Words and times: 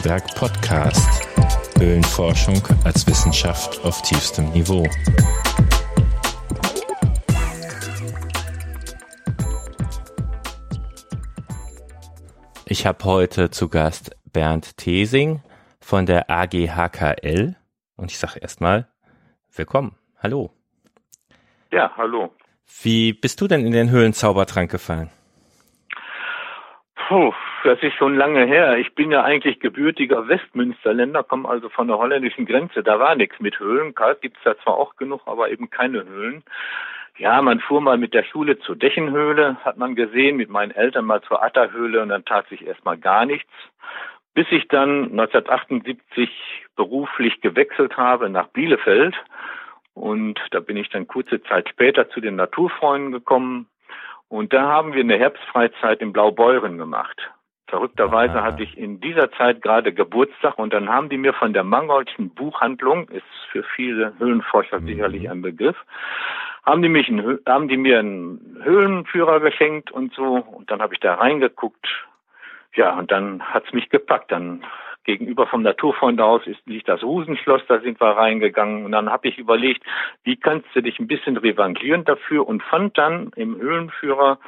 Antiberg 0.00 0.34
Podcast. 0.34 1.28
Höhlenforschung 1.78 2.56
als 2.84 3.06
Wissenschaft 3.06 3.84
auf 3.84 4.00
tiefstem 4.00 4.50
Niveau. 4.52 4.86
Ich 12.64 12.86
habe 12.86 13.04
heute 13.04 13.50
zu 13.50 13.68
Gast 13.68 14.16
Bernd 14.32 14.78
Thesing 14.78 15.42
von 15.82 16.06
der 16.06 16.30
AGHKL 16.30 17.56
und 17.96 18.10
ich 18.10 18.18
sage 18.18 18.40
erstmal 18.40 18.88
willkommen. 19.54 19.96
Hallo. 20.22 20.50
Ja, 21.72 21.92
hallo. 21.98 22.34
Wie 22.82 23.12
bist 23.12 23.38
du 23.42 23.48
denn 23.48 23.66
in 23.66 23.72
den 23.72 23.90
Höhlenzaubertrank 23.90 24.70
gefallen? 24.70 25.10
Puh, 26.94 27.34
das 27.64 27.82
ist 27.82 27.94
schon 27.94 28.16
lange 28.16 28.44
her. 28.44 28.78
Ich 28.78 28.94
bin 28.94 29.10
ja 29.10 29.22
eigentlich 29.22 29.60
gebürtiger 29.60 30.28
Westmünsterländer, 30.28 31.22
komme 31.22 31.48
also 31.48 31.68
von 31.68 31.88
der 31.88 31.98
holländischen 31.98 32.46
Grenze. 32.46 32.82
Da 32.82 32.98
war 32.98 33.14
nichts 33.14 33.40
mit 33.40 33.58
Höhlen. 33.58 33.94
Kalt 33.94 34.20
gibt's 34.20 34.40
da 34.44 34.58
zwar 34.58 34.74
auch 34.74 34.96
genug, 34.96 35.22
aber 35.26 35.50
eben 35.50 35.70
keine 35.70 36.04
Höhlen. 36.04 36.42
Ja, 37.18 37.42
man 37.42 37.60
fuhr 37.60 37.80
mal 37.80 37.98
mit 37.98 38.14
der 38.14 38.24
Schule 38.24 38.58
zur 38.60 38.76
Dächenhöhle, 38.76 39.56
hat 39.64 39.76
man 39.76 39.94
gesehen, 39.94 40.36
mit 40.36 40.48
meinen 40.48 40.70
Eltern 40.70 41.04
mal 41.04 41.20
zur 41.22 41.42
Atterhöhle 41.42 42.02
und 42.02 42.08
dann 42.08 42.24
tat 42.24 42.48
sich 42.48 42.66
erstmal 42.66 42.96
gar 42.96 43.26
nichts. 43.26 43.50
Bis 44.32 44.46
ich 44.50 44.68
dann 44.68 45.10
1978 45.10 46.30
beruflich 46.76 47.40
gewechselt 47.40 47.96
habe 47.96 48.30
nach 48.30 48.48
Bielefeld. 48.48 49.14
Und 49.92 50.40
da 50.52 50.60
bin 50.60 50.76
ich 50.76 50.88
dann 50.88 51.08
kurze 51.08 51.42
Zeit 51.42 51.68
später 51.68 52.08
zu 52.08 52.20
den 52.20 52.36
Naturfreunden 52.36 53.12
gekommen, 53.12 53.66
und 54.30 54.52
da 54.52 54.62
haben 54.62 54.94
wir 54.94 55.00
eine 55.00 55.18
Herbstfreizeit 55.18 56.00
in 56.00 56.12
Blaubeuren 56.12 56.78
gemacht. 56.78 57.20
Verrückterweise 57.70 58.34
Aha. 58.34 58.42
hatte 58.42 58.62
ich 58.64 58.76
in 58.76 59.00
dieser 59.00 59.30
Zeit 59.32 59.62
gerade 59.62 59.92
Geburtstag 59.92 60.58
und 60.58 60.72
dann 60.72 60.88
haben 60.88 61.08
die 61.08 61.16
mir 61.16 61.32
von 61.32 61.52
der 61.52 61.64
Mangoldschen 61.64 62.30
Buchhandlung, 62.30 63.08
ist 63.08 63.24
für 63.50 63.62
viele 63.62 64.12
Höhlenforscher 64.18 64.80
mhm. 64.80 64.86
sicherlich 64.86 65.30
ein 65.30 65.40
Begriff, 65.40 65.76
haben 66.66 66.82
die 66.82 66.88
mich, 66.88 67.08
einen, 67.08 67.38
haben 67.46 67.68
die 67.68 67.76
mir 67.76 68.00
einen 68.00 68.58
Höhlenführer 68.62 69.40
geschenkt 69.40 69.90
und 69.90 70.12
so 70.14 70.34
und 70.34 70.70
dann 70.70 70.82
habe 70.82 70.94
ich 70.94 71.00
da 71.00 71.14
reingeguckt. 71.14 71.86
Ja, 72.74 72.98
und 72.98 73.10
dann 73.10 73.42
hat's 73.42 73.72
mich 73.72 73.88
gepackt. 73.88 74.30
Dann 74.30 74.64
gegenüber 75.04 75.46
vom 75.46 75.62
Naturfreundehaus 75.62 76.46
ist, 76.46 76.60
liegt 76.66 76.88
das 76.88 77.02
Husenschloss, 77.02 77.62
da 77.68 77.80
sind 77.80 78.00
wir 78.00 78.16
reingegangen 78.16 78.84
und 78.84 78.92
dann 78.92 79.10
habe 79.10 79.28
ich 79.28 79.38
überlegt, 79.38 79.82
wie 80.24 80.36
kannst 80.36 80.68
du 80.74 80.82
dich 80.82 80.98
ein 80.98 81.06
bisschen 81.06 81.36
revanchieren 81.36 82.04
dafür 82.04 82.46
und 82.46 82.62
fand 82.62 82.98
dann 82.98 83.30
im 83.36 83.56
Höhlenführer 83.56 84.38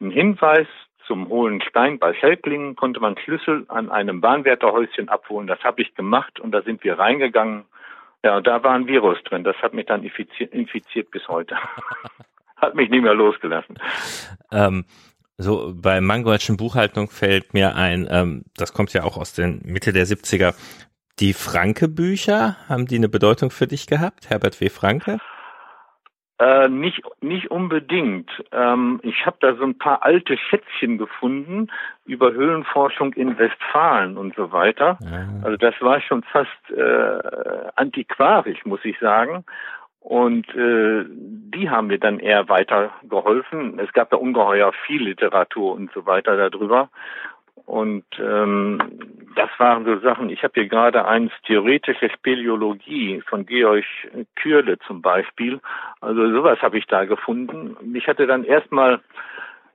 einen 0.00 0.10
Hinweis 0.10 0.66
zum 1.12 1.28
Hohlen 1.28 1.60
Stein 1.60 1.98
bei 1.98 2.14
Schelklingen 2.14 2.74
konnte 2.74 2.98
man 2.98 3.18
Schlüssel 3.18 3.66
an 3.68 3.90
einem 3.90 4.22
Bahnwärterhäuschen 4.22 5.10
abholen. 5.10 5.46
Das 5.46 5.62
habe 5.62 5.82
ich 5.82 5.94
gemacht 5.94 6.40
und 6.40 6.52
da 6.52 6.62
sind 6.62 6.82
wir 6.84 6.98
reingegangen. 6.98 7.64
Ja, 8.24 8.38
und 8.38 8.46
da 8.46 8.64
war 8.64 8.72
ein 8.72 8.86
Virus 8.86 9.18
drin. 9.24 9.44
Das 9.44 9.54
hat 9.56 9.74
mich 9.74 9.84
dann 9.84 10.04
infiziert, 10.04 10.54
infiziert 10.54 11.10
bis 11.10 11.28
heute. 11.28 11.54
hat 12.56 12.74
mich 12.74 12.88
nicht 12.88 13.02
mehr 13.02 13.12
losgelassen. 13.12 13.78
Ähm, 14.50 14.86
so 15.36 15.74
bei 15.76 16.00
Mangoldschen 16.00 16.56
Buchhaltung 16.56 17.10
fällt 17.10 17.52
mir 17.52 17.76
ein, 17.76 18.08
ähm, 18.10 18.44
das 18.56 18.72
kommt 18.72 18.94
ja 18.94 19.04
auch 19.04 19.18
aus 19.18 19.34
den 19.34 19.60
Mitte 19.66 19.92
der 19.92 20.06
70er, 20.06 20.54
die 21.20 21.34
Franke-Bücher, 21.34 22.56
haben 22.70 22.86
die 22.86 22.96
eine 22.96 23.10
Bedeutung 23.10 23.50
für 23.50 23.66
dich 23.66 23.86
gehabt, 23.86 24.30
Herbert 24.30 24.62
W. 24.62 24.70
Franke? 24.70 25.18
Äh, 26.42 26.68
nicht, 26.68 27.02
nicht 27.20 27.52
unbedingt. 27.52 28.28
Ähm, 28.50 28.98
ich 29.04 29.26
habe 29.26 29.36
da 29.38 29.54
so 29.54 29.62
ein 29.62 29.78
paar 29.78 30.02
alte 30.02 30.36
Schätzchen 30.36 30.98
gefunden 30.98 31.68
über 32.04 32.32
Höhlenforschung 32.32 33.12
in 33.12 33.38
Westfalen 33.38 34.16
und 34.16 34.34
so 34.34 34.50
weiter. 34.50 34.98
Ja. 35.02 35.28
Also 35.44 35.56
das 35.56 35.74
war 35.80 36.00
schon 36.00 36.24
fast 36.24 36.70
äh, 36.70 37.68
antiquarisch, 37.76 38.64
muss 38.64 38.84
ich 38.84 38.98
sagen. 38.98 39.44
Und 40.00 40.48
äh, 40.56 41.04
die 41.08 41.70
haben 41.70 41.86
mir 41.86 42.00
dann 42.00 42.18
eher 42.18 42.48
weitergeholfen. 42.48 43.78
Es 43.78 43.92
gab 43.92 44.10
da 44.10 44.16
ungeheuer 44.16 44.72
viel 44.84 45.04
Literatur 45.04 45.74
und 45.74 45.92
so 45.92 46.06
weiter 46.06 46.36
darüber. 46.36 46.88
Und 47.66 48.04
ähm, 48.18 48.78
das 49.36 49.50
waren 49.58 49.84
so 49.84 49.98
Sachen, 50.00 50.30
ich 50.30 50.42
habe 50.42 50.52
hier 50.54 50.68
gerade 50.68 51.06
eins 51.06 51.32
theoretische 51.46 52.10
Speleologie 52.10 53.22
von 53.26 53.46
Georg 53.46 53.84
Kürle 54.36 54.78
zum 54.80 55.00
Beispiel. 55.02 55.60
Also 56.00 56.30
sowas 56.32 56.60
habe 56.60 56.78
ich 56.78 56.86
da 56.86 57.04
gefunden. 57.04 57.76
Mich 57.82 58.08
hatte 58.08 58.26
dann 58.26 58.44
erstmal 58.44 59.00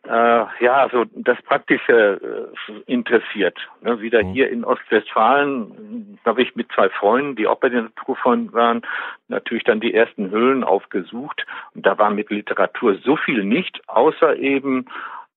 äh, 0.08 0.46
ja, 0.64 0.88
so 0.92 1.06
das 1.16 1.42
Praktische 1.42 2.54
äh, 2.68 2.92
interessiert. 2.92 3.58
Ne, 3.82 4.00
wieder 4.00 4.24
mhm. 4.24 4.32
hier 4.32 4.50
in 4.50 4.64
Ostwestfalen 4.64 6.18
habe 6.26 6.42
ich 6.42 6.56
mit 6.56 6.72
zwei 6.72 6.90
Freunden, 6.90 7.36
die 7.36 7.48
auch 7.48 7.60
bei 7.60 7.70
den 7.70 7.86
Naturfreunden 7.86 8.54
waren, 8.54 8.82
natürlich 9.28 9.66
dann 9.66 9.80
die 9.80 9.94
ersten 9.94 10.30
Höhlen 10.30 10.64
aufgesucht. 10.64 11.46
Und 11.76 11.86
da 11.86 11.98
war 11.98 12.10
mit 12.10 12.30
Literatur 12.30 12.96
so 13.04 13.18
viel 13.18 13.44
nicht, 13.44 13.82
außer 13.88 14.38
eben 14.38 14.86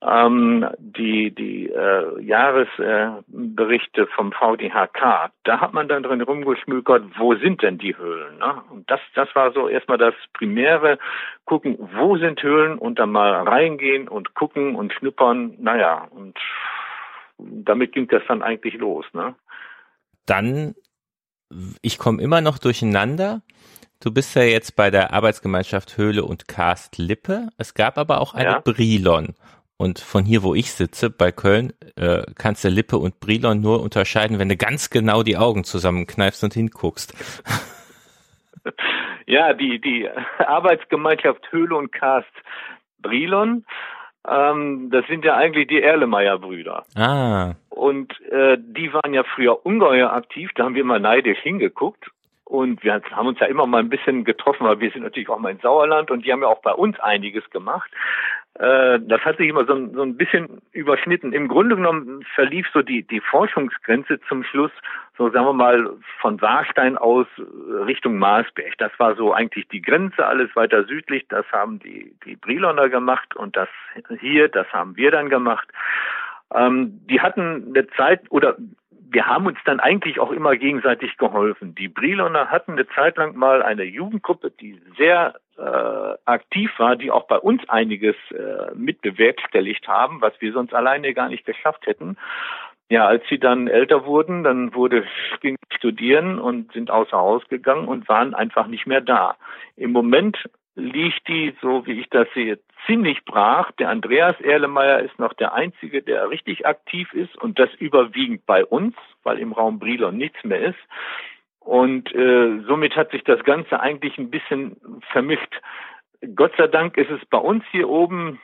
ähm, 0.02 0.66
die, 0.78 1.34
die 1.34 1.68
äh, 1.68 2.22
Jahresberichte 2.22 4.02
äh, 4.02 4.06
vom 4.14 4.32
VDHK, 4.32 5.30
da 5.44 5.60
hat 5.60 5.74
man 5.74 5.88
dann 5.88 6.02
drin 6.02 6.22
rumgeschmückert, 6.22 7.04
wo 7.18 7.34
sind 7.34 7.62
denn 7.62 7.76
die 7.76 7.96
Höhlen? 7.96 8.38
Ne? 8.38 8.62
Und 8.70 8.90
das, 8.90 9.00
das 9.14 9.28
war 9.34 9.52
so 9.52 9.68
erstmal 9.68 9.98
das 9.98 10.14
Primäre, 10.32 10.98
gucken, 11.44 11.76
wo 11.96 12.16
sind 12.16 12.42
Höhlen 12.42 12.78
und 12.78 12.98
dann 12.98 13.12
mal 13.12 13.46
reingehen 13.46 14.08
und 14.08 14.34
gucken 14.34 14.74
und 14.74 14.92
schnuppern, 14.94 15.54
naja, 15.58 16.08
und 16.10 16.38
damit 17.38 17.92
ging 17.92 18.08
das 18.08 18.22
dann 18.26 18.42
eigentlich 18.42 18.74
los. 18.74 19.04
Ne? 19.12 19.34
Dann, 20.24 20.74
ich 21.82 21.98
komme 21.98 22.22
immer 22.22 22.40
noch 22.40 22.58
durcheinander. 22.58 23.42
Du 24.02 24.12
bist 24.12 24.34
ja 24.34 24.42
jetzt 24.42 24.76
bei 24.76 24.90
der 24.90 25.12
Arbeitsgemeinschaft 25.12 25.98
Höhle 25.98 26.24
und 26.24 26.48
Karst 26.48 26.96
Lippe. 26.96 27.48
Es 27.58 27.74
gab 27.74 27.98
aber 27.98 28.22
auch 28.22 28.32
eine 28.32 28.50
ja. 28.50 28.60
Brilon. 28.60 29.34
Und 29.80 29.98
von 29.98 30.26
hier, 30.26 30.42
wo 30.42 30.54
ich 30.54 30.72
sitze, 30.74 31.08
bei 31.08 31.32
Köln, 31.32 31.72
äh, 31.96 32.24
kannst 32.36 32.62
du 32.64 32.68
Lippe 32.68 32.98
und 32.98 33.18
Brilon 33.18 33.62
nur 33.62 33.80
unterscheiden, 33.80 34.38
wenn 34.38 34.50
du 34.50 34.56
ganz 34.58 34.90
genau 34.90 35.22
die 35.22 35.38
Augen 35.38 35.64
zusammenkneifst 35.64 36.44
und 36.44 36.52
hinguckst. 36.52 37.14
Ja, 39.26 39.54
die, 39.54 39.80
die 39.80 40.08
Arbeitsgemeinschaft 40.38 41.52
Höhle 41.52 41.76
und 41.76 41.92
Cast 41.92 42.26
Brilon, 42.98 43.64
ähm, 44.28 44.90
das 44.90 45.06
sind 45.06 45.24
ja 45.24 45.36
eigentlich 45.36 45.68
die 45.68 45.80
Erlemeyer-Brüder. 45.80 46.84
Ah. 46.96 47.54
Und 47.68 48.20
äh, 48.28 48.58
die 48.58 48.92
waren 48.92 49.14
ja 49.14 49.22
früher 49.22 49.64
ungeheuer 49.64 50.12
aktiv, 50.12 50.50
da 50.56 50.64
haben 50.64 50.74
wir 50.74 50.84
mal 50.84 50.98
neidisch 50.98 51.38
hingeguckt. 51.38 52.10
Und 52.44 52.82
wir 52.82 53.00
haben 53.12 53.28
uns 53.28 53.38
ja 53.38 53.46
immer 53.46 53.64
mal 53.64 53.78
ein 53.78 53.88
bisschen 53.88 54.24
getroffen, 54.24 54.66
weil 54.66 54.80
wir 54.80 54.90
sind 54.90 55.04
natürlich 55.04 55.28
auch 55.28 55.38
mal 55.38 55.52
in 55.52 55.60
Sauerland 55.60 56.10
und 56.10 56.26
die 56.26 56.32
haben 56.32 56.42
ja 56.42 56.48
auch 56.48 56.62
bei 56.62 56.72
uns 56.72 56.98
einiges 56.98 57.48
gemacht. 57.50 57.88
Äh, 58.54 58.98
das 59.00 59.20
hat 59.22 59.36
sich 59.36 59.48
immer 59.48 59.64
so 59.64 59.74
ein, 59.74 59.92
so 59.94 60.02
ein 60.02 60.16
bisschen 60.16 60.60
überschnitten. 60.72 61.32
Im 61.32 61.48
Grunde 61.48 61.76
genommen 61.76 62.24
verlief 62.34 62.66
so 62.72 62.82
die, 62.82 63.02
die 63.04 63.20
Forschungsgrenze 63.20 64.20
zum 64.28 64.42
Schluss, 64.44 64.72
so 65.16 65.30
sagen 65.30 65.46
wir 65.46 65.52
mal, 65.52 65.90
von 66.20 66.40
Warstein 66.40 66.98
aus 66.98 67.26
Richtung 67.86 68.18
Marsberg. 68.18 68.76
Das 68.78 68.92
war 68.98 69.14
so 69.14 69.32
eigentlich 69.32 69.68
die 69.68 69.82
Grenze, 69.82 70.26
alles 70.26 70.54
weiter 70.56 70.84
südlich. 70.84 71.26
Das 71.28 71.46
haben 71.52 71.78
die, 71.78 72.14
die 72.24 72.36
Briloner 72.36 72.88
gemacht 72.88 73.36
und 73.36 73.56
das 73.56 73.68
hier, 74.20 74.48
das 74.48 74.66
haben 74.72 74.96
wir 74.96 75.10
dann 75.10 75.28
gemacht. 75.28 75.68
Ähm, 76.52 77.00
die 77.08 77.20
hatten 77.20 77.66
eine 77.68 77.86
Zeit, 77.90 78.22
oder 78.30 78.56
wir 79.12 79.26
haben 79.26 79.46
uns 79.46 79.58
dann 79.64 79.80
eigentlich 79.80 80.20
auch 80.20 80.30
immer 80.30 80.56
gegenseitig 80.56 81.16
geholfen. 81.16 81.74
Die 81.74 81.88
Briloner 81.88 82.50
hatten 82.50 82.72
eine 82.72 82.86
Zeit 82.88 83.16
lang 83.16 83.36
mal 83.36 83.62
eine 83.62 83.82
Jugendgruppe, 83.82 84.50
die 84.50 84.80
sehr 84.96 85.34
äh, 85.58 86.14
aktiv 86.24 86.70
war, 86.78 86.96
die 86.96 87.10
auch 87.10 87.26
bei 87.26 87.38
uns 87.38 87.68
einiges 87.68 88.14
äh, 88.30 88.74
mitbewerkstelligt 88.74 89.88
haben, 89.88 90.20
was 90.20 90.32
wir 90.40 90.52
sonst 90.52 90.74
alleine 90.74 91.12
gar 91.12 91.28
nicht 91.28 91.44
geschafft 91.44 91.86
hätten. 91.86 92.16
Ja, 92.88 93.06
als 93.06 93.22
sie 93.28 93.38
dann 93.38 93.68
älter 93.68 94.04
wurden, 94.04 94.42
dann 94.42 94.74
wurde 94.74 95.04
ging 95.40 95.56
studieren 95.76 96.38
und 96.38 96.72
sind 96.72 96.90
außer 96.90 97.16
Haus 97.16 97.46
gegangen 97.48 97.88
und 97.88 98.08
waren 98.08 98.34
einfach 98.34 98.66
nicht 98.66 98.86
mehr 98.86 99.00
da. 99.00 99.36
Im 99.76 99.92
Moment 99.92 100.48
liegt 100.74 101.26
die, 101.28 101.54
so 101.60 101.86
wie 101.86 102.00
ich 102.00 102.08
das 102.10 102.28
sehe, 102.34 102.58
ziemlich 102.86 103.24
brach. 103.24 103.70
Der 103.72 103.88
Andreas 103.88 104.40
Erlemeyer 104.40 105.00
ist 105.00 105.18
noch 105.18 105.32
der 105.34 105.52
Einzige, 105.52 106.02
der 106.02 106.30
richtig 106.30 106.66
aktiv 106.66 107.12
ist 107.12 107.36
und 107.36 107.58
das 107.58 107.72
überwiegend 107.74 108.46
bei 108.46 108.64
uns, 108.64 108.94
weil 109.22 109.38
im 109.38 109.52
Raum 109.52 109.78
Brilon 109.78 110.16
nichts 110.16 110.42
mehr 110.44 110.60
ist. 110.60 110.78
Und 111.60 112.14
äh, 112.14 112.60
somit 112.66 112.96
hat 112.96 113.10
sich 113.10 113.22
das 113.24 113.42
Ganze 113.44 113.80
eigentlich 113.80 114.16
ein 114.18 114.30
bisschen 114.30 114.76
vermischt. 115.12 115.60
Gott 116.34 116.52
sei 116.56 116.66
Dank 116.66 116.96
ist 116.96 117.10
es 117.10 117.24
bei 117.26 117.38
uns 117.38 117.64
hier 117.70 117.88
oben 117.88 118.40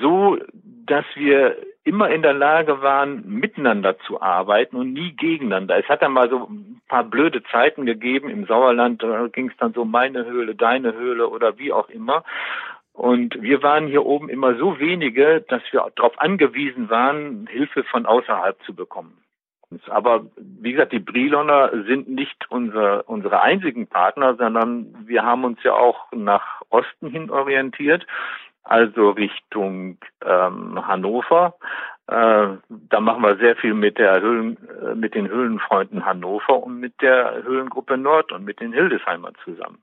so, 0.00 0.38
dass 0.86 1.04
wir 1.14 1.56
immer 1.84 2.10
in 2.10 2.22
der 2.22 2.34
Lage 2.34 2.82
waren, 2.82 3.22
miteinander 3.26 3.98
zu 4.00 4.20
arbeiten 4.20 4.76
und 4.76 4.92
nie 4.92 5.12
gegeneinander. 5.12 5.78
Es 5.78 5.88
hat 5.88 6.02
dann 6.02 6.12
mal 6.12 6.28
so 6.28 6.48
ein 6.48 6.80
paar 6.88 7.04
blöde 7.04 7.42
Zeiten 7.44 7.86
gegeben 7.86 8.28
im 8.28 8.46
Sauerland, 8.46 9.04
ging 9.32 9.50
es 9.50 9.56
dann 9.58 9.72
so 9.72 9.84
meine 9.84 10.24
Höhle, 10.24 10.56
deine 10.56 10.94
Höhle 10.94 11.28
oder 11.28 11.58
wie 11.58 11.72
auch 11.72 11.88
immer. 11.88 12.24
Und 12.92 13.40
wir 13.40 13.62
waren 13.62 13.86
hier 13.86 14.04
oben 14.04 14.28
immer 14.28 14.56
so 14.56 14.80
wenige, 14.80 15.44
dass 15.48 15.62
wir 15.70 15.86
darauf 15.94 16.18
angewiesen 16.20 16.88
waren, 16.90 17.46
Hilfe 17.46 17.84
von 17.84 18.06
außerhalb 18.06 18.60
zu 18.64 18.74
bekommen. 18.74 19.18
Aber 19.88 20.26
wie 20.36 20.72
gesagt, 20.72 20.92
die 20.92 21.00
Briloner 21.00 21.70
sind 21.86 22.08
nicht 22.08 22.50
unsere, 22.50 23.02
unsere 23.02 23.42
einzigen 23.42 23.86
Partner, 23.86 24.36
sondern 24.36 25.06
wir 25.06 25.24
haben 25.24 25.44
uns 25.44 25.62
ja 25.62 25.74
auch 25.74 26.10
nach 26.12 26.62
Osten 26.70 27.10
hin 27.10 27.30
orientiert, 27.30 28.06
also 28.68 29.10
Richtung 29.10 29.98
ähm, 30.24 30.86
Hannover. 30.86 31.54
Äh, 32.08 32.48
da 32.68 33.00
machen 33.00 33.22
wir 33.22 33.36
sehr 33.36 33.56
viel 33.56 33.74
mit 33.74 33.98
der 33.98 34.20
Höhlen, 34.20 34.56
äh, 34.80 34.94
mit 34.94 35.14
den 35.14 35.28
Höhlenfreunden 35.28 36.04
Hannover 36.04 36.62
und 36.62 36.78
mit 36.78 37.00
der 37.00 37.42
Höhlengruppe 37.42 37.96
Nord 37.96 38.30
und 38.32 38.44
mit 38.44 38.60
den 38.60 38.72
Hildesheimer 38.72 39.32
zusammen. 39.44 39.78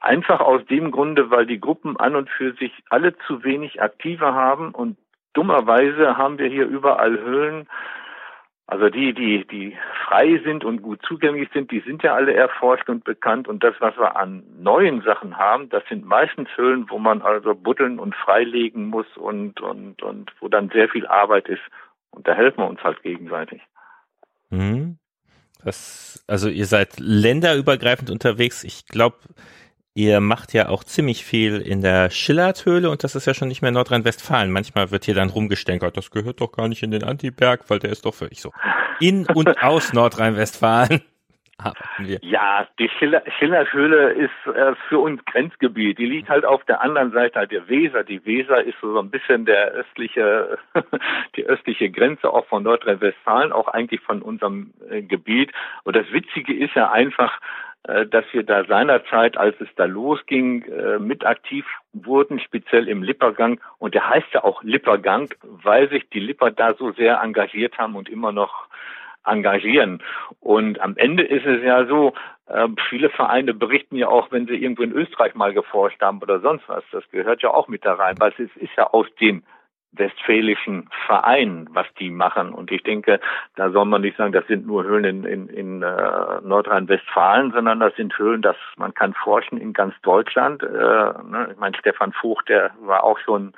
Einfach 0.00 0.40
aus 0.40 0.64
dem 0.66 0.90
Grunde, 0.90 1.30
weil 1.30 1.46
die 1.46 1.60
Gruppen 1.60 1.96
an 1.98 2.16
und 2.16 2.28
für 2.30 2.52
sich 2.54 2.72
alle 2.90 3.16
zu 3.26 3.44
wenig 3.44 3.80
Aktive 3.80 4.34
haben 4.34 4.72
und 4.72 4.96
dummerweise 5.34 6.16
haben 6.16 6.38
wir 6.38 6.48
hier 6.48 6.66
überall 6.66 7.18
Höhlen, 7.20 7.68
also 8.72 8.88
die, 8.88 9.12
die, 9.12 9.46
die 9.46 9.76
frei 10.06 10.40
sind 10.46 10.64
und 10.64 10.80
gut 10.80 10.98
zugänglich 11.06 11.50
sind, 11.52 11.70
die 11.70 11.80
sind 11.80 12.02
ja 12.02 12.14
alle 12.14 12.32
erforscht 12.32 12.88
und 12.88 13.04
bekannt. 13.04 13.46
Und 13.46 13.62
das, 13.62 13.74
was 13.80 13.94
wir 13.98 14.16
an 14.16 14.44
neuen 14.58 15.02
Sachen 15.02 15.36
haben, 15.36 15.68
das 15.68 15.82
sind 15.90 16.06
meistens 16.06 16.48
Höhlen, 16.56 16.86
wo 16.88 16.98
man 16.98 17.20
also 17.20 17.54
buddeln 17.54 17.98
und 17.98 18.14
freilegen 18.14 18.86
muss 18.86 19.04
und, 19.18 19.60
und, 19.60 20.02
und 20.02 20.32
wo 20.40 20.48
dann 20.48 20.70
sehr 20.70 20.88
viel 20.88 21.06
Arbeit 21.06 21.50
ist. 21.50 21.60
Und 22.12 22.26
da 22.26 22.32
helfen 22.32 22.60
wir 22.60 22.66
uns 22.66 22.82
halt 22.82 23.02
gegenseitig. 23.02 23.60
Mhm. 24.48 24.96
Das, 25.62 26.24
also 26.26 26.48
ihr 26.48 26.64
seid 26.64 26.98
länderübergreifend 26.98 28.08
unterwegs. 28.08 28.64
Ich 28.64 28.86
glaube, 28.86 29.18
Ihr 29.94 30.20
macht 30.20 30.54
ja 30.54 30.70
auch 30.70 30.84
ziemlich 30.84 31.22
viel 31.22 31.60
in 31.60 31.82
der 31.82 32.08
Schillerthöhle 32.08 32.88
und 32.88 33.04
das 33.04 33.14
ist 33.14 33.26
ja 33.26 33.34
schon 33.34 33.48
nicht 33.48 33.60
mehr 33.60 33.72
Nordrhein-Westfalen. 33.72 34.50
Manchmal 34.50 34.90
wird 34.90 35.04
hier 35.04 35.14
dann 35.14 35.28
rumgestänkert, 35.28 35.98
das 35.98 36.10
gehört 36.10 36.40
doch 36.40 36.50
gar 36.50 36.68
nicht 36.68 36.82
in 36.82 36.90
den 36.90 37.04
Antiberg, 37.04 37.68
weil 37.68 37.78
der 37.78 37.90
ist 37.90 38.06
doch 38.06 38.14
völlig 38.14 38.40
so. 38.40 38.52
In 39.00 39.26
und 39.26 39.48
aus 39.62 39.92
Nordrhein-Westfalen. 39.92 41.02
Ja, 42.22 42.66
die 42.80 42.88
Schiller, 42.98 43.22
Schillerhöhle 43.38 44.12
ist 44.14 44.30
äh, 44.46 44.74
für 44.88 44.98
uns 44.98 45.24
Grenzgebiet. 45.26 45.98
Die 45.98 46.06
liegt 46.06 46.28
halt 46.28 46.44
auf 46.44 46.64
der 46.64 46.80
anderen 46.80 47.12
Seite 47.12 47.46
der 47.46 47.68
Weser. 47.68 48.02
Die 48.02 48.24
Weser 48.26 48.64
ist 48.64 48.74
so 48.80 48.98
ein 48.98 49.10
bisschen 49.10 49.44
der 49.44 49.68
östliche, 49.68 50.58
die 51.36 51.44
östliche 51.44 51.90
Grenze 51.90 52.30
auch 52.30 52.46
von 52.46 52.64
Nordrhein-Westfalen, 52.64 53.52
auch 53.52 53.68
eigentlich 53.68 54.00
von 54.00 54.22
unserem 54.22 54.72
äh, 54.90 55.02
Gebiet. 55.02 55.52
Und 55.84 55.94
das 55.94 56.10
Witzige 56.10 56.52
ist 56.52 56.74
ja 56.74 56.90
einfach, 56.90 57.38
dass 57.84 58.24
wir 58.32 58.44
da 58.44 58.64
seinerzeit, 58.64 59.36
als 59.36 59.60
es 59.60 59.68
da 59.74 59.86
losging, 59.86 60.62
äh, 60.62 60.98
mit 60.98 61.26
aktiv 61.26 61.66
wurden, 61.92 62.38
speziell 62.38 62.88
im 62.88 63.02
Lippergang. 63.02 63.60
Und 63.78 63.94
der 63.94 64.08
heißt 64.08 64.28
ja 64.32 64.44
auch 64.44 64.62
Lippergang, 64.62 65.34
weil 65.42 65.88
sich 65.88 66.08
die 66.10 66.20
Lipper 66.20 66.50
da 66.50 66.74
so 66.74 66.92
sehr 66.92 67.20
engagiert 67.20 67.78
haben 67.78 67.96
und 67.96 68.08
immer 68.08 68.30
noch 68.30 68.66
engagieren. 69.24 70.02
Und 70.40 70.80
am 70.80 70.96
Ende 70.96 71.24
ist 71.24 71.46
es 71.46 71.62
ja 71.62 71.86
so, 71.86 72.14
äh, 72.46 72.68
viele 72.88 73.10
Vereine 73.10 73.54
berichten 73.54 73.96
ja 73.96 74.08
auch, 74.08 74.30
wenn 74.30 74.46
sie 74.46 74.54
irgendwo 74.54 74.82
in 74.82 74.92
Österreich 74.92 75.34
mal 75.34 75.52
geforscht 75.52 76.00
haben 76.00 76.20
oder 76.20 76.40
sonst 76.40 76.68
was. 76.68 76.84
Das 76.92 77.08
gehört 77.10 77.42
ja 77.42 77.50
auch 77.50 77.68
mit 77.68 77.84
da 77.84 77.94
rein, 77.94 78.16
weil 78.18 78.32
es 78.38 78.56
ist 78.56 78.76
ja 78.76 78.88
aus 78.88 79.06
dem 79.20 79.42
westfälischen 79.92 80.88
Verein, 81.06 81.68
was 81.72 81.86
die 81.98 82.10
machen. 82.10 82.52
Und 82.52 82.70
ich 82.72 82.82
denke, 82.82 83.20
da 83.56 83.70
soll 83.70 83.84
man 83.84 84.00
nicht 84.00 84.16
sagen, 84.16 84.32
das 84.32 84.46
sind 84.46 84.66
nur 84.66 84.84
Höhlen 84.84 85.04
in, 85.04 85.24
in, 85.24 85.48
in 85.48 85.82
äh, 85.82 86.40
Nordrhein-Westfalen, 86.42 87.52
sondern 87.52 87.80
das 87.80 87.94
sind 87.96 88.16
Höhlen, 88.18 88.42
dass 88.42 88.56
man 88.76 88.94
kann 88.94 89.14
forschen 89.14 89.58
in 89.58 89.72
ganz 89.72 89.94
Deutschland. 90.02 90.62
Äh, 90.62 90.66
ne? 90.66 91.48
Ich 91.52 91.58
meine, 91.58 91.76
Stefan 91.78 92.12
Vogt, 92.12 92.48
der 92.48 92.70
war 92.80 93.04
auch 93.04 93.18
schon 93.18 93.52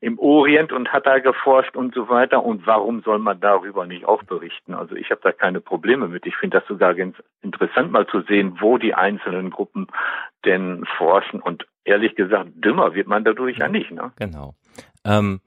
im 0.00 0.18
Orient 0.18 0.72
und 0.72 0.92
hat 0.92 1.06
da 1.06 1.18
geforscht 1.18 1.74
und 1.74 1.94
so 1.94 2.08
weiter. 2.08 2.44
Und 2.44 2.66
warum 2.66 3.02
soll 3.02 3.18
man 3.18 3.40
darüber 3.40 3.86
nicht 3.86 4.04
auch 4.04 4.22
berichten? 4.22 4.74
Also 4.74 4.94
ich 4.94 5.10
habe 5.10 5.20
da 5.22 5.32
keine 5.32 5.60
Probleme 5.60 6.06
mit. 6.06 6.26
Ich 6.26 6.36
finde 6.36 6.60
das 6.60 6.68
sogar 6.68 6.94
ganz 6.94 7.16
interessant, 7.42 7.90
mal 7.90 8.06
zu 8.06 8.20
sehen, 8.22 8.58
wo 8.60 8.78
die 8.78 8.94
einzelnen 8.94 9.50
Gruppen 9.50 9.88
denn 10.44 10.84
forschen. 10.96 11.40
Und 11.40 11.66
ehrlich 11.84 12.14
gesagt, 12.14 12.50
dümmer 12.54 12.94
wird 12.94 13.08
man 13.08 13.24
dadurch 13.24 13.58
ja 13.58 13.68
nicht. 13.68 13.90
Ne? 13.90 14.12
Genau. 14.18 14.54
Ähm, 15.04 15.40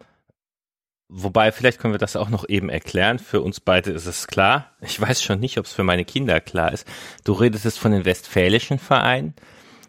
Wobei, 1.11 1.51
vielleicht 1.51 1.79
können 1.79 1.94
wir 1.94 2.00
das 2.00 2.15
auch 2.15 2.29
noch 2.29 2.47
eben 2.47 2.69
erklären. 2.69 3.17
Für 3.17 3.41
uns 3.41 3.59
beide 3.59 3.89
ist 3.91 4.06
es 4.06 4.27
klar. 4.27 4.71
Ich 4.81 5.01
weiß 5.01 5.23
schon 5.23 5.39
nicht, 5.39 5.57
ob 5.57 5.65
es 5.65 5.73
für 5.73 5.83
meine 5.83 6.06
Kinder 6.06 6.39
klar 6.39 6.71
ist. 6.71 6.88
Du 7.23 7.33
redest 7.33 7.79
von 7.79 7.91
den 7.91 8.06
westfälischen 8.06 8.77
Vereinen. 8.77 9.33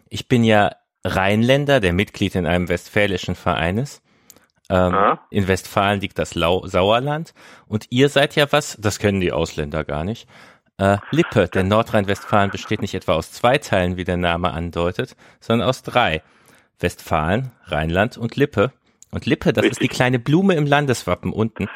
Ich 0.09 0.27
bin 0.27 0.43
ja 0.43 0.71
Rheinländer, 1.03 1.79
der 1.79 1.93
Mitglied 1.93 2.33
in 2.33 2.47
einem 2.47 2.69
westfälischen 2.69 3.35
Verein 3.35 3.77
ist. 3.77 4.01
Ähm, 4.69 4.93
ja. 4.93 5.19
In 5.29 5.47
Westfalen 5.47 6.01
liegt 6.01 6.17
das 6.17 6.33
Lau 6.33 6.65
Sauerland. 6.65 7.35
Und 7.67 7.85
ihr 7.89 8.09
seid 8.09 8.35
ja 8.35 8.51
was, 8.51 8.77
das 8.79 8.97
kennen 8.97 9.21
die 9.21 9.31
Ausländer 9.31 9.83
gar 9.83 10.03
nicht. 10.03 10.27
Äh, 10.77 10.97
Lippe, 11.11 11.47
denn 11.47 11.67
Nordrhein-Westfalen 11.67 12.49
besteht 12.49 12.81
nicht 12.81 12.95
etwa 12.95 13.13
aus 13.13 13.31
zwei 13.31 13.59
Teilen, 13.59 13.95
wie 13.95 14.05
der 14.05 14.17
Name 14.17 14.51
andeutet, 14.51 15.15
sondern 15.39 15.69
aus 15.69 15.83
drei. 15.83 16.23
Westfalen, 16.79 17.51
Rheinland 17.65 18.17
und 18.17 18.35
Lippe. 18.37 18.71
Und 19.11 19.25
Lippe, 19.25 19.53
das 19.53 19.63
Richtig. 19.63 19.71
ist 19.71 19.81
die 19.81 19.95
kleine 19.95 20.19
Blume 20.19 20.55
im 20.55 20.65
Landeswappen 20.65 21.33
unten. 21.33 21.69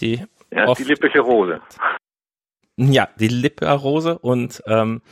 Die 0.00 0.24
ja, 0.50 0.72
die 0.74 0.84
lippische 0.84 1.20
Rose. 1.20 1.60
Ja, 2.76 3.08
die 3.18 3.28
Lippe-Rose 3.28 4.18
und 4.18 4.62
ähm, 4.66 5.02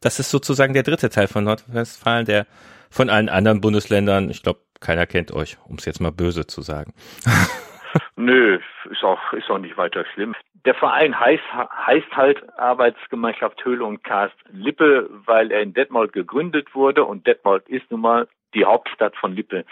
das 0.00 0.20
ist 0.20 0.30
sozusagen 0.30 0.74
der 0.74 0.82
dritte 0.82 1.10
Teil 1.10 1.28
von 1.28 1.44
Nordrhein-Westfalen, 1.44 2.26
der 2.26 2.46
von 2.90 3.10
allen 3.10 3.28
anderen 3.28 3.60
Bundesländern, 3.60 4.30
ich 4.30 4.42
glaube, 4.42 4.60
keiner 4.80 5.06
kennt 5.06 5.32
euch, 5.32 5.56
um 5.68 5.76
es 5.76 5.84
jetzt 5.84 6.00
mal 6.00 6.12
böse 6.12 6.46
zu 6.46 6.62
sagen. 6.62 6.94
Nö, 8.16 8.58
ist 8.90 9.02
auch, 9.02 9.32
ist 9.32 9.50
auch 9.50 9.58
nicht 9.58 9.76
weiter 9.76 10.04
schlimm. 10.14 10.34
Der 10.64 10.74
Verein 10.74 11.18
heißt, 11.18 11.42
heißt 11.52 12.16
halt 12.16 12.58
Arbeitsgemeinschaft 12.58 13.64
Höhle 13.64 13.84
und 13.84 14.04
Karst 14.04 14.36
Lippe, 14.50 15.08
weil 15.26 15.50
er 15.50 15.62
in 15.62 15.72
Detmold 15.72 16.12
gegründet 16.12 16.74
wurde 16.74 17.04
und 17.04 17.26
Detmold 17.26 17.68
ist 17.68 17.90
nun 17.90 18.00
mal 18.00 18.28
die 18.54 18.64
Hauptstadt 18.64 19.16
von 19.16 19.32
Lippe. 19.32 19.64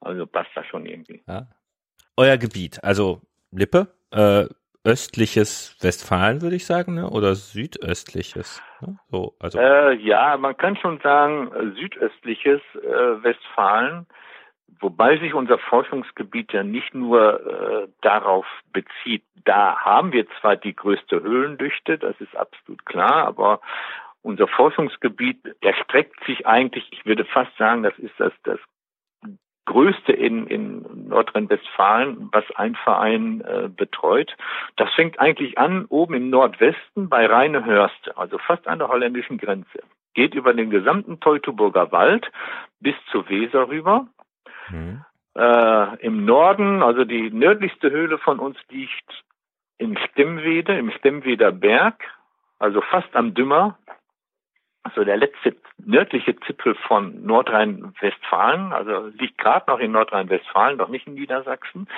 Also 0.00 0.26
passt 0.26 0.50
das 0.54 0.66
schon 0.66 0.86
irgendwie. 0.86 1.22
Ja. 1.26 1.46
Euer 2.16 2.36
Gebiet, 2.38 2.82
also 2.82 3.20
Lippe, 3.50 3.88
äh, 4.10 4.46
östliches 4.86 5.76
Westfalen, 5.82 6.42
würde 6.42 6.56
ich 6.56 6.64
sagen, 6.64 6.94
ne? 6.94 7.10
oder 7.10 7.34
südöstliches? 7.34 8.62
Ne? 8.80 8.96
So, 9.08 9.34
also. 9.40 9.58
Äh, 9.58 9.94
ja, 9.96 10.36
man 10.36 10.56
kann 10.56 10.76
schon 10.76 11.00
sagen 11.00 11.50
südöstliches 11.74 12.60
äh, 12.74 13.22
Westfalen, 13.22 14.06
wobei 14.80 15.18
sich 15.18 15.34
unser 15.34 15.58
Forschungsgebiet 15.58 16.52
ja 16.52 16.62
nicht 16.62 16.94
nur 16.94 17.40
äh, 17.40 17.88
darauf 18.00 18.46
bezieht. 18.72 19.24
Da 19.44 19.76
haben 19.78 20.12
wir 20.12 20.26
zwar 20.40 20.56
die 20.56 20.74
größte 20.74 21.20
Höhlendichte, 21.20 21.98
das 21.98 22.14
ist 22.20 22.36
absolut 22.36 22.86
klar, 22.86 23.26
aber 23.26 23.60
unser 24.22 24.48
Forschungsgebiet 24.48 25.38
erstreckt 25.60 26.24
sich 26.26 26.46
eigentlich, 26.46 26.88
ich 26.92 27.04
würde 27.06 27.24
fast 27.24 27.56
sagen, 27.56 27.82
das 27.82 27.96
ist 27.98 28.14
das, 28.18 28.32
das 28.44 28.58
größte 29.66 30.12
in, 30.12 30.46
in 30.46 31.08
Nordrhein-Westfalen, 31.08 32.28
was 32.32 32.44
ein 32.54 32.74
Verein 32.76 33.42
äh, 33.42 33.68
betreut. 33.68 34.34
Das 34.76 34.92
fängt 34.94 35.20
eigentlich 35.20 35.58
an 35.58 35.84
oben 35.86 36.14
im 36.14 36.30
Nordwesten 36.30 37.08
bei 37.08 37.26
Rheinehörst, 37.26 38.16
also 38.16 38.38
fast 38.38 38.66
an 38.66 38.78
der 38.78 38.88
holländischen 38.88 39.38
Grenze. 39.38 39.80
Geht 40.14 40.34
über 40.34 40.54
den 40.54 40.70
gesamten 40.70 41.20
Teutoburger 41.20 41.92
Wald 41.92 42.30
bis 42.80 42.94
zur 43.10 43.28
Weser 43.28 43.68
rüber. 43.68 44.06
Mhm. 44.70 45.04
Äh, 45.36 46.06
Im 46.06 46.24
Norden, 46.24 46.82
also 46.82 47.04
die 47.04 47.30
nördlichste 47.30 47.90
Höhle 47.90 48.18
von 48.18 48.38
uns 48.38 48.56
liegt 48.70 49.24
in 49.78 49.98
Stemmwede, 49.98 50.78
im 50.78 50.90
Stemmweder 50.92 51.52
Berg, 51.52 52.02
also 52.58 52.80
fast 52.80 53.14
am 53.14 53.34
Dümmer, 53.34 53.76
also 54.86 55.02
der 55.02 55.16
letzte 55.16 55.56
nördliche 55.84 56.36
Zipfel 56.46 56.76
von 56.86 57.24
Nordrhein-Westfalen, 57.24 58.72
also 58.72 59.08
liegt 59.18 59.38
gerade 59.38 59.68
noch 59.68 59.80
in 59.80 59.90
Nordrhein-Westfalen, 59.92 60.76
noch 60.76 60.88
nicht 60.88 61.08
in 61.08 61.14
Niedersachsen. 61.14 61.88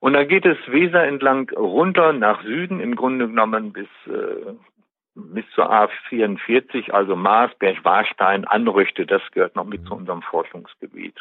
Und 0.00 0.14
dann 0.14 0.26
geht 0.26 0.44
es 0.44 0.58
Weser 0.66 1.04
entlang 1.04 1.50
runter 1.50 2.12
nach 2.12 2.42
Süden, 2.42 2.80
im 2.80 2.96
Grunde 2.96 3.28
genommen 3.28 3.72
bis, 3.72 3.88
äh, 4.06 4.54
bis 5.14 5.44
zur 5.54 5.70
A44, 5.70 6.90
also 6.90 7.14
Marsberg, 7.14 7.84
Warstein, 7.84 8.44
Anrüchte, 8.44 9.06
das 9.06 9.22
gehört 9.30 9.54
noch 9.54 9.64
mit 9.64 9.86
zu 9.86 9.94
unserem 9.94 10.22
Forschungsgebiet. 10.22 11.14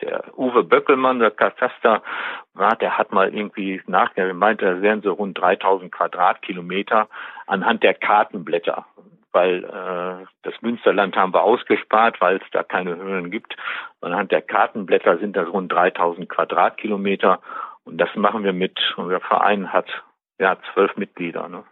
Der 0.00 0.36
Uwe 0.36 0.64
Böckelmann, 0.64 1.20
der 1.20 1.30
Katasterrat, 1.30 2.02
der 2.80 2.98
hat 2.98 3.12
mal 3.12 3.32
irgendwie 3.32 3.80
nachgemeint, 3.86 4.60
da 4.60 4.82
wären 4.82 5.02
so 5.02 5.12
rund 5.12 5.38
3000 5.38 5.90
Quadratkilometer 5.92 7.08
anhand 7.46 7.84
der 7.84 7.94
Kartenblätter 7.94 8.86
weil 9.38 9.62
äh, 9.62 10.26
das 10.42 10.54
Münsterland 10.62 11.14
haben 11.14 11.32
wir 11.32 11.44
ausgespart, 11.44 12.20
weil 12.20 12.38
es 12.38 12.50
da 12.50 12.64
keine 12.64 12.96
Höhlen 12.96 13.30
gibt. 13.30 13.54
Anhand 14.00 14.32
der 14.32 14.42
Kartenblätter 14.42 15.18
sind 15.18 15.36
das 15.36 15.46
rund 15.48 15.70
3000 15.70 16.28
Quadratkilometer 16.28 17.40
und 17.84 17.98
das 17.98 18.08
machen 18.16 18.42
wir 18.42 18.52
mit, 18.52 18.76
unser 18.96 19.20
Verein 19.20 19.72
hat 19.72 19.86
ja 20.40 20.58
zwölf 20.72 20.96
Mitglieder. 20.96 21.48
Ne? 21.48 21.62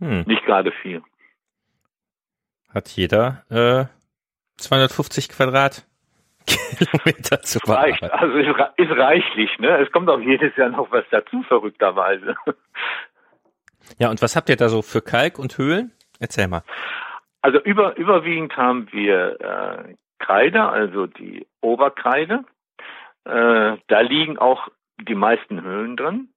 Hm. 0.00 0.24
Nicht 0.26 0.46
gerade 0.46 0.72
viel. 0.72 1.02
Hat 2.72 2.88
jeder 2.88 3.44
äh, 3.50 3.84
250 4.56 5.28
Quadratkilometer 5.28 7.42
zu 7.42 7.58
Reicht, 7.68 8.02
also 8.02 8.38
ist, 8.38 8.48
ist 8.78 8.96
reichlich, 8.96 9.58
ne? 9.58 9.76
Es 9.78 9.92
kommt 9.92 10.08
auch 10.08 10.20
jedes 10.20 10.56
Jahr 10.56 10.70
noch 10.70 10.90
was 10.90 11.04
dazu, 11.10 11.42
verrückterweise. 11.42 12.34
Ja, 13.98 14.10
und 14.10 14.22
was 14.22 14.36
habt 14.36 14.48
ihr 14.48 14.56
da 14.56 14.68
so 14.68 14.82
für 14.82 15.02
Kalk 15.02 15.38
und 15.38 15.58
Höhlen? 15.58 15.92
Erzähl 16.20 16.48
mal. 16.48 16.62
Also 17.42 17.60
über, 17.60 17.96
überwiegend 17.96 18.56
haben 18.56 18.88
wir 18.92 19.40
äh, 19.40 19.94
Kreide, 20.18 20.68
also 20.68 21.06
die 21.06 21.46
Oberkreide. 21.60 22.44
Äh, 23.24 23.76
da 23.86 24.00
liegen 24.00 24.38
auch 24.38 24.68
die 24.98 25.14
meisten 25.14 25.62
Höhlen 25.62 25.96
drin. 25.96 26.28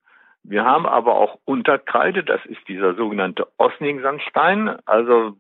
Wir 0.44 0.66
haben 0.66 0.86
aber 0.86 1.16
auch 1.16 1.40
Unterkreide, 1.46 2.24
das 2.24 2.46
ist 2.46 2.68
dieser 2.68 2.96
sogenannte 2.96 3.48
Osning-Sandstein. 3.58 4.78
Also 4.86 5.38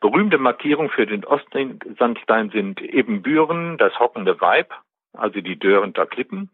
berühmte 0.00 0.38
Markierung 0.38 0.90
für 0.90 1.06
den 1.06 1.24
Osning-Sandstein 1.24 2.50
sind 2.50 2.80
Ebenbüren, 2.80 3.78
das 3.78 3.98
hockende 3.98 4.40
Weib, 4.40 4.72
also 5.12 5.40
die 5.40 5.58
Dörrenter 5.58 6.06
Klippen. 6.06 6.50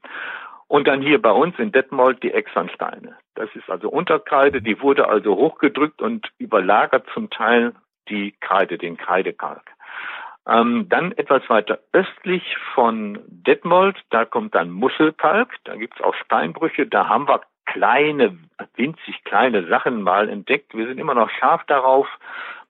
Und 0.71 0.87
dann 0.87 1.03
hier 1.03 1.21
bei 1.21 1.33
uns 1.33 1.59
in 1.59 1.73
Detmold 1.73 2.23
die 2.23 2.33
Exansteine. 2.33 3.17
Das 3.35 3.49
ist 3.57 3.69
also 3.69 3.91
Unterkreide, 3.91 4.63
die 4.63 4.81
wurde 4.81 5.09
also 5.09 5.35
hochgedrückt 5.35 6.01
und 6.01 6.31
überlagert 6.39 7.09
zum 7.13 7.29
Teil 7.29 7.73
die 8.09 8.37
Kreide, 8.39 8.79
den 8.79 8.97
Kreidekalk. 8.97 9.69
Ähm, 10.47 10.89
dann 10.89 11.11
etwas 11.11 11.43
weiter 11.51 11.81
östlich 11.93 12.57
von 12.73 13.19
Detmold, 13.27 13.97
da 14.11 14.25
kommt 14.25 14.55
dann 14.55 14.71
Muschelkalk, 14.71 15.57
da 15.65 15.75
gibt's 15.75 16.01
auch 16.01 16.15
Steinbrüche, 16.15 16.87
da 16.87 17.09
haben 17.09 17.27
wir 17.27 17.41
kleine, 17.67 18.39
winzig 18.77 19.25
kleine 19.25 19.67
Sachen 19.67 20.03
mal 20.03 20.29
entdeckt. 20.29 20.73
Wir 20.73 20.87
sind 20.87 20.99
immer 20.99 21.15
noch 21.15 21.31
scharf 21.31 21.65
darauf, 21.67 22.07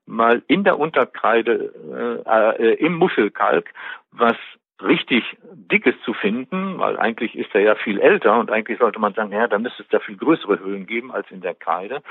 mal 0.07 0.42
in 0.47 0.64
der 0.64 0.78
Unterkreide, 0.78 2.25
äh, 2.26 2.62
äh, 2.62 2.75
im 2.76 2.95
Muschelkalk, 2.95 3.69
was 4.11 4.37
richtig 4.82 5.25
dickes 5.52 5.94
zu 6.04 6.14
finden, 6.14 6.78
weil 6.78 6.99
eigentlich 6.99 7.37
ist 7.37 7.54
er 7.54 7.60
ja 7.60 7.75
viel 7.75 7.99
älter 8.00 8.38
und 8.38 8.50
eigentlich 8.50 8.78
sollte 8.78 8.99
man 8.99 9.14
sagen, 9.14 9.32
ja, 9.32 9.46
da 9.46 9.58
müsste 9.58 9.82
es 9.82 9.88
da 9.88 10.00
viel 10.00 10.16
größere 10.16 10.58
Höhlen 10.58 10.87
geben 10.87 11.12
als 11.12 11.30
in 11.30 11.40
der 11.40 11.54
Kreide. 11.54 12.02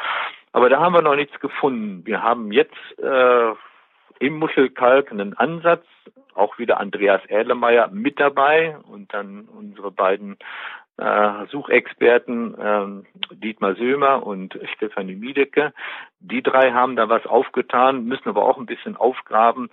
Aber 0.51 0.69
da 0.69 0.79
haben 0.79 0.93
wir 0.93 1.01
noch 1.01 1.15
nichts 1.15 1.39
gefunden. 1.39 2.05
Wir 2.05 2.23
haben 2.23 2.51
jetzt 2.51 2.99
äh, 2.99 3.53
im 4.19 4.37
Muschelkalk 4.39 5.11
einen 5.11 5.37
Ansatz, 5.37 5.85
auch 6.33 6.57
wieder 6.57 6.79
Andreas 6.79 7.25
Erlemeyer 7.27 7.89
mit 7.89 8.19
dabei 8.19 8.77
und 8.91 9.13
dann 9.13 9.47
unsere 9.47 9.91
beiden 9.91 10.37
äh, 10.97 11.45
Suchexperten 11.47 12.55
ähm, 12.61 13.05
Dietmar 13.31 13.75
Sömer 13.75 14.25
und 14.25 14.59
Stefanie 14.75 15.15
Miedecke. 15.15 15.73
Die 16.19 16.43
drei 16.43 16.71
haben 16.71 16.95
da 16.95 17.07
was 17.07 17.25
aufgetan, 17.25 18.05
müssen 18.05 18.27
aber 18.27 18.43
auch 18.43 18.57
ein 18.57 18.65
bisschen 18.65 18.97
aufgraben. 18.97 19.69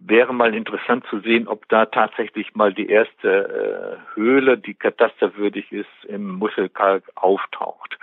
Wäre 0.00 0.32
mal 0.32 0.54
interessant 0.54 1.04
zu 1.10 1.20
sehen, 1.20 1.48
ob 1.48 1.68
da 1.68 1.86
tatsächlich 1.86 2.54
mal 2.54 2.72
die 2.72 2.88
erste 2.88 3.98
äh, 3.98 4.16
Höhle, 4.16 4.58
die 4.58 4.74
katasterwürdig 4.74 5.70
ist, 5.72 6.04
im 6.06 6.30
Muschelkalk 6.34 7.04
auftaucht. 7.14 7.98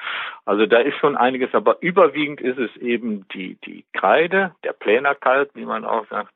Also 0.46 0.66
da 0.66 0.80
ist 0.80 0.98
schon 0.98 1.18
einiges, 1.18 1.54
aber 1.54 1.78
überwiegend 1.82 2.42
ist 2.42 2.60
es 2.60 2.76
eben 2.78 3.28
die, 3.30 3.56
die 3.66 3.86
Kreide, 3.94 4.56
der 4.64 4.74
Plänerkalk, 4.74 5.50
wie 5.56 5.66
man 5.66 5.86
auch 5.86 6.08
sagt. 6.08 6.34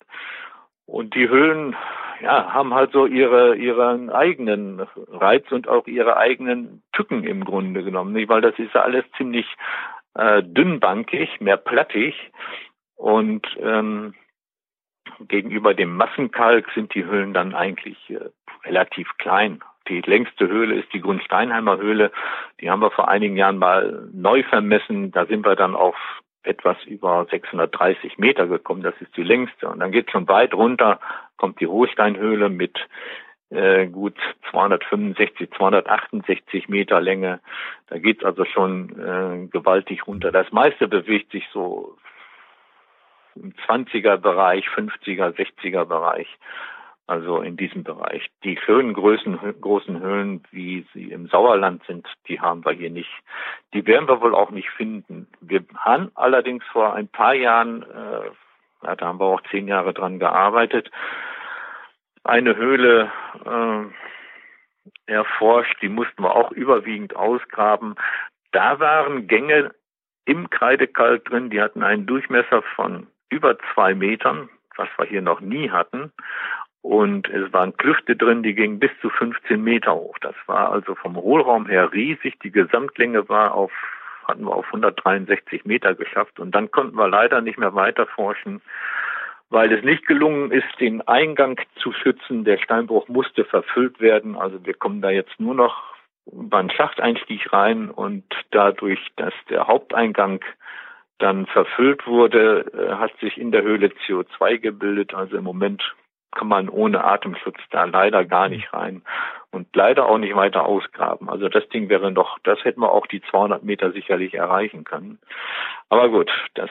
Und 0.86 1.14
die 1.14 1.30
Höhlen 1.30 1.76
ja, 2.22 2.54
haben 2.54 2.74
halt 2.74 2.92
so 2.92 3.06
ihre, 3.06 3.56
ihren 3.56 4.10
eigenen 4.10 4.86
Reiz 5.12 5.52
und 5.52 5.68
auch 5.68 5.88
ihre 5.88 6.18
eigenen 6.18 6.82
Tücken 6.94 7.24
im 7.24 7.46
Grunde 7.46 7.84
genommen, 7.84 8.14
nicht? 8.14 8.30
weil 8.30 8.42
das 8.42 8.58
ist 8.58 8.74
ja 8.74 8.82
alles 8.82 9.06
ziemlich 9.18 9.46
äh, 10.16 10.44
dünnbankig, 10.44 11.40
mehr 11.40 11.58
plattig 11.58 12.16
und 12.96 13.46
ähm, 13.62 14.14
gegenüber 15.28 15.74
dem 15.74 15.96
Massenkalk 15.96 16.70
sind 16.74 16.94
die 16.94 17.06
Höhlen 17.06 17.34
dann 17.34 17.54
eigentlich 17.54 17.98
äh, 18.10 18.30
relativ 18.66 19.10
klein. 19.18 19.60
Die 19.88 20.02
längste 20.02 20.48
Höhle 20.48 20.76
ist 20.76 20.94
die 20.94 21.02
Grundsteinheimer 21.02 21.78
Höhle. 21.78 22.12
Die 22.62 22.70
haben 22.70 22.82
wir 22.82 22.92
vor 22.92 23.08
einigen 23.08 23.36
Jahren 23.38 23.58
mal 23.58 24.08
neu 24.14 24.44
vermessen. 24.44 25.12
Da 25.12 25.26
sind 25.26 25.46
wir 25.46 25.56
dann 25.56 25.76
auf 25.76 25.96
etwas 26.44 26.78
über 26.86 27.26
630 27.30 28.18
Meter 28.18 28.48
gekommen. 28.48 28.84
Das 28.84 28.94
ist 29.02 29.16
die 29.18 29.24
längste. 29.24 29.68
Und 29.68 29.80
dann 29.80 29.92
geht 29.92 30.12
schon 30.12 30.28
weit 30.28 30.54
runter, 30.54 31.00
kommt 31.38 31.60
die 31.60 31.68
Hohlsteinhöhle 31.68 32.50
mit 32.50 32.78
äh, 33.50 33.88
gut 33.88 34.16
265, 34.52 35.50
268 35.58 36.70
Meter 36.70 37.02
Länge. 37.02 37.40
Da 37.88 37.98
geht's 37.98 38.24
also 38.24 38.46
schon 38.46 38.90
äh, 39.00 39.48
gewaltig 39.48 40.06
runter. 40.08 40.32
Das 40.32 40.52
meiste 40.52 40.88
bewegt 40.88 41.32
sich 41.32 41.48
so 41.52 41.98
im 43.42 43.54
20er 43.68 44.18
Bereich, 44.18 44.66
50er, 44.68 45.36
60er 45.36 45.86
Bereich. 45.86 46.28
Also 47.08 47.42
in 47.42 47.58
diesem 47.58 47.84
Bereich. 47.84 48.30
Die 48.44 48.56
schönen 48.58 48.94
Größen, 48.94 49.40
großen 49.62 50.00
Höhlen, 50.00 50.44
wie 50.52 50.86
sie 50.94 51.12
im 51.12 51.28
Sauerland 51.28 51.84
sind, 51.88 52.08
die 52.28 52.40
haben 52.40 52.64
wir 52.64 52.74
hier 52.74 52.92
nicht. 52.92 53.10
Die 53.74 53.88
werden 53.88 54.08
wir 54.08 54.22
wohl 54.22 54.36
auch 54.36 54.52
nicht 54.52 54.70
finden. 54.70 55.28
Wir 55.42 55.64
haben 55.76 56.12
allerdings 56.14 56.64
vor 56.66 56.94
ein 56.94 57.08
paar 57.08 57.34
Jahren, 57.34 57.82
äh, 57.82 58.30
da 58.96 59.08
haben 59.08 59.20
wir 59.20 59.26
auch 59.26 59.42
zehn 59.50 59.68
Jahre 59.68 59.92
dran 59.92 60.20
gearbeitet, 60.20 60.92
eine 62.24 62.56
Höhle 62.56 63.12
äh, 63.44 65.12
erforscht. 65.12 65.82
Die 65.82 65.90
mussten 65.90 66.22
wir 66.22 66.36
auch 66.36 66.52
überwiegend 66.52 67.16
ausgraben. 67.16 67.96
Da 68.52 68.80
waren 68.80 69.28
Gänge 69.28 69.72
im 70.26 70.52
Kreidekalk 70.52 71.26
drin, 71.26 71.50
die 71.50 71.60
hatten 71.60 71.82
einen 71.82 72.06
Durchmesser 72.06 72.62
von 72.76 73.08
über 73.30 73.58
zwei 73.74 73.94
Metern, 73.96 74.50
was 74.76 74.90
wir 74.98 75.06
hier 75.06 75.22
noch 75.22 75.42
nie 75.42 75.70
hatten. 75.70 76.12
Und 76.82 77.28
es 77.30 77.52
waren 77.52 77.76
Klüfte 77.76 78.16
drin, 78.16 78.42
die 78.42 78.54
gingen 78.54 78.80
bis 78.80 78.92
zu 79.02 79.10
15 79.10 79.62
Meter 79.62 79.96
hoch. 79.96 80.18
Das 80.22 80.36
war 80.46 80.72
also 80.72 80.96
vom 80.96 81.18
Hohlraum 81.18 81.68
her 81.68 81.92
riesig. 81.92 82.40
Die 82.40 82.52
Gesamtlänge 82.52 83.28
war 83.28 83.54
auf, 83.54 83.72
hatten 84.26 84.46
wir 84.46 84.56
auf 84.56 84.66
163 84.68 85.66
Meter 85.66 85.94
geschafft. 85.96 86.40
Und 86.40 86.52
dann 86.56 86.72
konnten 86.72 86.96
wir 86.96 87.10
leider 87.10 87.42
nicht 87.42 87.60
mehr 87.60 87.76
weiter 87.76 88.08
forschen, 88.08 88.62
weil 89.50 89.74
es 89.74 89.84
nicht 89.84 90.08
gelungen 90.08 90.52
ist, 90.52 90.80
den 90.80 91.02
Eingang 91.02 91.60
zu 91.76 91.92
schützen. 91.92 92.46
Der 92.46 92.60
Steinbruch 92.60 93.10
musste 93.10 93.44
verfüllt 93.44 94.00
werden. 94.00 94.38
Also 94.38 94.66
wir 94.66 94.74
kommen 94.74 95.02
da 95.02 95.10
jetzt 95.10 95.38
nur 95.40 95.56
noch 95.56 95.84
beim 96.32 96.70
Schachteinstieg 96.70 97.52
rein 97.52 97.90
und 97.90 98.24
dadurch, 98.52 99.00
dass 99.18 99.34
der 99.50 99.68
Haupteingang 99.68 100.44
dann 101.20 101.46
verfüllt 101.48 102.08
wurde, 102.08 102.66
äh, 102.74 102.96
hat 102.96 103.12
sich 103.20 103.38
in 103.38 103.52
der 103.52 103.62
Höhle 103.62 103.92
CO2 104.08 104.58
gebildet. 104.58 105.14
Also 105.14 105.38
im 105.38 105.44
Moment 105.44 105.84
kann 106.32 106.48
man 106.48 106.70
ohne 106.70 107.04
Atemschutz 107.04 107.58
da 107.72 107.86
leider 107.86 108.24
gar 108.26 108.50
nicht 108.50 108.72
rein 108.74 109.02
und 109.52 109.76
leider 109.76 110.08
auch 110.08 110.18
nicht 110.18 110.36
weiter 110.36 110.66
ausgraben. 110.66 111.30
Also 111.30 111.50
das 111.50 111.68
Ding 111.70 111.90
wäre 111.90 112.12
doch, 112.14 112.38
das 112.44 112.64
hätten 112.64 112.82
wir 112.82 112.92
auch 112.92 113.08
die 113.08 113.22
200 113.30 113.64
Meter 113.64 113.92
sicherlich 113.92 114.34
erreichen 114.36 114.84
können. 114.84 115.20
Aber 115.90 116.10
gut, 116.10 116.32
das 116.54 116.70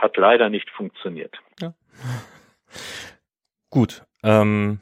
hat 0.00 0.16
leider 0.16 0.50
nicht 0.50 0.70
funktioniert. 0.70 1.36
Ja. 1.60 1.72
Gut, 3.70 4.02
ähm, 4.22 4.80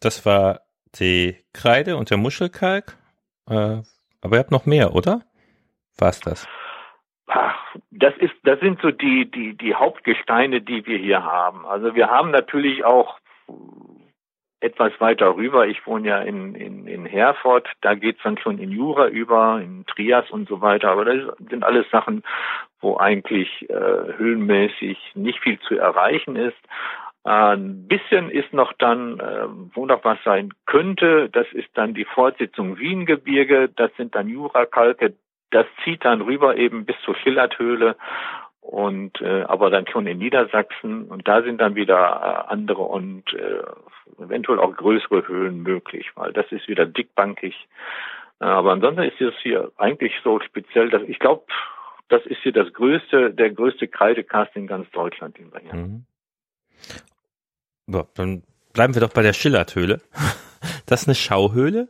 das 0.00 0.24
war 0.24 0.60
die 0.98 1.36
Kreide 1.52 1.96
und 1.96 2.08
der 2.10 2.16
Muschelkalk. 2.16 2.96
Äh, 3.48 3.82
aber 4.22 4.36
ihr 4.36 4.38
habt 4.38 4.50
noch 4.50 4.64
mehr, 4.64 4.94
oder? 4.94 5.20
War's 5.98 6.20
das? 6.20 6.46
Ach, 7.26 7.76
das 7.90 8.16
ist, 8.18 8.34
das 8.42 8.60
sind 8.60 8.80
so 8.80 8.90
die, 8.90 9.30
die, 9.30 9.56
die 9.56 9.74
Hauptgesteine, 9.74 10.60
die 10.60 10.86
wir 10.86 10.98
hier 10.98 11.24
haben. 11.24 11.64
Also 11.66 11.94
wir 11.94 12.10
haben 12.10 12.30
natürlich 12.30 12.84
auch 12.84 13.18
etwas 14.60 14.92
weiter 15.00 15.36
rüber. 15.36 15.66
Ich 15.66 15.84
wohne 15.86 16.08
ja 16.08 16.18
in, 16.20 16.54
in, 16.54 16.86
in 16.86 17.04
Herford, 17.04 17.68
da 17.80 17.94
geht's 17.94 18.22
dann 18.22 18.38
schon 18.38 18.58
in 18.58 18.70
Jura 18.70 19.08
über, 19.08 19.60
in 19.60 19.84
Trias 19.86 20.30
und 20.30 20.48
so 20.48 20.60
weiter. 20.60 20.90
Aber 20.90 21.04
das 21.04 21.36
sind 21.50 21.64
alles 21.64 21.88
Sachen, 21.90 22.22
wo 22.80 22.96
eigentlich 22.96 23.68
äh, 23.68 24.16
höhenmäßig 24.16 24.98
nicht 25.14 25.40
viel 25.40 25.58
zu 25.60 25.76
erreichen 25.76 26.36
ist. 26.36 26.58
Ein 27.24 27.86
bisschen 27.86 28.30
ist 28.30 28.52
noch 28.52 28.72
dann, 28.72 29.20
äh, 29.20 29.46
wo 29.74 29.86
noch 29.86 30.04
was 30.04 30.18
sein 30.24 30.52
könnte, 30.66 31.28
das 31.30 31.46
ist 31.52 31.68
dann 31.74 31.94
die 31.94 32.04
Fortsetzung 32.04 32.78
Wiengebirge, 32.78 33.68
das 33.68 33.94
sind 33.96 34.14
dann 34.16 34.28
Jurakalke, 34.28 35.14
das 35.52 35.66
zieht 35.84 36.04
dann 36.04 36.22
rüber 36.22 36.56
eben 36.56 36.84
bis 36.84 36.96
zur 37.04 37.14
Schillerthöhle 37.14 37.96
und 38.60 39.20
äh, 39.20 39.42
aber 39.42 39.70
dann 39.70 39.86
schon 39.86 40.06
in 40.06 40.18
Niedersachsen 40.18 41.08
und 41.08 41.26
da 41.26 41.42
sind 41.42 41.60
dann 41.60 41.74
wieder 41.74 41.96
äh, 42.48 42.52
andere 42.52 42.82
und 42.82 43.24
äh, 43.34 43.62
eventuell 44.22 44.58
auch 44.58 44.74
größere 44.74 45.26
Höhlen 45.26 45.62
möglich, 45.62 46.10
weil 46.14 46.32
das 46.32 46.50
ist 46.50 46.68
wieder 46.68 46.86
dickbankig. 46.86 47.54
Äh, 48.40 48.44
aber 48.44 48.72
ansonsten 48.72 49.02
ist 49.02 49.20
es 49.20 49.34
hier 49.42 49.72
eigentlich 49.76 50.12
so 50.24 50.40
speziell, 50.40 50.90
dass 50.90 51.02
ich 51.02 51.18
glaube, 51.18 51.44
das 52.08 52.24
ist 52.26 52.40
hier 52.42 52.52
das 52.52 52.72
größte, 52.72 53.32
der 53.32 53.50
größte 53.50 53.88
Kreidekast 53.88 54.54
in 54.54 54.66
ganz 54.66 54.90
Deutschland, 54.90 55.38
den 55.38 55.52
wir 55.52 55.60
hier 55.60 55.74
mhm. 55.74 56.04
So, 57.88 58.06
dann 58.14 58.42
bleiben 58.72 58.94
wir 58.94 59.00
doch 59.00 59.12
bei 59.12 59.22
der 59.22 59.32
Schillerthöhle. 59.32 60.00
Das 60.86 61.02
ist 61.02 61.08
eine 61.08 61.14
Schauhöhle 61.14 61.88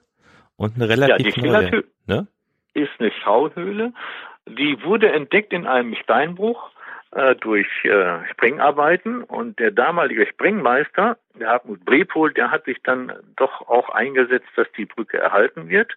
und 0.57 0.76
eine 0.76 0.88
relativ 0.88 1.37
ja, 1.37 1.42
die 1.42 1.49
neue. 1.49 1.85
Ne? 2.07 2.28
Ist 2.75 2.93
eine 2.99 3.12
Schauhöhle. 3.12 3.93
Die 4.47 4.83
wurde 4.83 5.12
entdeckt 5.12 5.52
in 5.52 5.67
einem 5.67 5.95
Steinbruch 5.95 6.71
äh, 7.12 7.37
durch 7.37 7.69
äh, 7.85 8.26
Sprengarbeiten 8.31 9.23
und 9.23 9.59
der 9.59 9.71
damalige 9.71 10.26
Sprengmeister, 10.26 11.19
der 11.38 11.49
Hartmut 11.49 11.85
Brepol, 11.85 12.33
der 12.33 12.50
hat 12.50 12.64
sich 12.64 12.79
dann 12.83 13.12
doch 13.37 13.69
auch 13.69 13.91
eingesetzt, 13.91 14.49
dass 14.57 14.67
die 14.76 14.87
Brücke 14.87 15.19
erhalten 15.19 15.69
wird. 15.69 15.93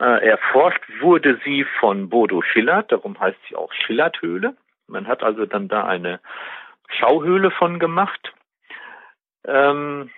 Äh, 0.00 0.28
erforscht 0.28 0.82
wurde 1.00 1.38
sie 1.44 1.64
von 1.78 2.08
Bodo 2.08 2.42
Schillert, 2.42 2.90
darum 2.90 3.18
heißt 3.18 3.38
sie 3.48 3.56
auch 3.56 3.72
Schillerthöhle. 3.72 4.56
Man 4.88 5.06
hat 5.06 5.22
also 5.22 5.46
dann 5.46 5.68
da 5.68 5.84
eine 5.84 6.20
Schauhöhle 6.88 7.50
von 7.50 7.78
gemacht. 7.78 8.32
Ähm, 9.46 10.10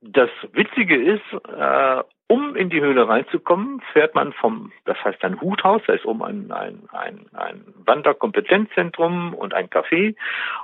das 0.00 0.30
Witzige 0.52 0.96
ist, 0.96 1.32
äh, 1.32 2.02
um 2.28 2.56
in 2.56 2.70
die 2.70 2.80
Höhle 2.80 3.08
reinzukommen, 3.08 3.82
fährt 3.92 4.14
man 4.14 4.32
vom, 4.32 4.72
das 4.84 4.96
heißt 5.04 5.22
ein 5.24 5.40
Huthaus, 5.40 5.82
da 5.86 5.94
ist 5.94 6.06
oben 6.06 6.22
ein, 6.22 6.52
ein, 6.52 6.88
ein, 6.92 7.26
ein 7.34 7.64
Wanderkompetenzzentrum 7.84 9.34
und 9.34 9.52
ein 9.52 9.68
Café 9.68 10.14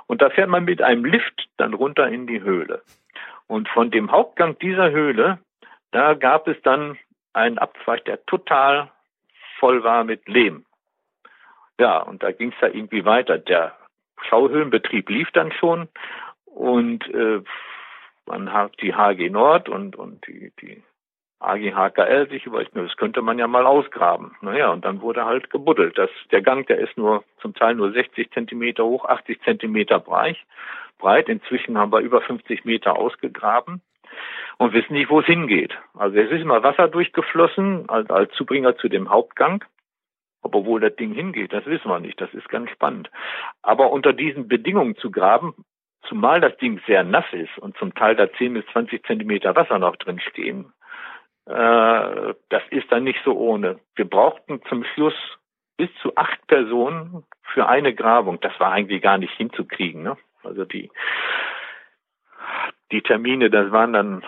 und 0.07 0.21
da 0.21 0.29
fährt 0.29 0.49
man 0.49 0.65
mit 0.65 0.81
einem 0.81 1.05
Lift 1.05 1.49
dann 1.57 1.73
runter 1.73 2.07
in 2.07 2.25
die 2.25 2.41
Höhle. 2.41 2.81
Und 3.47 3.69
von 3.69 3.91
dem 3.91 4.11
Hauptgang 4.11 4.57
dieser 4.59 4.91
Höhle, 4.91 5.39
da 5.91 6.13
gab 6.13 6.47
es 6.47 6.57
dann 6.63 6.97
einen 7.33 7.57
Abzweig, 7.57 8.05
der 8.05 8.25
total 8.25 8.89
voll 9.59 9.83
war 9.83 10.03
mit 10.03 10.27
Lehm. 10.27 10.65
Ja, 11.79 11.99
und 11.99 12.23
da 12.23 12.31
ging 12.31 12.49
es 12.49 12.59
da 12.59 12.67
irgendwie 12.67 13.05
weiter. 13.05 13.37
Der 13.37 13.77
Schauhöhlenbetrieb 14.27 15.09
lief 15.09 15.29
dann 15.31 15.51
schon 15.51 15.89
und 16.45 17.07
äh, 17.13 17.41
man 18.27 18.53
hat 18.53 18.73
die 18.81 18.93
HG 18.93 19.29
Nord 19.29 19.69
und, 19.69 19.95
und 19.95 20.25
die, 20.27 20.51
die 20.61 20.83
AG 21.39 21.71
HKL 21.71 22.29
sich 22.29 22.45
überlegt, 22.45 22.75
das 22.75 22.97
könnte 22.97 23.21
man 23.21 23.37
ja 23.37 23.47
mal 23.47 23.65
ausgraben. 23.65 24.35
Naja, 24.41 24.71
und 24.71 24.83
dann 24.85 25.01
wurde 25.01 25.25
halt 25.25 25.49
gebuddelt. 25.49 25.97
Das, 25.97 26.09
der 26.31 26.41
Gang, 26.41 26.65
der 26.67 26.79
ist 26.79 26.97
nur 26.97 27.23
zum 27.41 27.53
Teil 27.53 27.75
nur 27.75 27.91
60 27.91 28.31
Zentimeter 28.31 28.85
hoch, 28.85 29.05
80 29.05 29.41
Zentimeter 29.43 29.99
breit. 29.99 30.37
breit. 30.97 31.29
Inzwischen 31.29 31.77
haben 31.77 31.91
wir 31.91 31.99
über 31.99 32.21
50 32.21 32.65
Meter 32.65 32.97
ausgegraben 32.97 33.81
und 34.57 34.73
wissen 34.73 34.93
nicht, 34.93 35.11
wo 35.11 35.19
es 35.19 35.27
hingeht. 35.27 35.77
Also 35.93 36.17
es 36.17 36.31
ist 36.31 36.41
immer 36.41 36.63
Wasser 36.63 36.87
durchgeflossen 36.87 37.87
als, 37.87 38.09
als 38.09 38.31
Zubringer 38.33 38.75
zu 38.77 38.89
dem 38.89 39.09
Hauptgang. 39.09 39.63
Aber 40.41 40.65
wo 40.65 40.79
das 40.79 40.95
Ding 40.95 41.13
hingeht, 41.13 41.53
das 41.53 41.65
wissen 41.65 41.89
wir 41.89 41.99
nicht. 41.99 42.19
Das 42.19 42.33
ist 42.33 42.49
ganz 42.49 42.69
spannend. 42.71 43.11
Aber 43.61 43.91
unter 43.91 44.13
diesen 44.13 44.47
Bedingungen 44.47 44.95
zu 44.95 45.11
graben, 45.11 45.53
zumal 46.07 46.41
das 46.41 46.55
Ding 46.57 46.81
sehr 46.87 47.03
nass 47.03 47.25
ist 47.31 47.57
und 47.57 47.77
zum 47.77 47.93
Teil 47.93 48.15
da 48.15 48.31
10 48.31 48.53
bis 48.53 48.65
20 48.67 49.05
Zentimeter 49.05 49.55
Wasser 49.55 49.79
noch 49.79 49.95
drin 49.95 50.19
stehen, 50.19 50.73
äh, 51.45 52.33
das 52.49 52.63
ist 52.71 52.91
dann 52.91 53.03
nicht 53.03 53.19
so 53.23 53.37
ohne. 53.37 53.79
Wir 53.95 54.05
brauchten 54.05 54.61
zum 54.67 54.83
Schluss 54.83 55.15
bis 55.77 55.89
zu 56.01 56.15
acht 56.15 56.45
Personen 56.47 57.23
für 57.53 57.67
eine 57.67 57.93
Grabung. 57.93 58.39
Das 58.41 58.59
war 58.59 58.71
eigentlich 58.71 59.01
gar 59.01 59.17
nicht 59.17 59.33
hinzukriegen. 59.33 60.03
Ne? 60.03 60.17
Also 60.43 60.65
die, 60.65 60.89
die 62.91 63.01
Termine, 63.01 63.49
das 63.49 63.71
waren 63.71 63.93
dann 63.93 64.23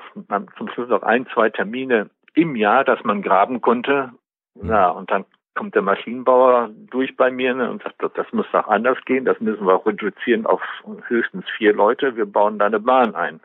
zum 0.58 0.70
Schluss 0.70 0.90
noch 0.90 1.04
ein, 1.04 1.28
zwei 1.34 1.50
Termine 1.50 2.10
im 2.36 2.56
Jahr, 2.56 2.84
dass 2.84 3.04
man 3.04 3.22
graben 3.22 3.62
konnte. 3.62 4.12
Ja, 4.62 4.90
und 4.90 5.12
dann 5.12 5.26
kommt 5.56 5.76
der 5.76 5.82
Maschinenbauer 5.82 6.70
durch 6.90 7.16
bei 7.18 7.32
mir 7.32 7.54
ne, 7.54 7.70
und 7.70 7.84
sagt, 7.84 8.02
das 8.18 8.32
muss 8.32 8.46
doch 8.52 8.68
anders 8.68 8.98
gehen, 9.06 9.26
das 9.26 9.40
müssen 9.40 9.66
wir 9.66 9.86
reduzieren 9.86 10.46
auf 10.46 10.62
höchstens 11.08 11.46
vier 11.58 11.74
Leute, 11.74 12.16
wir 12.16 12.26
bauen 12.26 12.60
da 12.60 12.66
eine 12.66 12.80
Bahn 12.80 13.16
ein. 13.16 13.40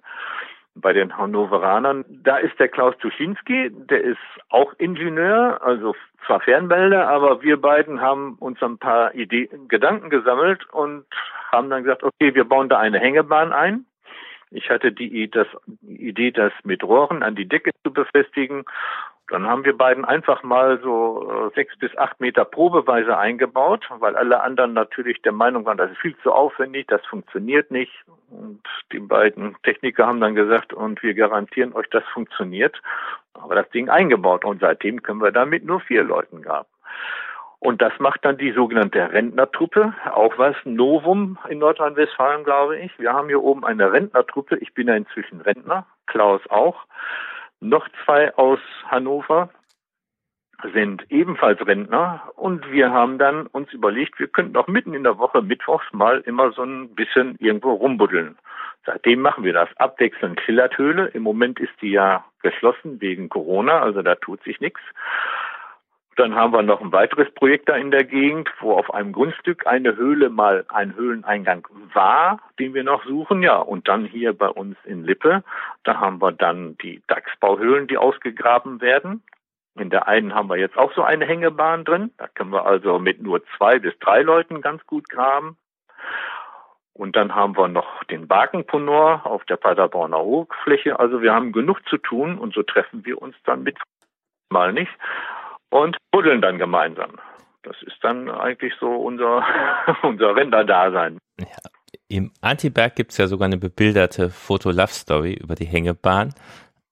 Bei 0.76 0.92
den 0.92 1.16
Hannoveranern, 1.16 2.04
da 2.08 2.36
ist 2.36 2.58
der 2.58 2.68
Klaus 2.68 2.96
Tuschinski, 2.98 3.70
der 3.70 4.02
ist 4.02 4.18
auch 4.48 4.72
Ingenieur, 4.78 5.60
also 5.62 5.94
zwar 6.26 6.40
Fernmelder, 6.40 7.08
aber 7.08 7.42
wir 7.42 7.60
beiden 7.60 8.00
haben 8.00 8.34
uns 8.40 8.60
ein 8.62 8.78
paar 8.78 9.14
Ideen, 9.14 9.68
Gedanken 9.68 10.10
gesammelt 10.10 10.68
und 10.72 11.04
haben 11.52 11.70
dann 11.70 11.84
gesagt, 11.84 12.02
okay, 12.02 12.34
wir 12.34 12.44
bauen 12.44 12.68
da 12.68 12.78
eine 12.78 12.98
Hängebahn 12.98 13.52
ein. 13.52 13.86
Ich 14.50 14.70
hatte 14.70 14.92
die, 14.92 15.28
Idee, 15.82 16.30
das 16.30 16.52
mit 16.62 16.84
Rohren 16.84 17.22
an 17.22 17.34
die 17.34 17.48
Decke 17.48 17.70
zu 17.82 17.92
befestigen 17.92 18.64
dann 19.28 19.46
haben 19.46 19.64
wir 19.64 19.76
beiden 19.76 20.04
einfach 20.04 20.42
mal 20.42 20.78
so 20.82 21.30
äh, 21.30 21.54
sechs 21.54 21.76
bis 21.78 21.96
acht 21.96 22.20
Meter 22.20 22.44
probeweise 22.44 23.16
eingebaut, 23.16 23.88
weil 23.98 24.16
alle 24.16 24.42
anderen 24.42 24.74
natürlich 24.74 25.22
der 25.22 25.32
Meinung 25.32 25.64
waren, 25.64 25.78
das 25.78 25.90
ist 25.90 26.00
viel 26.00 26.16
zu 26.18 26.32
aufwendig, 26.32 26.86
das 26.88 27.04
funktioniert 27.06 27.70
nicht. 27.70 27.92
Und 28.30 28.62
die 28.92 28.98
beiden 28.98 29.56
Techniker 29.62 30.06
haben 30.06 30.20
dann 30.20 30.34
gesagt, 30.34 30.74
und 30.74 31.02
wir 31.02 31.14
garantieren 31.14 31.72
euch, 31.72 31.88
das 31.90 32.04
funktioniert. 32.12 32.80
Aber 33.32 33.54
das 33.54 33.68
Ding 33.70 33.88
eingebaut 33.88 34.44
und 34.44 34.60
seitdem 34.60 35.02
können 35.02 35.22
wir 35.22 35.32
damit 35.32 35.64
nur 35.64 35.80
vier 35.80 36.04
Leuten 36.04 36.42
graben. 36.42 36.68
Und 37.60 37.80
das 37.80 37.98
macht 37.98 38.26
dann 38.26 38.36
die 38.36 38.52
sogenannte 38.52 39.10
Rentnertruppe, 39.10 39.94
auch 40.12 40.36
was 40.36 40.54
Novum 40.64 41.38
in 41.48 41.60
Nordrhein-Westfalen, 41.60 42.44
glaube 42.44 42.78
ich. 42.78 42.92
Wir 42.98 43.14
haben 43.14 43.28
hier 43.28 43.42
oben 43.42 43.64
eine 43.64 43.90
Rentnertruppe. 43.90 44.58
Ich 44.58 44.74
bin 44.74 44.86
ja 44.86 44.94
inzwischen 44.94 45.40
Rentner, 45.40 45.86
Klaus 46.06 46.42
auch. 46.50 46.84
Noch 47.64 47.88
zwei 48.04 48.34
aus 48.34 48.58
Hannover 48.88 49.48
sind 50.74 51.02
ebenfalls 51.08 51.66
Rentner 51.66 52.20
und 52.36 52.70
wir 52.70 52.90
haben 52.90 53.16
dann 53.16 53.46
uns 53.46 53.72
überlegt, 53.72 54.18
wir 54.18 54.28
könnten 54.28 54.54
auch 54.58 54.66
mitten 54.66 54.92
in 54.92 55.02
der 55.02 55.16
Woche 55.16 55.40
mittwochs 55.40 55.90
mal 55.94 56.20
immer 56.26 56.52
so 56.52 56.62
ein 56.62 56.94
bisschen 56.94 57.36
irgendwo 57.38 57.72
rumbuddeln. 57.72 58.36
Seitdem 58.84 59.22
machen 59.22 59.44
wir 59.44 59.54
das 59.54 59.70
abwechselnd 59.78 60.42
Schillerthöhle. 60.42 61.06
Im 61.14 61.22
Moment 61.22 61.58
ist 61.58 61.72
die 61.80 61.92
ja 61.92 62.26
geschlossen 62.42 63.00
wegen 63.00 63.30
Corona, 63.30 63.80
also 63.80 64.02
da 64.02 64.14
tut 64.16 64.44
sich 64.44 64.60
nichts. 64.60 64.82
Dann 66.16 66.34
haben 66.34 66.52
wir 66.52 66.62
noch 66.62 66.80
ein 66.80 66.92
weiteres 66.92 67.32
Projekt 67.34 67.68
da 67.68 67.74
in 67.74 67.90
der 67.90 68.04
Gegend, 68.04 68.48
wo 68.60 68.72
auf 68.72 68.92
einem 68.94 69.12
Grundstück 69.12 69.66
eine 69.66 69.96
Höhle 69.96 70.30
mal 70.30 70.64
ein 70.68 70.94
Höhleneingang 70.94 71.66
war, 71.92 72.40
den 72.58 72.74
wir 72.74 72.84
noch 72.84 73.04
suchen. 73.04 73.42
Ja, 73.42 73.58
und 73.58 73.88
dann 73.88 74.04
hier 74.04 74.32
bei 74.32 74.48
uns 74.48 74.76
in 74.84 75.04
Lippe, 75.04 75.42
da 75.82 75.98
haben 75.98 76.22
wir 76.22 76.32
dann 76.32 76.78
die 76.78 77.02
Dachsbauhöhlen, 77.08 77.88
die 77.88 77.98
ausgegraben 77.98 78.80
werden. 78.80 79.22
In 79.76 79.90
der 79.90 80.06
einen 80.06 80.34
haben 80.34 80.48
wir 80.48 80.56
jetzt 80.56 80.78
auch 80.78 80.92
so 80.94 81.02
eine 81.02 81.26
Hängebahn 81.26 81.84
drin. 81.84 82.12
Da 82.16 82.28
können 82.28 82.52
wir 82.52 82.64
also 82.64 83.00
mit 83.00 83.20
nur 83.20 83.42
zwei 83.56 83.80
bis 83.80 83.98
drei 83.98 84.22
Leuten 84.22 84.60
ganz 84.60 84.86
gut 84.86 85.08
graben. 85.08 85.56
Und 86.92 87.16
dann 87.16 87.34
haben 87.34 87.56
wir 87.56 87.66
noch 87.66 88.04
den 88.04 88.28
Bakenponor 88.28 89.26
auf 89.26 89.44
der 89.46 89.56
Paderborner 89.56 90.20
Hochfläche. 90.20 91.00
Also 91.00 91.22
wir 91.22 91.34
haben 91.34 91.50
genug 91.50 91.80
zu 91.88 91.98
tun 91.98 92.38
und 92.38 92.54
so 92.54 92.62
treffen 92.62 93.04
wir 93.04 93.20
uns 93.20 93.34
dann 93.44 93.64
mit 93.64 93.76
mal 94.48 94.72
nicht 94.72 94.92
und 95.74 95.96
buddeln 96.12 96.40
dann 96.40 96.58
gemeinsam. 96.58 97.10
Das 97.64 97.74
ist 97.82 97.96
dann 98.02 98.30
eigentlich 98.30 98.72
so 98.78 98.86
unser, 98.86 99.44
unser 100.02 100.36
Rentnerdasein. 100.36 101.18
Ja. 101.40 101.46
Im 102.08 102.30
Antiberg 102.40 102.94
gibt 102.94 103.10
es 103.10 103.18
ja 103.18 103.26
sogar 103.26 103.46
eine 103.46 103.56
bebilderte 103.56 104.30
Foto-Love-Story 104.30 105.32
über 105.32 105.56
die 105.56 105.64
Hängebahn. 105.64 106.32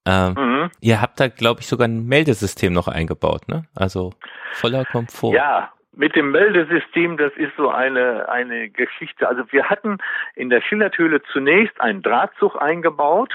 Ähm, 0.05 0.35
mhm. 0.37 0.71
Ihr 0.81 1.01
habt 1.01 1.21
da, 1.21 1.29
glaube 1.29 1.61
ich, 1.61 1.69
sogar 1.69 1.87
ein 1.87 2.07
Meldesystem 2.07 2.73
noch 2.73 2.89
eingebaut, 2.89 3.47
ne? 3.47 3.67
Also 3.77 4.15
voller 4.53 4.85
Komfort. 4.85 5.35
Ja, 5.35 5.71
mit 5.95 6.17
dem 6.17 6.33
Meldesystem, 6.33 7.19
das 7.19 7.33
ist 7.37 7.53
so 7.57 7.69
eine, 7.69 8.29
eine 8.29 8.69
Geschichte. 8.69 9.29
Also 9.29 9.45
wir 9.53 9.69
hatten 9.71 9.99
in 10.35 10.51
der 10.51 10.61
Schillerthöhle 10.61 11.23
zunächst 11.33 11.81
einen 11.81 12.03
Drahtzug 12.03 12.61
eingebaut, 12.61 13.33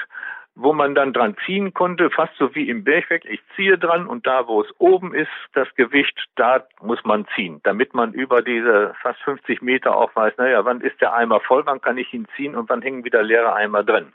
wo 0.60 0.72
man 0.72 0.96
dann 0.96 1.12
dran 1.12 1.36
ziehen 1.46 1.72
konnte, 1.72 2.10
fast 2.10 2.34
so 2.36 2.54
wie 2.54 2.68
im 2.68 2.82
Bergwerk. 2.82 3.24
Ich 3.24 3.40
ziehe 3.54 3.78
dran 3.78 4.08
und 4.08 4.26
da, 4.26 4.48
wo 4.48 4.60
es 4.60 4.68
oben 4.78 5.14
ist, 5.14 5.30
das 5.52 5.68
Gewicht, 5.76 6.18
da 6.34 6.66
muss 6.82 7.02
man 7.04 7.26
ziehen, 7.36 7.60
damit 7.62 7.94
man 7.94 8.12
über 8.12 8.42
diese 8.42 8.92
fast 9.00 9.20
50 9.20 9.62
Meter 9.62 9.96
auch 9.96 10.14
weiß, 10.16 10.34
naja, 10.36 10.64
wann 10.64 10.80
ist 10.80 11.00
der 11.00 11.14
Eimer 11.14 11.40
voll, 11.40 11.64
wann 11.64 11.80
kann 11.80 11.96
ich 11.96 12.12
ihn 12.12 12.26
ziehen 12.36 12.56
und 12.56 12.68
wann 12.68 12.82
hängen 12.82 13.04
wieder 13.04 13.22
leere 13.22 13.54
Eimer 13.54 13.84
drin. 13.84 14.12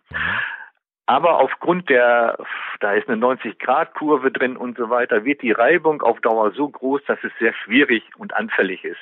Aber 1.06 1.40
aufgrund 1.40 1.90
der, 1.90 2.38
da 2.82 2.94
ist 2.94 3.08
eine 3.08 3.26
90-Grad-Kurve 3.26 4.32
drin 4.32 4.58
und 4.58 4.78
so 4.78 4.90
weiter, 4.90 5.24
wird 5.24 5.42
die 5.42 5.52
Reibung 5.52 6.02
auf 6.02 6.20
Dauer 6.22 6.52
so 6.52 6.68
groß, 6.68 7.02
dass 7.08 7.20
es 7.24 7.32
sehr 7.40 7.54
schwierig 7.54 8.04
und 8.18 8.36
anfällig 8.36 8.84
ist. 8.84 9.02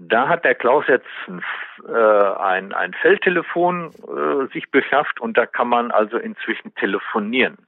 Da 0.00 0.28
hat 0.28 0.44
der 0.44 0.54
Klaus 0.54 0.84
jetzt 0.86 1.06
äh, 1.88 1.92
ein, 1.92 2.72
ein 2.72 2.94
Feldtelefon 2.94 3.90
äh, 3.90 4.52
sich 4.52 4.70
beschafft 4.70 5.20
und 5.20 5.36
da 5.36 5.44
kann 5.44 5.68
man 5.68 5.90
also 5.90 6.18
inzwischen 6.18 6.72
telefonieren. 6.76 7.58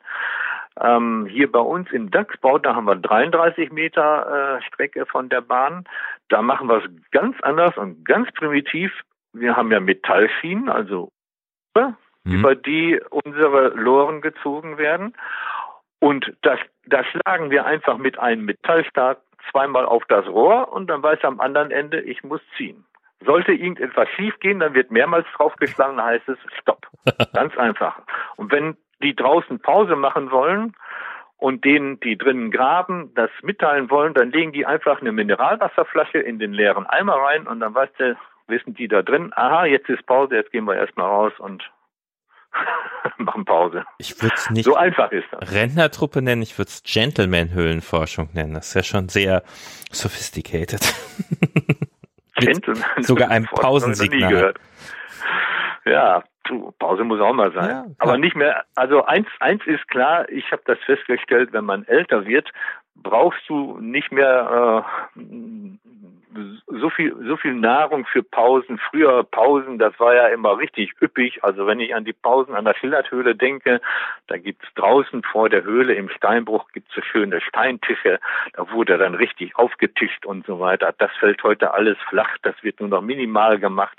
Ähm, 0.81 1.27
hier 1.27 1.51
bei 1.51 1.59
uns 1.59 1.91
im 1.91 2.13
Dachsbau, 2.13 2.59
da 2.59 2.77
haben 2.77 2.87
wir 2.87 2.95
33 2.95 3.73
Meter 3.73 4.59
äh, 4.59 4.63
Strecke 4.63 5.07
von 5.07 5.29
der 5.29 5.41
Bahn. 5.41 5.85
Da 6.29 6.41
machen 6.41 6.69
wir 6.69 6.85
es 6.85 6.91
ganz 7.11 7.37
anders 7.43 7.77
und 7.77 8.05
ganz 8.05 8.31
primitiv. 8.33 8.93
Wir 9.33 9.57
haben 9.57 9.73
ja 9.73 9.81
Metallschienen, 9.81 10.69
also 10.69 11.11
mhm. 11.75 11.95
über 12.25 12.55
die 12.55 13.01
unsere 13.11 13.71
Loren 13.71 14.21
gezogen 14.21 14.79
werden. 14.79 15.15
Und 15.99 16.33
das, 16.43 16.61
das 16.87 17.05
schlagen 17.07 17.51
wir 17.51 17.67
einfach 17.67 17.99
mit 17.99 18.19
einem 18.19 18.45
Metallstab 18.45 19.21
zweimal 19.51 19.87
auf 19.87 20.05
das 20.09 20.27
Rohr 20.27 20.73
und 20.73 20.89
dann 20.89 21.03
weiß 21.03 21.19
er 21.23 21.29
am 21.29 21.41
anderen 21.41 21.71
Ende, 21.71 22.01
ich 22.01 22.23
muss 22.23 22.41
ziehen. 22.57 22.85
Sollte 23.25 23.53
irgendetwas 23.53 24.09
schiefgehen, 24.17 24.61
dann 24.61 24.75
wird 24.75 24.91
mehrmals 24.91 25.27
draufgeschlagen, 25.37 25.99
dann 25.99 26.07
heißt 26.07 26.29
es 26.29 26.39
Stopp. 26.61 26.87
Ganz 27.35 27.57
einfach. 27.59 28.01
Und 28.37 28.51
wenn 28.51 28.77
die 29.03 29.15
draußen 29.15 29.61
Pause 29.61 29.97
machen 29.97 30.31
wollen 30.31 30.75
und 31.37 31.65
denen, 31.65 32.01
die 32.01 32.17
drinnen 32.17 32.51
graben, 32.51 33.13
das 33.15 33.31
mitteilen 33.43 33.91
wollen, 33.91 34.15
dann 34.15 34.31
legen 34.31 34.53
die 34.53 34.67
einfach 34.67 35.01
eine 35.01 35.13
Mineralwasserflasche 35.13 36.19
in 36.19 36.39
den 36.39 36.53
leeren 36.53 36.87
Eimer 36.87 37.15
rein 37.15 37.47
und 37.47 37.61
dann 37.61 37.75
weiß 37.75 37.91
der, 37.99 38.17
wissen 38.47 38.75
die 38.75 38.89
da 38.89 39.03
drin, 39.03 39.33
aha, 39.37 39.65
jetzt 39.67 39.89
ist 39.89 40.07
Pause, 40.07 40.37
jetzt 40.37 40.53
gehen 40.53 40.65
wir 40.65 40.77
erstmal 40.77 41.07
raus 41.07 41.33
und 41.39 41.71
machen 43.19 43.45
Pause. 43.45 43.85
Ich 43.99 44.21
würde 44.23 44.35
es 44.35 44.51
nicht 44.51 44.65
so 44.65 44.77
einfach 44.77 45.13
ist 45.13 45.27
das. 45.31 45.53
Rentnertruppe 45.53 46.23
nennen, 46.23 46.43
ich 46.43 46.59
würde 46.59 46.69
es 46.69 46.83
Gentleman-Höhlenforschung 46.83 48.31
nennen. 48.33 48.55
Das 48.55 48.69
ist 48.69 48.75
ja 48.75 48.83
schon 48.83 49.09
sehr 49.09 49.43
sophisticated. 49.91 50.81
Gentleman 52.37 53.03
sogar 53.03 53.31
ein 53.31 53.45
Pausensignal. 53.45 54.55
Ja, 55.85 56.23
du, 56.45 56.73
Pause 56.79 57.05
muss 57.05 57.21
auch 57.21 57.33
mal 57.33 57.53
sein. 57.53 57.69
Ja, 57.69 57.87
Aber 57.99 58.19
nicht 58.19 58.37
mehr, 58.37 58.65
also 58.75 59.05
eins, 59.05 59.27
eins 59.41 59.63
ist 59.67 59.87
klar, 59.89 60.29
ich 60.29 60.51
habe 60.53 60.63
das 60.65 60.79
festgestellt, 60.85 61.53
wenn 61.53 61.65
man 61.65 61.85
älter 61.85 62.27
wird, 62.27 62.51
brauchst 62.95 63.41
du 63.49 63.79
nicht 63.81 64.13
mehr 64.13 64.85
äh, 65.17 65.21
so 66.67 66.91
viel 66.91 67.15
so 67.27 67.37
viel 67.37 67.55
Nahrung 67.55 68.07
für 68.07 68.23
Pausen. 68.23 68.79
Früher 68.79 69.25
Pausen, 69.25 69.79
das 69.79 69.99
war 69.99 70.15
ja 70.15 70.29
immer 70.29 70.59
richtig 70.59 70.95
üppig. 71.01 71.43
Also 71.43 71.67
wenn 71.67 71.81
ich 71.81 71.95
an 71.95 72.05
die 72.05 72.13
Pausen 72.13 72.55
an 72.55 72.65
der 72.65 72.75
Schillerthöhle 72.75 73.35
denke, 73.35 73.81
da 74.29 74.37
gibt's 74.39 74.67
draußen 74.75 75.23
vor 75.23 75.49
der 75.49 75.65
Höhle 75.65 75.95
im 75.95 76.09
Steinbruch 76.09 76.71
gibt's 76.73 76.95
so 76.95 77.03
schöne 77.03 77.41
Steintische. 77.41 78.21
Da 78.55 78.71
wurde 78.71 78.99
dann 78.99 79.15
richtig 79.15 79.57
aufgetischt 79.57 80.27
und 80.27 80.47
so 80.47 80.61
weiter. 80.61 80.95
Das 80.99 81.11
fällt 81.19 81.43
heute 81.43 81.75
alles 81.75 81.99
flach. 82.09 82.37
Das 82.43 82.55
wird 82.63 82.81
nur 82.81 82.89
noch 82.89 83.03
minimal 83.03 83.59
gemacht 83.59 83.99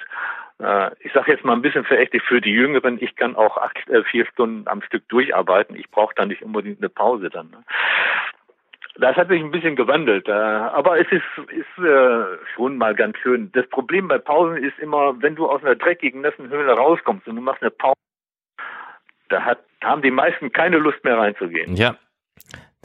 äh, 0.61 0.91
ich 0.99 1.11
sage 1.13 1.31
jetzt 1.31 1.43
mal 1.43 1.53
ein 1.53 1.61
bisschen 1.61 1.85
verächtlich 1.85 2.21
für 2.23 2.39
die 2.39 2.51
Jüngeren, 2.51 3.01
ich 3.01 3.15
kann 3.15 3.35
auch 3.35 3.57
acht, 3.57 3.89
äh, 3.89 4.03
vier 4.03 4.25
Stunden 4.27 4.67
am 4.67 4.81
Stück 4.83 5.07
durcharbeiten. 5.09 5.75
Ich 5.75 5.89
brauche 5.89 6.13
da 6.15 6.25
nicht 6.25 6.43
unbedingt 6.43 6.79
eine 6.79 6.89
Pause 6.89 7.29
dann. 7.29 7.49
Ne? 7.49 7.63
Das 8.95 9.15
hat 9.15 9.29
sich 9.29 9.41
ein 9.41 9.51
bisschen 9.51 9.75
gewandelt, 9.75 10.27
äh, 10.27 10.31
aber 10.31 10.99
es 10.99 11.07
ist, 11.11 11.23
ist 11.49 11.83
äh, 11.83 12.37
schon 12.55 12.77
mal 12.77 12.93
ganz 12.93 13.17
schön. 13.19 13.49
Das 13.53 13.67
Problem 13.69 14.09
bei 14.09 14.17
Pausen 14.17 14.57
ist 14.57 14.77
immer, 14.79 15.21
wenn 15.21 15.35
du 15.35 15.47
aus 15.47 15.63
einer 15.63 15.75
dreckigen, 15.75 16.21
nassen 16.21 16.49
Höhle 16.49 16.73
rauskommst 16.73 17.25
und 17.27 17.37
du 17.37 17.41
machst 17.41 17.61
eine 17.61 17.71
Pause, 17.71 17.95
da 19.29 19.43
hat, 19.43 19.59
haben 19.81 20.01
die 20.01 20.11
meisten 20.11 20.51
keine 20.51 20.77
Lust 20.77 21.03
mehr 21.05 21.17
reinzugehen. 21.17 21.75
Ja, 21.75 21.95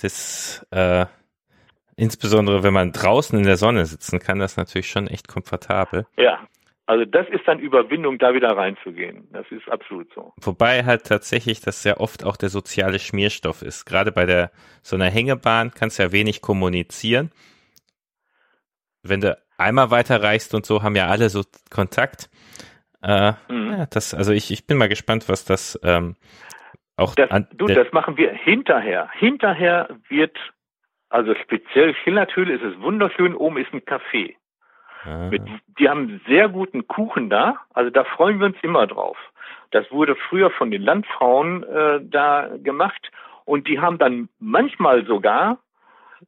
das 0.01 0.65
äh, 0.71 1.07
insbesondere 1.97 2.63
wenn 2.63 2.75
man 2.75 2.93
draußen 2.93 3.37
in 3.37 3.45
der 3.45 3.57
Sonne 3.57 3.85
sitzen 3.87 4.21
kann, 4.21 4.39
das 4.39 4.57
natürlich 4.57 4.89
schon 4.89 5.09
echt 5.09 5.27
komfortabel. 5.27 6.07
Ja, 6.17 6.47
also 6.87 7.05
das 7.05 7.29
ist 7.29 7.47
dann 7.47 7.59
Überwindung, 7.59 8.19
da 8.19 8.33
wieder 8.33 8.57
reinzugehen. 8.57 9.29
Das 9.33 9.45
ist 9.51 9.69
absolut 9.69 10.13
so. 10.15 10.33
Wobei 10.41 10.85
halt 10.85 11.05
tatsächlich 11.05 11.61
das 11.61 11.83
sehr 11.83 12.01
oft 12.01 12.25
auch 12.25 12.37
der 12.37 12.49
soziale 12.49 13.01
Schmierstoff 13.01 13.63
ist. 13.63 13.87
Gerade 13.87 14.13
bei 14.13 14.25
der 14.25 14.53
so 14.83 14.95
einer 14.95 15.11
Hängebahn 15.11 15.73
kannst 15.73 15.99
du 15.99 16.05
ja 16.05 16.13
wenig 16.13 16.43
kommunizieren. 16.43 17.33
Wenn 19.03 19.21
du 19.21 19.37
einmal 19.59 19.91
weiterreichst 19.91 20.55
und 20.55 20.65
so, 20.65 20.85
haben 20.85 20.95
ja 20.95 21.09
alle 21.09 21.29
so 21.29 21.43
Kontakt. 21.71 22.31
Äh, 23.03 23.33
mhm. 23.49 23.71
ja, 23.73 23.87
das, 23.87 24.15
also 24.15 24.33
ich, 24.33 24.53
ich 24.53 24.67
bin 24.67 24.79
mal 24.79 24.89
gespannt, 24.89 25.29
was 25.29 25.45
das 25.45 25.79
ähm, 25.83 26.15
auch 26.97 27.17
das, 27.17 27.31
an. 27.33 27.49
Du, 27.55 27.67
das 27.67 27.91
machen 27.93 28.17
wir 28.17 28.33
hinterher. 28.33 29.11
Hinterher 29.13 29.89
wird, 30.09 30.37
also 31.09 31.35
speziell 31.43 31.97
Schillerthöhle 32.05 32.55
ist 32.55 32.63
es 32.63 32.81
wunderschön, 32.81 33.35
oben 33.35 33.59
ist 33.59 33.73
ein 33.73 33.81
Café. 33.81 34.37
Mit, 35.31 35.43
die 35.79 35.89
haben 35.89 36.21
sehr 36.27 36.49
guten 36.49 36.87
Kuchen 36.89 37.31
da, 37.31 37.57
also 37.75 37.91
da 37.91 38.05
freuen 38.05 38.39
wir 38.39 38.47
uns 38.47 38.57
immer 38.63 38.87
drauf. 38.87 39.17
Das 39.71 39.91
wurde 39.91 40.15
früher 40.15 40.51
von 40.51 40.71
den 40.71 40.83
Landfrauen 40.83 41.63
äh, 41.65 42.01
da 42.03 42.49
gemacht. 42.63 43.11
Und 43.45 43.69
die 43.69 43.81
haben 43.81 43.99
dann 43.99 44.29
manchmal 44.39 45.05
sogar 45.07 45.59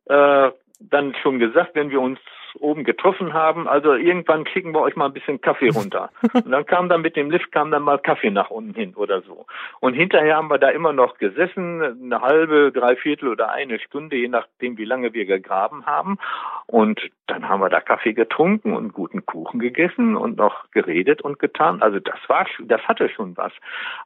äh, 0.07 0.51
dann 0.81 1.15
schon 1.23 1.39
gesagt, 1.39 1.75
wenn 1.75 1.91
wir 1.91 2.01
uns 2.01 2.19
oben 2.61 2.85
getroffen 2.85 3.33
haben, 3.33 3.69
also 3.69 3.95
irgendwann 3.95 4.45
kriegen 4.45 4.73
wir 4.73 4.81
euch 4.81 4.97
mal 4.97 5.07
ein 5.07 5.13
bisschen 5.13 5.41
Kaffee 5.41 5.71
runter. 5.71 6.11
Und 6.33 6.51
dann 6.51 6.67
kam 6.67 6.89
dann 6.89 7.03
mit 7.03 7.17
dem 7.17 7.31
Lift 7.31 7.53
kam 7.53 7.71
dann 7.71 7.83
mal 7.83 7.99
Kaffee 7.99 8.31
nach 8.31 8.51
unten 8.51 8.75
hin 8.75 8.95
oder 8.95 9.23
so. 9.23 9.47
Und 9.81 9.95
hinterher 9.95 10.37
haben 10.37 10.51
wir 10.51 10.59
da 10.59 10.71
immer 10.71 10.93
noch 10.93 11.19
gesessen, 11.19 11.83
eine 11.83 12.21
halbe, 12.21 12.73
dreiviertel 12.73 13.29
oder 13.29 13.51
eine 13.51 13.79
Stunde, 13.79 14.17
je 14.17 14.29
nachdem 14.29 14.79
wie 14.79 14.85
lange 14.85 15.13
wir 15.13 15.27
gegraben 15.27 15.87
haben. 15.87 16.19
Und 16.67 17.01
dann 17.27 17.49
haben 17.49 17.61
wir 17.61 17.69
da 17.69 17.81
Kaffee 17.81 18.13
getrunken 18.13 18.75
und 18.75 18.93
guten 18.93 19.25
Kuchen 19.27 19.61
gegessen 19.61 20.17
und 20.17 20.37
noch 20.37 20.71
geredet 20.71 21.23
und 21.23 21.39
getan. 21.39 21.83
Also 21.83 22.01
das 22.01 22.19
war, 22.29 22.47
das 22.61 22.83
hatte 22.83 23.09
schon 23.09 23.37
was. 23.37 23.53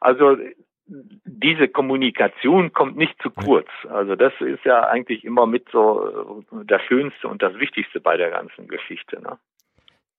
Also 0.00 0.36
diese 1.24 1.68
Kommunikation 1.68 2.72
kommt 2.72 2.96
nicht 2.96 3.20
zu 3.22 3.30
kurz. 3.30 3.68
Also 3.88 4.16
das 4.16 4.32
ist 4.40 4.64
ja 4.64 4.86
eigentlich 4.86 5.24
immer 5.24 5.46
mit 5.46 5.68
so 5.70 6.44
äh, 6.52 6.64
das 6.64 6.82
Schönste 6.82 7.28
und 7.28 7.42
das 7.42 7.54
Wichtigste 7.58 8.00
bei 8.00 8.16
der 8.16 8.30
ganzen 8.30 8.68
Geschichte. 8.68 9.20
Ne? 9.20 9.38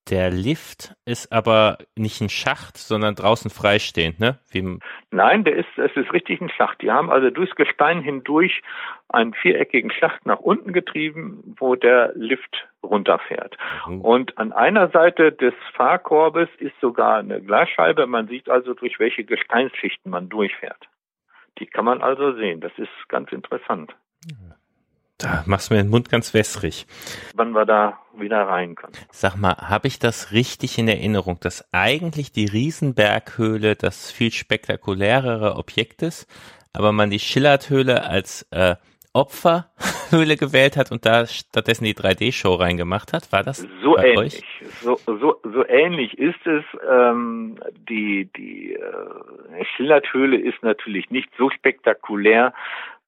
Der 0.09 0.29
Lift 0.31 0.95
ist 1.05 1.31
aber 1.31 1.77
nicht 1.95 2.19
ein 2.19 2.27
Schacht, 2.27 2.77
sondern 2.77 3.15
draußen 3.15 3.49
freistehend, 3.49 4.19
ne? 4.19 4.37
Wie 4.51 4.79
Nein, 5.11 5.45
der 5.45 5.55
ist, 5.55 5.77
es 5.77 5.95
ist 5.95 6.11
richtig 6.11 6.41
ein 6.41 6.49
Schacht. 6.49 6.81
Die 6.81 6.91
haben 6.91 7.09
also 7.09 7.29
durchs 7.29 7.55
Gestein 7.55 8.01
hindurch 8.01 8.61
einen 9.07 9.33
viereckigen 9.33 9.91
Schacht 9.91 10.25
nach 10.25 10.39
unten 10.39 10.73
getrieben, 10.73 11.55
wo 11.57 11.75
der 11.75 12.11
Lift 12.15 12.67
runterfährt. 12.83 13.55
Mhm. 13.87 14.01
Und 14.01 14.37
an 14.37 14.51
einer 14.51 14.89
Seite 14.89 15.31
des 15.31 15.53
Fahrkorbes 15.73 16.49
ist 16.57 16.77
sogar 16.81 17.19
eine 17.19 17.41
Glasscheibe. 17.41 18.05
Man 18.05 18.27
sieht 18.27 18.49
also, 18.49 18.73
durch 18.73 18.99
welche 18.99 19.23
Gesteinsschichten 19.23 20.11
man 20.11 20.27
durchfährt. 20.27 20.89
Die 21.59 21.65
kann 21.65 21.85
man 21.85 22.01
also 22.01 22.33
sehen. 22.33 22.59
Das 22.59 22.73
ist 22.77 22.91
ganz 23.07 23.31
interessant. 23.31 23.95
Da 25.23 25.41
machst 25.45 25.69
du 25.69 25.73
mir 25.73 25.81
den 25.81 25.89
Mund 25.89 26.09
ganz 26.09 26.33
wässrig. 26.33 26.85
Wann 27.33 27.53
wir 27.53 27.65
da 27.65 27.97
wieder 28.13 28.41
rein 28.41 28.75
können. 28.75 28.93
Sag 29.09 29.37
mal, 29.37 29.55
habe 29.55 29.87
ich 29.87 29.97
das 29.97 30.33
richtig 30.33 30.77
in 30.77 30.89
Erinnerung, 30.89 31.39
dass 31.39 31.65
eigentlich 31.71 32.33
die 32.33 32.45
Riesenberghöhle 32.45 33.75
das 33.75 34.11
viel 34.11 34.31
spektakulärere 34.31 35.55
Objekt 35.55 36.01
ist, 36.01 36.27
aber 36.73 36.91
man 36.91 37.09
die 37.09 37.19
Schillerthöhle 37.19 38.03
als 38.03 38.45
äh, 38.51 38.75
Opferhöhle 39.13 40.37
gewählt 40.37 40.75
hat 40.75 40.91
und 40.91 41.05
da 41.05 41.27
stattdessen 41.27 41.85
die 41.85 41.93
3D-Show 41.93 42.55
reingemacht 42.55 43.13
hat? 43.13 43.31
War 43.31 43.43
das 43.43 43.65
so 43.81 43.97
ähnlich? 43.97 44.43
Euch? 44.61 44.69
So, 44.81 44.99
so, 45.05 45.39
so 45.43 45.65
ähnlich 45.67 46.17
ist 46.17 46.45
es. 46.45 46.63
Ähm, 46.89 47.59
die 47.87 48.27
die 48.35 48.73
äh, 48.73 49.65
Schillerthöhle 49.75 50.37
ist 50.37 50.63
natürlich 50.63 51.11
nicht 51.11 51.29
so 51.37 51.49
spektakulär 51.51 52.53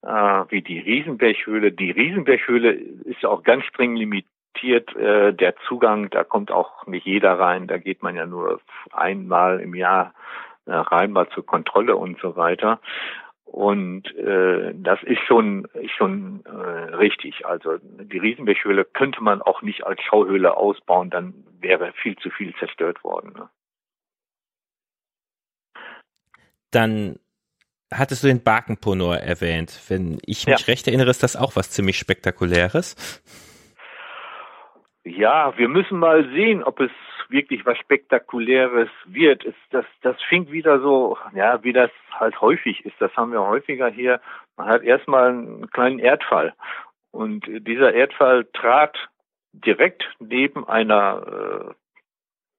wie 0.06 0.62
die 0.62 0.80
Riesenberghöhle. 0.80 1.72
Die 1.72 1.91
Riesenberghöhle 1.91 2.72
ist 2.72 3.22
ja 3.22 3.30
auch 3.30 3.44
ganz 3.44 3.65
streng 3.65 3.96
limitiert. 3.96 4.96
Äh, 4.96 5.34
der 5.34 5.56
Zugang, 5.68 6.10
da 6.12 6.24
kommt 6.24 6.52
auch 6.52 6.86
nicht 6.88 7.06
jeder 7.06 7.39
rein. 7.39 7.68
Da 7.68 7.78
geht 7.78 8.04
man 8.04 8.15
ja 8.15 8.26
nur 8.26 8.62
einmal 8.91 9.60
im 9.60 9.74
Jahr 9.76 10.13
äh, 10.65 10.74
rein, 10.74 11.12
mal 11.12 11.28
zur 11.30 11.46
Kontrolle 11.46 11.96
und 11.96 12.20
so 12.20 12.36
weiter. 12.36 12.80
Und 13.46 14.13
äh, 14.15 14.74
das 14.76 15.02
ist 15.04 15.22
schon 15.28 15.68
schon 15.98 16.44
äh, 16.46 16.96
richtig. 16.96 17.46
Also 17.46 17.78
die 17.82 18.18
Riesenberghöhle 18.18 18.86
könnte 18.86 19.24
man 19.24 19.41
auch 19.41 19.62
nicht 19.62 19.86
als 19.86 20.02
Schauhöhle 20.02 20.58
ausbauen, 20.58 21.10
dann 21.10 21.34
wäre 21.60 21.94
viel 21.94 22.15
zu 22.18 22.30
viel 22.32 22.54
zerstört 22.56 23.04
worden. 23.04 23.34
Ne? 23.34 23.50
Dann 26.72 27.20
hattest 27.93 28.24
du 28.24 28.28
den 28.28 28.43
Barkenponor 28.43 29.17
erwähnt. 29.17 29.80
Wenn 29.88 30.17
ich 30.26 30.48
mich 30.48 30.60
ja. 30.60 30.65
recht 30.67 30.88
erinnere, 30.88 31.10
ist 31.10 31.24
das 31.24 31.36
auch 31.36 31.56
was 31.56 31.71
ziemlich 31.71 31.98
Spektakuläres. 31.98 33.21
Ja, 35.04 35.56
wir 35.58 35.69
müssen 35.69 36.00
mal 36.00 36.28
sehen, 36.32 36.63
ob 36.63 36.80
es 36.80 36.91
wirklich 37.30 37.65
was 37.65 37.78
Spektakuläres 37.78 38.89
wird. 39.06 39.45
Es, 39.45 39.56
das, 39.69 39.86
das 40.02 40.15
fing 40.30 40.52
wieder 40.52 40.80
so, 40.80 41.17
ja, 41.34 41.63
wie 41.63 41.74
das 41.74 41.91
halt 42.12 42.39
häufig 42.41 42.86
ist. 42.86 42.95
Das 43.00 43.15
haben 43.15 43.32
wir 43.32 43.41
häufiger 43.41 43.89
hier. 43.89 44.19
Man 44.58 44.67
hat 44.67 44.84
erstmal 44.84 45.30
einen 45.30 45.69
kleinen 45.69 46.00
Erdfall. 46.00 46.54
Und 47.12 47.45
dieser 47.48 47.93
Erdfall 47.93 48.45
trat 48.54 48.98
direkt 49.54 50.04
neben 50.19 50.67
einer 50.67 51.69
äh, 51.69 51.74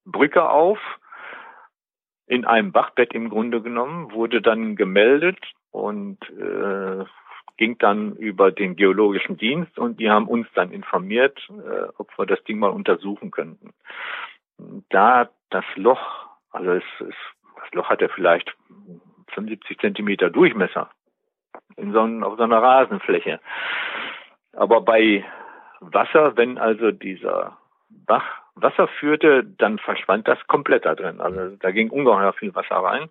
Brücke 0.04 0.48
auf 0.48 0.78
in 2.26 2.44
einem 2.44 2.72
Bachbett 2.72 3.12
im 3.14 3.28
Grunde 3.30 3.62
genommen, 3.62 4.12
wurde 4.12 4.42
dann 4.42 4.76
gemeldet 4.76 5.38
und 5.70 6.18
äh, 6.30 7.04
ging 7.56 7.78
dann 7.78 8.16
über 8.16 8.52
den 8.52 8.76
geologischen 8.76 9.36
Dienst 9.36 9.78
und 9.78 10.00
die 10.00 10.10
haben 10.10 10.28
uns 10.28 10.46
dann 10.54 10.72
informiert, 10.72 11.48
äh, 11.50 11.88
ob 11.96 12.10
wir 12.18 12.26
das 12.26 12.42
Ding 12.44 12.58
mal 12.58 12.70
untersuchen 12.70 13.30
könnten. 13.30 13.72
Da 14.90 15.30
das 15.50 15.64
Loch, 15.76 16.26
also 16.50 16.72
es, 16.72 16.84
es, 17.00 17.14
das 17.62 17.72
Loch 17.72 17.88
hat 17.88 18.00
ja 18.00 18.08
vielleicht 18.08 18.54
75 19.28 19.78
Zentimeter 19.78 20.30
Durchmesser 20.30 20.90
in 21.76 21.92
so, 21.92 22.00
auf 22.00 22.36
so 22.36 22.42
einer 22.42 22.62
Rasenfläche. 22.62 23.40
Aber 24.52 24.80
bei 24.80 25.24
Wasser, 25.80 26.36
wenn 26.36 26.58
also 26.58 26.90
dieser 26.90 27.58
Bach 27.88 28.45
Wasser 28.56 28.88
führte, 28.88 29.44
dann 29.44 29.78
verschwand 29.78 30.26
das 30.26 30.38
komplett 30.46 30.84
da 30.84 30.94
drin. 30.94 31.20
Also 31.20 31.56
da 31.56 31.70
ging 31.70 31.90
ungeheuer 31.90 32.32
viel 32.32 32.54
Wasser 32.54 32.76
rein. 32.76 33.08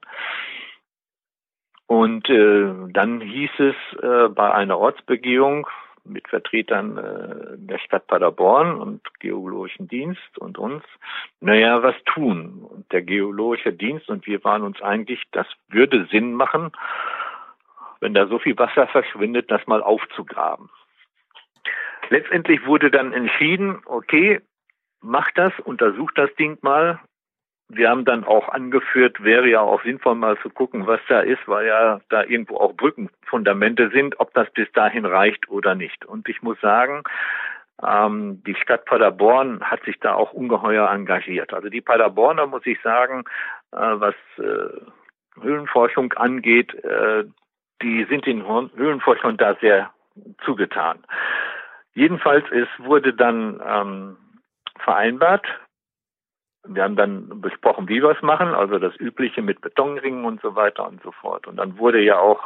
Und 1.87 2.29
äh, 2.29 2.73
dann 2.91 3.21
hieß 3.21 3.51
es 3.59 3.75
äh, 4.01 4.29
bei 4.29 4.51
einer 4.51 4.77
Ortsbegehung, 4.79 5.67
mit 6.05 6.27
Vertretern 6.27 6.97
äh, 6.97 7.57
der 7.57 7.79
Stadt 7.79 8.07
Paderborn 8.07 8.79
und 8.79 9.01
Geologischen 9.19 9.87
Dienst 9.87 10.37
und 10.37 10.57
uns, 10.57 10.83
naja, 11.41 11.81
was 11.83 11.95
tun. 12.05 12.63
Und 12.63 12.91
der 12.91 13.01
Geologische 13.01 13.73
Dienst 13.73 14.09
und 14.09 14.25
wir 14.27 14.43
waren 14.43 14.63
uns 14.63 14.81
eigentlich, 14.81 15.23
das 15.31 15.47
würde 15.69 16.07
Sinn 16.11 16.33
machen, 16.33 16.71
wenn 17.99 18.13
da 18.13 18.27
so 18.27 18.39
viel 18.39 18.57
Wasser 18.57 18.87
verschwindet, 18.87 19.49
das 19.49 19.65
mal 19.67 19.81
aufzugraben. 19.81 20.69
Letztendlich 22.09 22.65
wurde 22.65 22.91
dann 22.91 23.13
entschieden, 23.13 23.81
okay, 23.85 24.41
macht 25.05 25.37
das, 25.37 25.53
untersucht 25.63 26.17
das 26.17 26.33
Ding 26.35 26.57
mal. 26.61 26.99
Wir 27.67 27.89
haben 27.89 28.05
dann 28.05 28.23
auch 28.23 28.49
angeführt, 28.49 29.23
wäre 29.23 29.47
ja 29.47 29.61
auch 29.61 29.81
sinnvoll 29.83 30.15
mal 30.15 30.37
zu 30.39 30.49
gucken, 30.49 30.85
was 30.85 30.99
da 31.07 31.21
ist, 31.21 31.47
weil 31.47 31.65
ja 31.65 31.99
da 32.09 32.23
irgendwo 32.23 32.57
auch 32.57 32.73
Brückenfundamente 32.73 33.89
sind, 33.89 34.19
ob 34.19 34.33
das 34.33 34.51
bis 34.51 34.71
dahin 34.73 35.05
reicht 35.05 35.49
oder 35.49 35.73
nicht. 35.73 36.05
Und 36.05 36.29
ich 36.29 36.43
muss 36.43 36.59
sagen, 36.61 37.03
ähm, 37.83 38.43
die 38.45 38.55
Stadt 38.55 38.85
Paderborn 38.85 39.61
hat 39.61 39.83
sich 39.83 39.99
da 39.99 40.13
auch 40.13 40.31
ungeheuer 40.31 40.89
engagiert. 40.91 41.53
Also 41.53 41.69
die 41.69 41.81
Paderborner, 41.81 42.45
muss 42.45 42.65
ich 42.65 42.79
sagen, 42.81 43.23
äh, 43.71 43.77
was 43.77 44.15
äh, 44.37 45.41
Höhlenforschung 45.41 46.13
angeht, 46.13 46.73
äh, 46.83 47.25
die 47.81 48.05
sind 48.05 48.25
den 48.25 48.45
Höhlenforschern 48.45 49.37
da 49.37 49.55
sehr 49.55 49.91
zugetan. 50.45 50.99
Jedenfalls, 51.93 52.45
es 52.51 52.67
wurde 52.77 53.13
dann 53.13 53.61
ähm, 53.65 54.17
vereinbart, 54.79 55.45
wir 56.67 56.83
haben 56.83 56.95
dann 56.95 57.41
besprochen, 57.41 57.87
wie 57.89 58.01
wir 58.01 58.11
es 58.11 58.21
machen, 58.21 58.53
also 58.53 58.79
das 58.79 58.95
Übliche 58.99 59.41
mit 59.41 59.61
Betonringen 59.61 60.25
und 60.25 60.41
so 60.41 60.55
weiter 60.55 60.87
und 60.87 61.01
so 61.03 61.11
fort. 61.11 61.47
Und 61.47 61.57
dann 61.57 61.77
wurde 61.77 62.01
ja 62.01 62.17
auch 62.17 62.41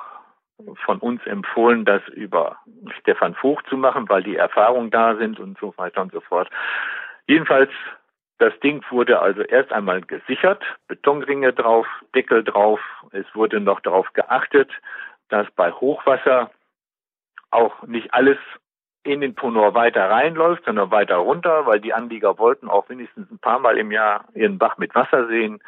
von 0.85 0.99
uns 0.99 1.25
empfohlen, 1.25 1.85
das 1.85 2.05
über 2.09 2.57
Stefan 2.99 3.33
Vogt 3.35 3.67
zu 3.69 3.77
machen, 3.77 4.09
weil 4.09 4.23
die 4.23 4.35
Erfahrungen 4.35 4.91
da 4.91 5.15
sind 5.15 5.39
und 5.39 5.57
so 5.59 5.73
weiter 5.77 6.01
und 6.01 6.11
so 6.11 6.19
fort. 6.19 6.49
Jedenfalls, 7.27 7.71
das 8.39 8.57
Ding 8.59 8.83
wurde 8.89 9.21
also 9.21 9.41
erst 9.41 9.71
einmal 9.71 10.01
gesichert, 10.01 10.63
Betonringe 10.87 11.53
drauf, 11.53 11.87
Deckel 12.13 12.43
drauf. 12.43 12.79
Es 13.11 13.25
wurde 13.33 13.59
noch 13.59 13.79
darauf 13.81 14.11
geachtet, 14.13 14.71
dass 15.29 15.49
bei 15.51 15.71
Hochwasser 15.71 16.51
auch 17.51 17.83
nicht 17.83 18.13
alles 18.13 18.37
in 19.09 19.21
den 19.21 19.33
Ponor 19.33 19.73
weiter 19.73 20.09
reinläuft, 20.09 20.65
sondern 20.65 20.91
weiter 20.91 21.15
runter, 21.15 21.65
weil 21.65 21.79
die 21.79 21.93
Anlieger 21.93 22.37
wollten 22.37 22.69
auch 22.69 22.89
wenigstens 22.89 23.29
ein 23.31 23.39
paar 23.39 23.59
Mal 23.59 23.77
im 23.77 23.91
Jahr 23.91 24.25
ihren 24.35 24.57
Bach 24.57 24.77
mit 24.77 24.93
Wasser 24.93 25.27
sehen. 25.27 25.59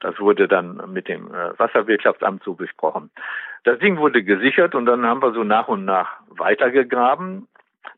Das 0.00 0.18
wurde 0.18 0.48
dann 0.48 0.80
mit 0.92 1.08
dem 1.08 1.28
äh, 1.28 1.58
Wasserwirtschaftsamt 1.58 2.42
so 2.42 2.54
besprochen. 2.54 3.10
Das 3.64 3.78
Ding 3.78 3.98
wurde 3.98 4.22
gesichert 4.22 4.74
und 4.74 4.86
dann 4.86 5.04
haben 5.04 5.22
wir 5.22 5.32
so 5.32 5.44
nach 5.44 5.68
und 5.68 5.84
nach 5.84 6.20
weitergegraben. 6.30 7.48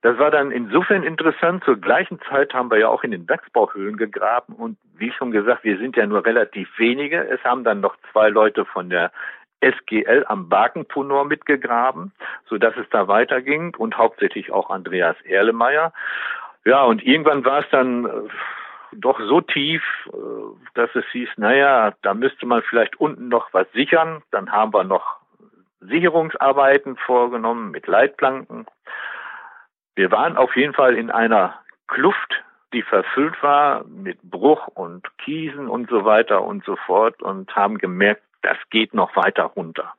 Das 0.03 0.19
war 0.19 0.31
dann 0.31 0.51
insofern 0.51 1.03
interessant. 1.03 1.65
Zur 1.65 1.81
gleichen 1.81 2.21
Zeit 2.29 2.55
haben 2.55 2.71
wir 2.71 2.79
ja 2.79 2.89
auch 2.89 3.03
in 3.03 3.11
den 3.11 3.29
Werksbauhöhlen 3.29 3.97
gegraben 3.97 4.55
und 4.55 4.79
wie 4.97 5.13
schon 5.13 5.31
gesagt, 5.31 5.65
wir 5.65 5.79
sind 5.79 5.97
ja 5.97 6.07
nur 6.07 6.25
relativ 6.25 6.69
wenige. 6.79 7.27
Es 7.29 7.43
haben 7.45 7.65
dann 7.65 7.81
noch 7.81 7.97
zwei 8.13 8.29
Leute 8.29 8.65
von 8.65 8.91
der 8.91 9.13
SGL 9.61 10.25
am 10.29 10.49
Barkenponor 10.49 11.25
mitgegraben, 11.25 12.12
so 12.47 12.59
dass 12.59 12.77
es 12.77 12.88
da 12.90 13.09
weiterging 13.09 13.75
und 13.77 13.99
hauptsächlich 13.99 14.53
auch 14.53 14.71
Andreas 14.71 15.16
Erlemeyer. 15.25 15.92
Ja, 16.64 16.85
und 16.85 17.03
irgendwann 17.03 17.44
war 17.44 17.61
es 17.61 17.66
dann 17.71 18.05
äh, 18.05 18.11
doch 18.92 19.18
so 19.21 19.40
tief, 19.40 19.83
äh, 20.12 20.16
dass 20.75 20.94
es 20.94 21.05
hieß, 21.12 21.31
naja, 21.37 21.94
da 22.03 22.14
müsste 22.14 22.47
man 22.47 22.62
vielleicht 22.62 23.01
unten 23.01 23.29
noch 23.29 23.53
was 23.53 23.71
sichern. 23.73 24.23
Dann 24.31 24.53
haben 24.53 24.73
wir 24.73 24.85
noch 24.85 25.18
Sicherungsarbeiten 25.81 26.97
vorgenommen 26.97 27.71
mit 27.71 27.87
Leitplanken. 27.87 28.66
Wir 29.94 30.11
waren 30.11 30.37
auf 30.37 30.55
jeden 30.57 30.75
Fall 30.75 30.97
in 30.97 31.11
einer 31.11 31.55
Kluft, 31.87 32.44
die 32.73 32.83
verfüllt 32.83 33.42
war 33.42 33.85
mit 33.85 34.21
Bruch 34.23 34.68
und 34.68 35.07
Kiesen 35.18 35.68
und 35.68 35.88
so 35.88 36.05
weiter 36.05 36.42
und 36.42 36.64
so 36.64 36.77
fort 36.77 37.23
und 37.23 37.55
haben 37.57 37.79
gemerkt, 37.79 38.23
das 38.42 38.57
geht 38.70 38.94
noch 38.94 39.16
weiter 39.16 39.44
runter. 39.44 39.94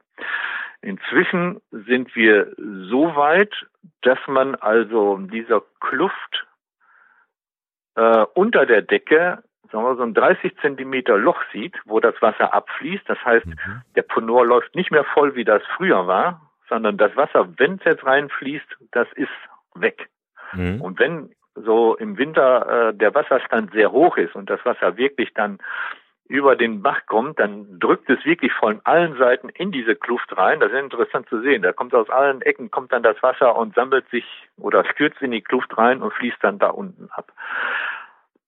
Inzwischen 0.81 1.61
sind 1.71 2.15
wir 2.15 2.53
so 2.57 3.15
weit, 3.15 3.53
dass 4.01 4.19
man 4.27 4.55
also 4.55 5.17
dieser 5.17 5.61
Kluft 5.81 6.47
äh, 7.95 8.25
unter 8.33 8.65
der 8.65 8.81
Decke 8.81 9.43
sagen 9.71 9.83
wir, 9.85 9.95
so 9.95 10.03
ein 10.03 10.13
30 10.13 10.57
Zentimeter 10.61 11.17
Loch 11.17 11.41
sieht, 11.51 11.75
wo 11.85 11.99
das 11.99 12.19
Wasser 12.21 12.53
abfließt. 12.53 13.07
Das 13.07 13.23
heißt, 13.23 13.45
mhm. 13.45 13.81
der 13.95 14.01
Ponor 14.03 14.45
läuft 14.45 14.75
nicht 14.75 14.91
mehr 14.91 15.03
voll, 15.03 15.35
wie 15.35 15.43
das 15.43 15.61
früher 15.77 16.07
war, 16.07 16.41
sondern 16.67 16.97
das 16.97 17.15
Wasser, 17.15 17.47
wenn 17.57 17.75
es 17.75 17.83
jetzt 17.83 18.05
reinfließt, 18.05 18.77
das 18.91 19.07
ist 19.13 19.29
weg. 19.75 20.09
Mhm. 20.53 20.81
Und 20.81 20.99
wenn 20.99 21.35
so 21.55 21.95
im 21.95 22.17
Winter 22.17 22.89
äh, 22.89 22.93
der 22.93 23.13
Wasserstand 23.13 23.71
sehr 23.73 23.91
hoch 23.91 24.17
ist 24.17 24.35
und 24.35 24.49
das 24.49 24.63
Wasser 24.65 24.97
wirklich 24.97 25.33
dann 25.33 25.59
über 26.29 26.55
den 26.55 26.83
Bach 26.83 27.01
kommt, 27.07 27.39
dann 27.39 27.79
drückt 27.79 28.09
es 28.09 28.23
wirklich 28.23 28.53
von 28.53 28.79
allen 28.83 29.17
Seiten 29.17 29.49
in 29.49 29.71
diese 29.71 29.95
Kluft 29.95 30.37
rein. 30.37 30.59
Das 30.59 30.71
ist 30.71 30.77
interessant 30.77 31.27
zu 31.27 31.41
sehen. 31.41 31.63
Da 31.63 31.73
kommt 31.73 31.93
aus 31.95 32.09
allen 32.09 32.41
Ecken 32.43 32.69
kommt 32.69 32.93
dann 32.93 33.03
das 33.03 33.21
Wasser 33.23 33.57
und 33.57 33.73
sammelt 33.73 34.07
sich 34.09 34.25
oder 34.57 34.85
stürzt 34.85 35.21
in 35.21 35.31
die 35.31 35.41
Kluft 35.41 35.75
rein 35.77 36.01
und 36.01 36.13
fließt 36.13 36.37
dann 36.41 36.59
da 36.59 36.69
unten 36.69 37.09
ab. 37.11 37.33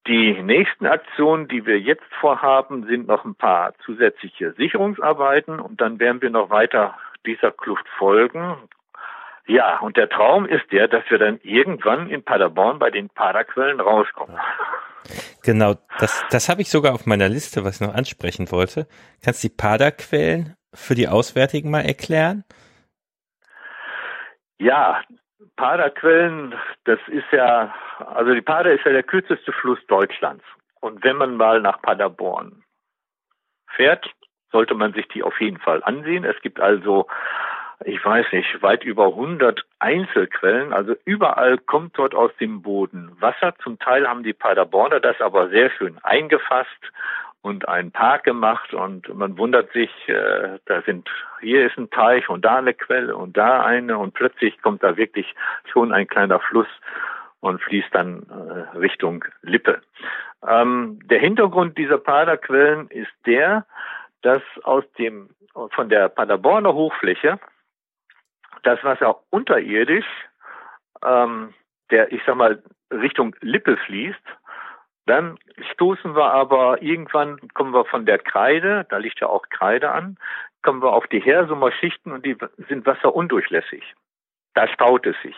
Die 0.08 0.42
nächsten 0.42 0.86
Aktionen, 0.86 1.48
die 1.48 1.66
wir 1.66 1.80
jetzt 1.80 2.06
vorhaben, 2.20 2.86
sind 2.86 3.08
noch 3.08 3.26
ein 3.26 3.36
paar 3.36 3.74
zusätzliche 3.84 4.54
Sicherungsarbeiten 4.54 5.60
und 5.60 5.82
dann 5.82 6.00
werden 6.00 6.22
wir 6.22 6.30
noch 6.30 6.52
weiter 6.52 6.98
dieser 7.26 7.52
Kluft 7.52 7.88
folgen. 7.98 8.58
Ja, 9.48 9.80
und 9.80 9.98
der 9.98 10.10
Traum 10.10 10.46
ist 10.46 10.72
der, 10.72 10.88
dass 10.88 11.04
wir 11.10 11.18
dann 11.18 11.40
irgendwann 11.44 12.10
in 12.10 12.24
Paderborn 12.24 12.80
bei 12.80 12.92
den 12.92 13.10
Paderquellen 13.10 13.80
rauskommen. 13.80 14.38
Genau, 15.44 15.76
das, 16.00 16.24
das 16.30 16.48
habe 16.48 16.62
ich 16.62 16.70
sogar 16.70 16.94
auf 16.94 17.06
meiner 17.06 17.28
Liste, 17.28 17.64
was 17.64 17.82
ich 17.82 17.88
noch 17.88 17.96
ansprechen 17.96 18.52
wollte. 18.52 18.88
Kannst 19.24 19.44
du 19.44 19.50
die 19.50 19.56
Paderquellen 19.56 20.56
für 20.74 20.96
die 20.96 21.08
Auswärtigen 21.08 21.72
mal 21.72 21.82
erklären? 21.82 22.44
Ja, 24.60 25.02
Paderquellen, 25.56 26.56
das 26.86 27.00
ist 27.08 27.32
ja, 27.32 27.74
also 27.98 28.34
die 28.34 28.42
Pader 28.42 28.74
ist 28.74 28.86
ja 28.86 28.92
der 28.92 29.04
kürzeste 29.04 29.52
Fluss 29.52 29.80
Deutschlands. 29.88 30.44
Und 30.80 31.04
wenn 31.04 31.18
man 31.18 31.36
mal 31.36 31.62
nach 31.62 31.82
Paderborn 31.82 32.64
fährt, 33.76 34.06
sollte 34.52 34.76
man 34.76 34.94
sich 34.94 35.08
die 35.08 35.24
auf 35.24 35.40
jeden 35.40 35.60
Fall 35.60 35.84
ansehen. 35.84 36.26
Es 36.26 36.40
gibt 36.42 36.60
also 36.60 37.08
ich 37.86 38.04
weiß 38.04 38.28
nicht, 38.32 38.62
weit 38.62 38.84
über 38.84 39.08
100 39.08 39.66
Einzelquellen. 39.80 40.74
Also 40.74 40.96
überall 41.06 41.58
kommt 41.58 41.98
dort 41.98 42.14
aus 42.14 42.32
dem 42.40 42.62
Boden 42.62 43.12
Wasser. 43.20 43.54
Zum 43.64 43.80
Teil 43.80 44.08
haben 44.08 44.24
die 44.24 44.34
Paderborner 44.34 45.00
das 45.00 45.20
aber 45.22 45.50
sehr 45.50 45.70
schön 45.72 45.98
eingefasst 46.04 46.92
und 47.42 47.68
einen 47.68 47.92
Park 47.92 48.24
gemacht 48.24 48.74
und 48.74 49.14
man 49.16 49.38
wundert 49.38 49.72
sich, 49.74 49.90
äh, 50.08 50.60
da 50.66 50.82
sind, 50.84 51.10
hier 51.42 51.66
ist 51.66 51.78
ein 51.78 51.90
Teich 51.90 52.30
und 52.30 52.46
da 52.46 52.58
eine 52.58 52.74
Quelle 52.74 53.16
und 53.16 53.36
da 53.36 53.62
eine 53.64 53.98
und 53.98 54.14
plötzlich 54.14 54.62
kommt 54.62 54.84
da 54.84 54.96
wirklich 54.96 55.34
schon 55.72 55.92
ein 55.92 56.08
kleiner 56.08 56.40
Fluss 56.40 56.68
und 57.40 57.62
fließt 57.62 57.90
dann 57.94 58.28
äh, 58.30 58.78
Richtung 58.78 59.26
Lippe. 59.42 59.82
Ähm, 60.48 61.00
der 61.06 61.20
Hintergrund 61.20 61.78
dieser 61.78 61.98
Paderquellen 61.98 62.88
ist 62.90 63.12
der, 63.26 63.66
dass 64.22 64.44
aus 64.64 64.84
dem, 65.00 65.30
von 65.72 65.90
der 65.90 66.10
Paderborner 66.10 66.74
Hochfläche 66.74 67.40
das 68.64 68.84
Wasser 68.84 69.22
unterirdisch, 69.30 70.06
ähm, 71.04 71.54
der, 71.90 72.12
ich 72.12 72.22
sag 72.26 72.36
mal, 72.36 72.62
Richtung 72.92 73.36
Lippe 73.42 73.78
fließt, 73.78 74.20
dann 75.06 75.38
stoßen 75.74 76.16
wir 76.16 76.32
aber 76.32 76.82
irgendwann, 76.82 77.40
kommen 77.54 77.74
wir 77.74 77.86
von 77.86 78.06
der 78.06 78.20
Kreide, 78.20 78.86
da 78.90 78.98
liegt 78.98 79.20
ja 79.20 79.28
auch 79.28 79.44
Kreide 79.50 79.92
an, 79.92 80.18
kommen 80.62 80.82
wir 80.82 80.94
auf 80.94 81.08
die 81.08 81.20
Hersummer 81.20 81.72
Schichten 81.72 82.12
und 82.12 82.26
die 82.26 82.38
sind 82.70 82.86
wasserundurchlässig. 82.86 83.84
Da 84.54 84.68
staut 84.68 85.06
es 85.06 85.16
sich. 85.22 85.36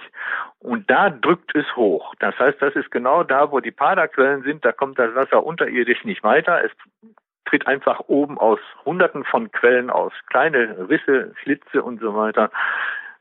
Und 0.59 0.89
da 0.89 1.09
drückt 1.12 1.55
es 1.55 1.75
hoch. 1.75 2.15
Das 2.19 2.38
heißt, 2.39 2.62
das 2.62 2.75
ist 2.75 2.89
genau 2.89 3.23
da, 3.23 3.51
wo 3.51 3.59
die 3.59 3.71
Paderquellen 3.71 4.41
sind, 4.41 4.65
da 4.65 4.71
kommt 4.71 4.97
das 4.97 5.13
Wasser 5.13 5.45
unterirdisch 5.45 6.03
nicht 6.03 6.23
weiter. 6.23 6.63
Es 6.63 6.71
tritt 7.45 7.67
einfach 7.67 8.01
oben 8.07 8.39
aus 8.39 8.59
Hunderten 8.86 9.23
von 9.23 9.51
Quellen 9.51 9.89
aus, 9.89 10.13
kleine 10.27 10.89
Risse, 10.89 11.33
Schlitze 11.41 11.83
und 11.83 12.01
so 12.01 12.15
weiter. 12.15 12.49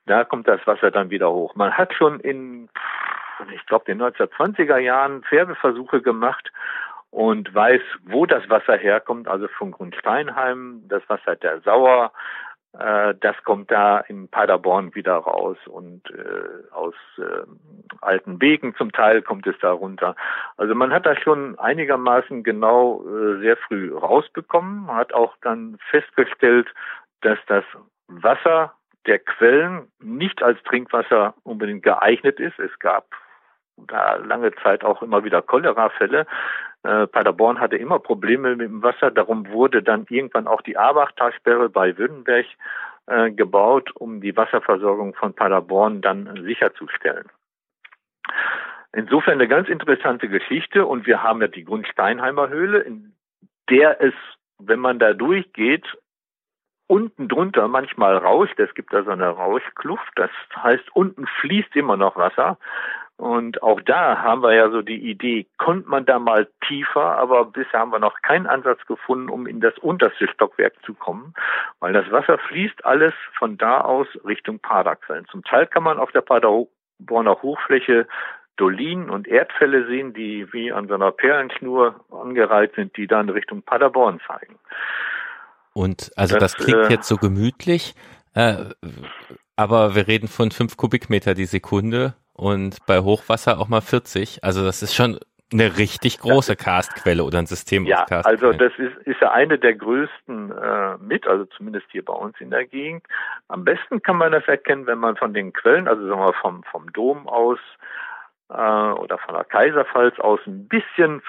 Da 0.07 0.25
kommt 0.25 0.49
das 0.49 0.67
Wasser 0.67 0.91
dann 0.91 1.11
wieder 1.11 1.31
hoch. 1.31 1.55
Man 1.55 1.73
hat 1.77 1.95
schon 1.95 2.21
in, 2.21 2.69
ich 3.55 3.65
glaube, 3.67 3.85
den 3.85 4.03
1920er 4.03 4.79
Jahren 4.79 5.23
Färbeversuche 5.25 6.03
gemacht 6.03 6.51
und 7.11 7.55
weiß, 7.55 7.83
wo 8.05 8.27
das 8.27 8.49
Wasser 8.49 8.77
herkommt, 8.77 9.29
also 9.29 9.47
von 9.49 9.71
Grundsteinheim, 9.71 10.83
das 10.89 11.03
Wasser 11.09 11.37
der 11.37 11.61
Sauer, 11.61 12.13
äh, 12.79 13.15
das 13.21 13.37
kommt 13.45 13.71
da 13.71 13.99
in 14.01 14.29
Paderborn 14.29 14.95
wieder 14.95 15.17
raus 15.17 15.59
und 15.67 16.11
äh, 16.11 16.73
aus 16.73 16.95
äh, 17.19 17.45
alten 18.01 18.41
Wegen 18.41 18.75
zum 18.77 18.93
Teil 18.93 19.21
kommt 19.21 19.47
es 19.47 19.57
da 19.61 19.73
runter. 19.73 20.17
Also 20.57 20.75
man 20.75 20.93
hat 20.93 21.05
das 21.05 21.19
schon 21.19 21.59
einigermaßen 21.59 22.43
genau 22.43 23.05
äh, 23.07 23.41
sehr 23.41 23.59
früh 23.59 23.95
rausbekommen, 23.95 24.91
hat 24.91 25.13
auch 25.13 25.37
dann 25.43 25.77
festgestellt, 25.91 26.69
dass 27.21 27.39
das 27.47 27.65
Wasser 28.09 28.73
der 29.07 29.19
Quellen 29.19 29.91
nicht 30.01 30.43
als 30.43 30.63
Trinkwasser 30.65 31.35
unbedingt 31.43 31.83
geeignet 31.83 32.41
ist. 32.41 32.59
Es 32.59 32.79
gab 32.79 33.07
da 33.77 34.17
lange 34.17 34.55
Zeit 34.57 34.85
auch 34.85 35.03
immer 35.03 35.25
wieder 35.25 35.43
Cholerafälle. 35.43 36.27
Äh, 36.85 37.07
Paderborn 37.07 37.61
hatte 37.61 37.77
immer 37.77 37.99
Probleme 37.99 38.57
mit 38.57 38.69
dem 38.69 38.83
Wasser. 38.83 39.11
Darum 39.11 39.49
wurde 39.49 39.83
dann 39.83 40.07
irgendwann 40.09 40.47
auch 40.47 40.63
die 40.63 40.77
Abachtalsperre 40.77 41.69
bei 41.69 41.97
Württemberg 41.97 42.47
äh, 43.07 43.31
gebaut, 43.31 43.91
um 43.95 44.21
die 44.21 44.37
Wasserversorgung 44.37 45.15
von 45.15 45.35
Paderborn 45.35 46.01
dann 46.01 46.43
sicherzustellen. 46.43 47.29
Insofern 48.93 49.35
eine 49.35 49.49
ganz 49.49 49.69
interessante 49.69 50.29
Geschichte 50.29 50.87
und 50.87 51.07
wir 51.07 51.23
haben 51.23 51.41
ja 51.41 51.49
die 51.49 51.65
Grundsteinheimer 51.65 52.49
Höhle, 52.51 52.81
in 52.81 53.15
der 53.71 54.01
es, 54.03 54.15
wenn 54.59 54.81
man 54.81 54.99
da 54.99 55.15
durchgeht, 55.15 55.87
unten 56.93 57.27
drunter 57.27 57.69
manchmal 57.69 58.19
rauscht. 58.19 58.61
Es 58.61 58.75
gibt 58.75 58.93
da 58.93 59.03
so 59.03 59.11
eine 59.13 59.31
Rauschkluft. 59.31 60.13
Das 60.17 60.31
heißt, 60.55 60.95
unten 60.95 61.27
fließt 61.41 61.75
immer 61.75 61.97
noch 61.97 62.17
Wasser. 62.17 62.59
Und 63.17 63.63
auch 63.63 63.81
da 63.81 64.19
haben 64.19 64.43
wir 64.43 64.53
ja 64.53 64.69
so 64.69 64.83
die 64.83 65.11
Idee, 65.11 65.47
konnte 65.57 65.89
man 65.89 66.05
da 66.05 66.19
mal 66.19 66.49
tiefer, 66.69 67.17
aber 67.17 67.47
bisher 67.47 67.81
haben 67.81 67.93
wir 67.93 67.99
noch 67.99 68.21
keinen 68.21 68.47
Ansatz 68.47 68.85
gefunden, 68.87 69.31
um 69.31 69.47
in 69.47 69.61
das 69.61 69.79
unterste 69.79 70.29
Stockwerk 70.29 70.75
zu 70.85 70.93
kommen, 70.93 71.33
weil 71.81 71.95
das 71.95 72.11
Wasser 72.11 72.37
fließt 72.37 72.85
alles 72.85 73.15
von 73.39 73.57
da 73.57 73.81
aus 73.81 74.09
Richtung 74.27 74.59
Paderquellen. 74.59 75.27
Zum 75.31 75.45
Teil 75.45 75.67
kann 75.69 75.85
man 75.85 75.99
auf 75.99 76.13
der 76.13 76.23
Paderborner 76.23 77.41
Hochfläche 77.41 78.07
Dolinen 78.57 79.09
und 79.09 79.27
Erdfälle 79.29 79.87
sehen, 79.87 80.13
die 80.13 80.53
wie 80.53 80.73
an 80.73 80.89
so 80.89 80.95
einer 80.95 81.13
Perlenschnur 81.13 82.05
angereiht 82.11 82.75
sind, 82.75 82.97
die 82.99 83.07
dann 83.07 83.31
Richtung 83.31 83.63
Paderborn 83.63 84.21
zeigen. 84.27 84.59
Und 85.75 86.11
also 86.17 86.39
das, 86.39 86.55
das 86.55 86.65
klingt 86.65 86.87
äh, 86.87 86.91
jetzt 86.91 87.09
so 87.09 87.17
gemütlich, 87.17 87.95
äh, 88.35 88.57
aber 89.57 89.95
wir 89.95 90.07
reden 90.09 90.29
von 90.29 90.51
fünf 90.51 90.77
Kubikmeter 90.77 91.35
die 91.35 91.47
Sekunde 91.47 92.15
und 92.35 92.85
bei 92.87 93.01
Hochwasser 93.01 93.59
auch 93.59 93.69
mal 93.69 93.81
40. 93.81 94.43
Also 94.45 94.65
das 94.65 94.83
ist 94.83 94.95
schon 94.95 95.19
eine 95.53 95.77
richtig 95.77 96.19
große 96.19 96.57
Karstquelle 96.57 97.25
oder 97.25 97.39
ein 97.39 97.47
System 97.47 97.85
ja, 97.85 98.03
aus 98.03 98.09
Karstquellen. 98.09 98.45
Also 98.45 98.59
das 98.59 98.73
ist, 98.79 99.07
ist 99.07 99.21
ja 99.21 99.33
eine 99.33 99.59
der 99.59 99.75
größten 99.75 100.51
äh, 100.51 100.97
mit, 100.99 101.27
also 101.27 101.45
zumindest 101.57 101.87
hier 101.91 102.05
bei 102.05 102.15
uns 102.15 102.35
in 102.41 102.51
der 102.51 102.67
Gegend. 102.67 103.05
Am 103.49 103.65
besten 103.65 104.03
kann 104.03 104.17
man 104.17 104.33
das 104.33 104.47
erkennen, 104.49 104.87
wenn 104.87 104.99
man 104.99 105.17
von 105.17 105.35
den 105.35 105.53
Quellen, 105.53 105.89
also 105.89 106.07
sagen 106.07 106.21
wir 106.21 106.33
vom, 106.35 106.63
vom 106.65 106.93
Dom 106.93 107.29
aus 107.29 107.59
äh, 108.49 108.55
oder 108.55 109.19
von 109.19 109.35
der 109.35 109.45
Kaiserpfalz 109.45 110.19
aus 110.21 110.41
ein 110.47 110.69
bisschen 110.69 111.21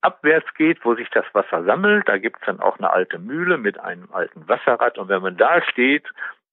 flussabwärts 0.00 0.54
geht, 0.54 0.84
wo 0.84 0.94
sich 0.94 1.08
das 1.10 1.24
Wasser 1.32 1.64
sammelt. 1.64 2.08
Da 2.08 2.18
gibt's 2.18 2.42
dann 2.46 2.60
auch 2.60 2.78
eine 2.78 2.90
alte 2.90 3.18
Mühle 3.18 3.58
mit 3.58 3.78
einem 3.78 4.08
alten 4.12 4.48
Wasserrad. 4.48 4.98
Und 4.98 5.08
wenn 5.08 5.22
man 5.22 5.36
da 5.36 5.62
steht, 5.62 6.08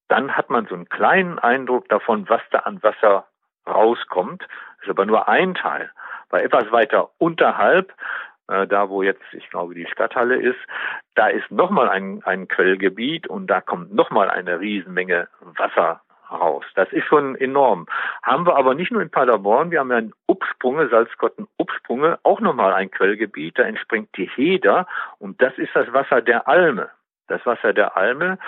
dann 0.08 0.36
hat 0.36 0.50
man 0.50 0.66
so 0.66 0.74
einen 0.74 0.88
kleinen 0.88 1.38
Eindruck 1.38 1.88
davon, 1.88 2.28
was 2.28 2.42
da 2.50 2.60
an 2.60 2.82
Wasser 2.82 3.26
rauskommt. 3.66 4.42
Das 4.42 4.84
ist 4.84 4.90
aber 4.90 5.06
nur 5.06 5.28
ein 5.28 5.54
Teil. 5.54 5.90
Weil 6.30 6.44
etwas 6.44 6.70
weiter 6.72 7.10
unterhalb, 7.18 7.92
äh, 8.48 8.66
da 8.66 8.88
wo 8.88 9.02
jetzt, 9.02 9.22
ich 9.32 9.48
glaube, 9.50 9.74
die 9.74 9.86
Stadthalle 9.86 10.36
ist, 10.36 10.58
da 11.14 11.28
ist 11.28 11.50
nochmal 11.50 11.88
ein, 11.88 12.22
ein 12.24 12.48
Quellgebiet 12.48 13.26
und 13.26 13.46
da 13.48 13.60
kommt 13.60 13.94
nochmal 13.94 14.30
eine 14.30 14.60
Riesenmenge 14.60 15.28
Wasser 15.40 16.00
raus. 16.30 16.64
Das 16.74 16.92
ist 16.92 17.04
schon 17.06 17.36
enorm. 17.36 17.86
Haben 18.22 18.46
wir 18.46 18.56
aber 18.56 18.74
nicht 18.74 18.92
nur 18.92 19.02
in 19.02 19.10
Paderborn, 19.10 19.70
wir 19.70 19.80
haben 19.80 19.90
ja 19.90 19.98
in 19.98 20.12
Upsprunge, 20.26 20.88
Salzgotten-Upsprunge, 20.88 22.18
auch 22.22 22.40
nochmal 22.40 22.72
ein 22.74 22.90
Quellgebiet, 22.90 23.58
da 23.58 23.62
entspringt 23.62 24.10
die 24.16 24.28
Heder 24.28 24.86
und 25.18 25.40
das 25.42 25.56
ist 25.58 25.74
das 25.74 25.92
Wasser 25.92 26.22
der 26.22 26.48
Alme. 26.48 26.90
Das 27.28 27.44
Wasser 27.44 27.74
der 27.74 27.96
Alme 27.96 28.38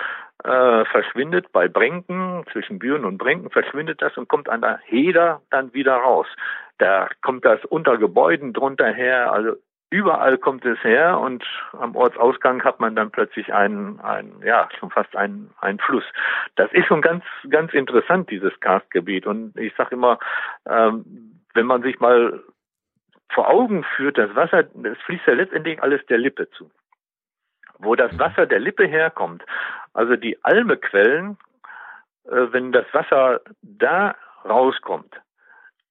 äh, 0.43 0.85
verschwindet 0.85 1.51
bei 1.51 1.67
Brenken, 1.67 2.43
zwischen 2.51 2.79
Büren 2.79 3.05
und 3.05 3.17
Brenken 3.19 3.51
verschwindet 3.51 4.01
das 4.01 4.17
und 4.17 4.27
kommt 4.27 4.49
an 4.49 4.61
der 4.61 4.79
Heder 4.85 5.41
dann 5.51 5.73
wieder 5.73 5.95
raus. 5.95 6.27
Da 6.79 7.09
kommt 7.21 7.45
das 7.45 7.63
unter 7.65 7.97
Gebäuden 7.97 8.53
drunter 8.53 8.91
her, 8.91 9.31
also 9.31 9.55
überall 9.91 10.39
kommt 10.39 10.65
es 10.65 10.83
her 10.83 11.19
und 11.19 11.45
am 11.73 11.95
Ortsausgang 11.95 12.63
hat 12.63 12.79
man 12.79 12.95
dann 12.95 13.11
plötzlich 13.11 13.53
einen, 13.53 13.99
einen 13.99 14.41
ja, 14.43 14.67
schon 14.79 14.89
fast 14.89 15.15
einen, 15.15 15.51
einen 15.59 15.77
Fluss. 15.77 16.05
Das 16.55 16.71
ist 16.73 16.87
schon 16.87 17.01
ganz, 17.01 17.23
ganz 17.49 17.73
interessant, 17.73 18.31
dieses 18.31 18.59
Karstgebiet. 18.61 19.27
Und 19.27 19.55
ich 19.55 19.75
sage 19.75 19.93
immer, 19.95 20.17
ähm, 20.65 21.05
wenn 21.53 21.67
man 21.67 21.83
sich 21.83 21.99
mal 21.99 22.41
vor 23.29 23.49
Augen 23.49 23.83
führt, 23.95 24.17
das 24.17 24.33
Wasser, 24.35 24.63
das 24.63 24.97
fließt 25.05 25.27
ja 25.27 25.33
letztendlich 25.33 25.81
alles 25.83 26.03
der 26.07 26.17
Lippe 26.17 26.49
zu 26.49 26.71
wo 27.83 27.95
das 27.95 28.17
Wasser 28.17 28.45
der 28.45 28.59
Lippe 28.59 28.85
herkommt. 28.85 29.43
Also 29.93 30.15
die 30.15 30.43
Almequellen, 30.43 31.37
äh, 32.25 32.47
wenn 32.51 32.71
das 32.71 32.85
Wasser 32.93 33.41
da 33.61 34.15
rauskommt, 34.45 35.13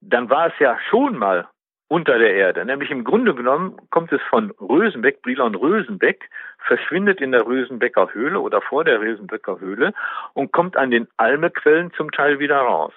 dann 0.01 0.31
war 0.31 0.47
es 0.47 0.59
ja 0.59 0.79
schon 0.89 1.19
mal 1.19 1.49
unter 1.91 2.21
der 2.21 2.33
Erde. 2.35 2.65
Nämlich 2.65 2.91
im 2.93 3.03
Grunde 3.03 3.35
genommen 3.35 3.77
kommt 3.91 4.13
es 4.13 4.23
von 4.31 4.53
Rösenbeck, 4.61 5.23
Brilon 5.23 5.57
Rösenbeck, 5.57 6.31
verschwindet 6.65 7.21
in 7.21 7.33
der 7.33 7.45
Rösenbecker 7.45 8.11
Höhle 8.13 8.39
oder 8.39 8.63
vor 8.63 8.85
der 8.85 9.01
Rösenbecker 9.01 9.59
Höhle 9.59 9.93
und 10.33 10.53
kommt 10.53 10.77
an 10.77 10.93
den 10.93 11.09
Almequellen 11.17 11.93
zum 11.97 12.13
Teil 12.13 12.39
wieder 12.39 12.59
raus. 12.59 12.93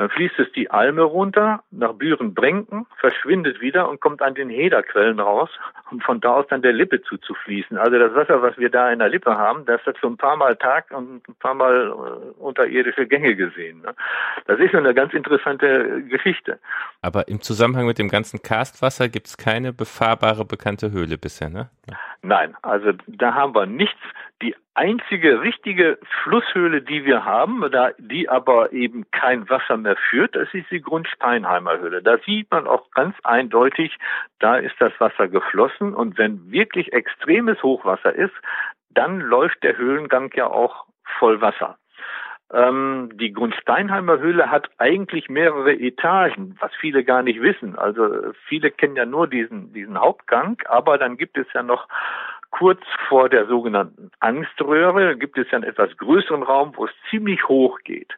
Dann 0.00 0.08
fließt 0.08 0.38
es 0.38 0.50
die 0.52 0.70
Alme 0.70 1.02
runter 1.02 1.62
nach 1.70 1.92
Büren-Brenken, 1.92 2.86
verschwindet 3.00 3.60
wieder 3.60 3.86
und 3.90 4.00
kommt 4.00 4.22
an 4.22 4.34
den 4.34 4.48
Hederquellen 4.48 5.20
raus, 5.20 5.50
um 5.90 6.00
von 6.00 6.22
da 6.22 6.36
aus 6.36 6.46
dann 6.48 6.62
der 6.62 6.72
Lippe 6.72 7.02
zuzufließen. 7.02 7.76
Also 7.76 7.98
das 7.98 8.14
Wasser, 8.14 8.40
was 8.40 8.56
wir 8.56 8.70
da 8.70 8.90
in 8.90 9.00
der 9.00 9.10
Lippe 9.10 9.36
haben, 9.36 9.66
das 9.66 9.84
hat 9.84 9.98
so 10.00 10.08
ein 10.08 10.16
paar 10.16 10.36
Mal 10.36 10.56
Tag 10.56 10.90
und 10.92 11.28
ein 11.28 11.34
paar 11.34 11.52
Mal 11.52 11.88
äh, 11.88 12.40
unterirdische 12.40 13.06
Gänge 13.06 13.36
gesehen. 13.36 13.82
Ne? 13.82 13.94
Das 14.46 14.58
ist 14.58 14.74
eine 14.74 14.94
ganz 14.94 15.12
interessante 15.12 16.02
Geschichte. 16.04 16.58
Aber 17.02 17.28
im 17.28 17.42
Zusammenhang 17.42 17.84
mit 17.84 17.98
dem 17.98 18.08
ganzen 18.08 18.40
Karstwasser 18.40 19.10
gibt 19.10 19.26
es 19.26 19.36
keine 19.36 19.74
befahrbare 19.74 20.46
bekannte 20.46 20.92
Höhle 20.92 21.18
bisher, 21.18 21.50
ne? 21.50 21.68
Nein, 22.22 22.56
also 22.62 22.92
da 23.06 23.34
haben 23.34 23.54
wir 23.54 23.66
nichts. 23.66 24.00
Die 24.42 24.54
einzige 24.74 25.42
richtige 25.42 25.98
Flusshöhle, 26.22 26.80
die 26.80 27.04
wir 27.04 27.24
haben, 27.24 27.68
da, 27.70 27.90
die 27.98 28.28
aber 28.28 28.72
eben 28.72 29.10
kein 29.10 29.48
Wasser 29.50 29.76
mehr 29.76 29.96
führt, 29.96 30.34
das 30.34 30.48
ist 30.54 30.70
die 30.70 30.80
Grundsteinheimer 30.80 31.78
Höhle. 31.78 32.02
Da 32.02 32.16
sieht 32.24 32.50
man 32.50 32.66
auch 32.66 32.90
ganz 32.92 33.14
eindeutig, 33.22 33.98
da 34.38 34.56
ist 34.56 34.74
das 34.78 34.92
Wasser 34.98 35.28
geflossen 35.28 35.94
und 35.94 36.16
wenn 36.16 36.50
wirklich 36.50 36.92
extremes 36.92 37.62
Hochwasser 37.62 38.14
ist, 38.14 38.34
dann 38.88 39.20
läuft 39.20 39.62
der 39.62 39.76
Höhlengang 39.76 40.30
ja 40.34 40.46
auch 40.46 40.86
voll 41.18 41.40
Wasser. 41.40 41.76
Ähm, 42.52 43.10
die 43.14 43.32
Grundsteinheimer 43.32 44.18
Höhle 44.18 44.50
hat 44.50 44.70
eigentlich 44.78 45.28
mehrere 45.28 45.72
Etagen, 45.72 46.56
was 46.60 46.74
viele 46.80 47.04
gar 47.04 47.22
nicht 47.22 47.40
wissen. 47.40 47.78
Also 47.78 48.32
viele 48.46 48.70
kennen 48.70 48.96
ja 48.96 49.06
nur 49.06 49.28
diesen, 49.28 49.72
diesen 49.72 49.98
Hauptgang, 49.98 50.60
aber 50.66 50.98
dann 50.98 51.16
gibt 51.16 51.38
es 51.38 51.46
ja 51.54 51.62
noch 51.62 51.86
kurz 52.50 52.80
vor 53.08 53.28
der 53.28 53.46
sogenannten 53.46 54.10
Angströhre 54.18 55.16
gibt 55.16 55.38
es 55.38 55.48
ja 55.50 55.58
einen 55.58 55.68
etwas 55.68 55.96
größeren 55.96 56.42
Raum, 56.42 56.72
wo 56.76 56.86
es 56.86 56.90
ziemlich 57.08 57.48
hoch 57.48 57.78
geht. 57.84 58.12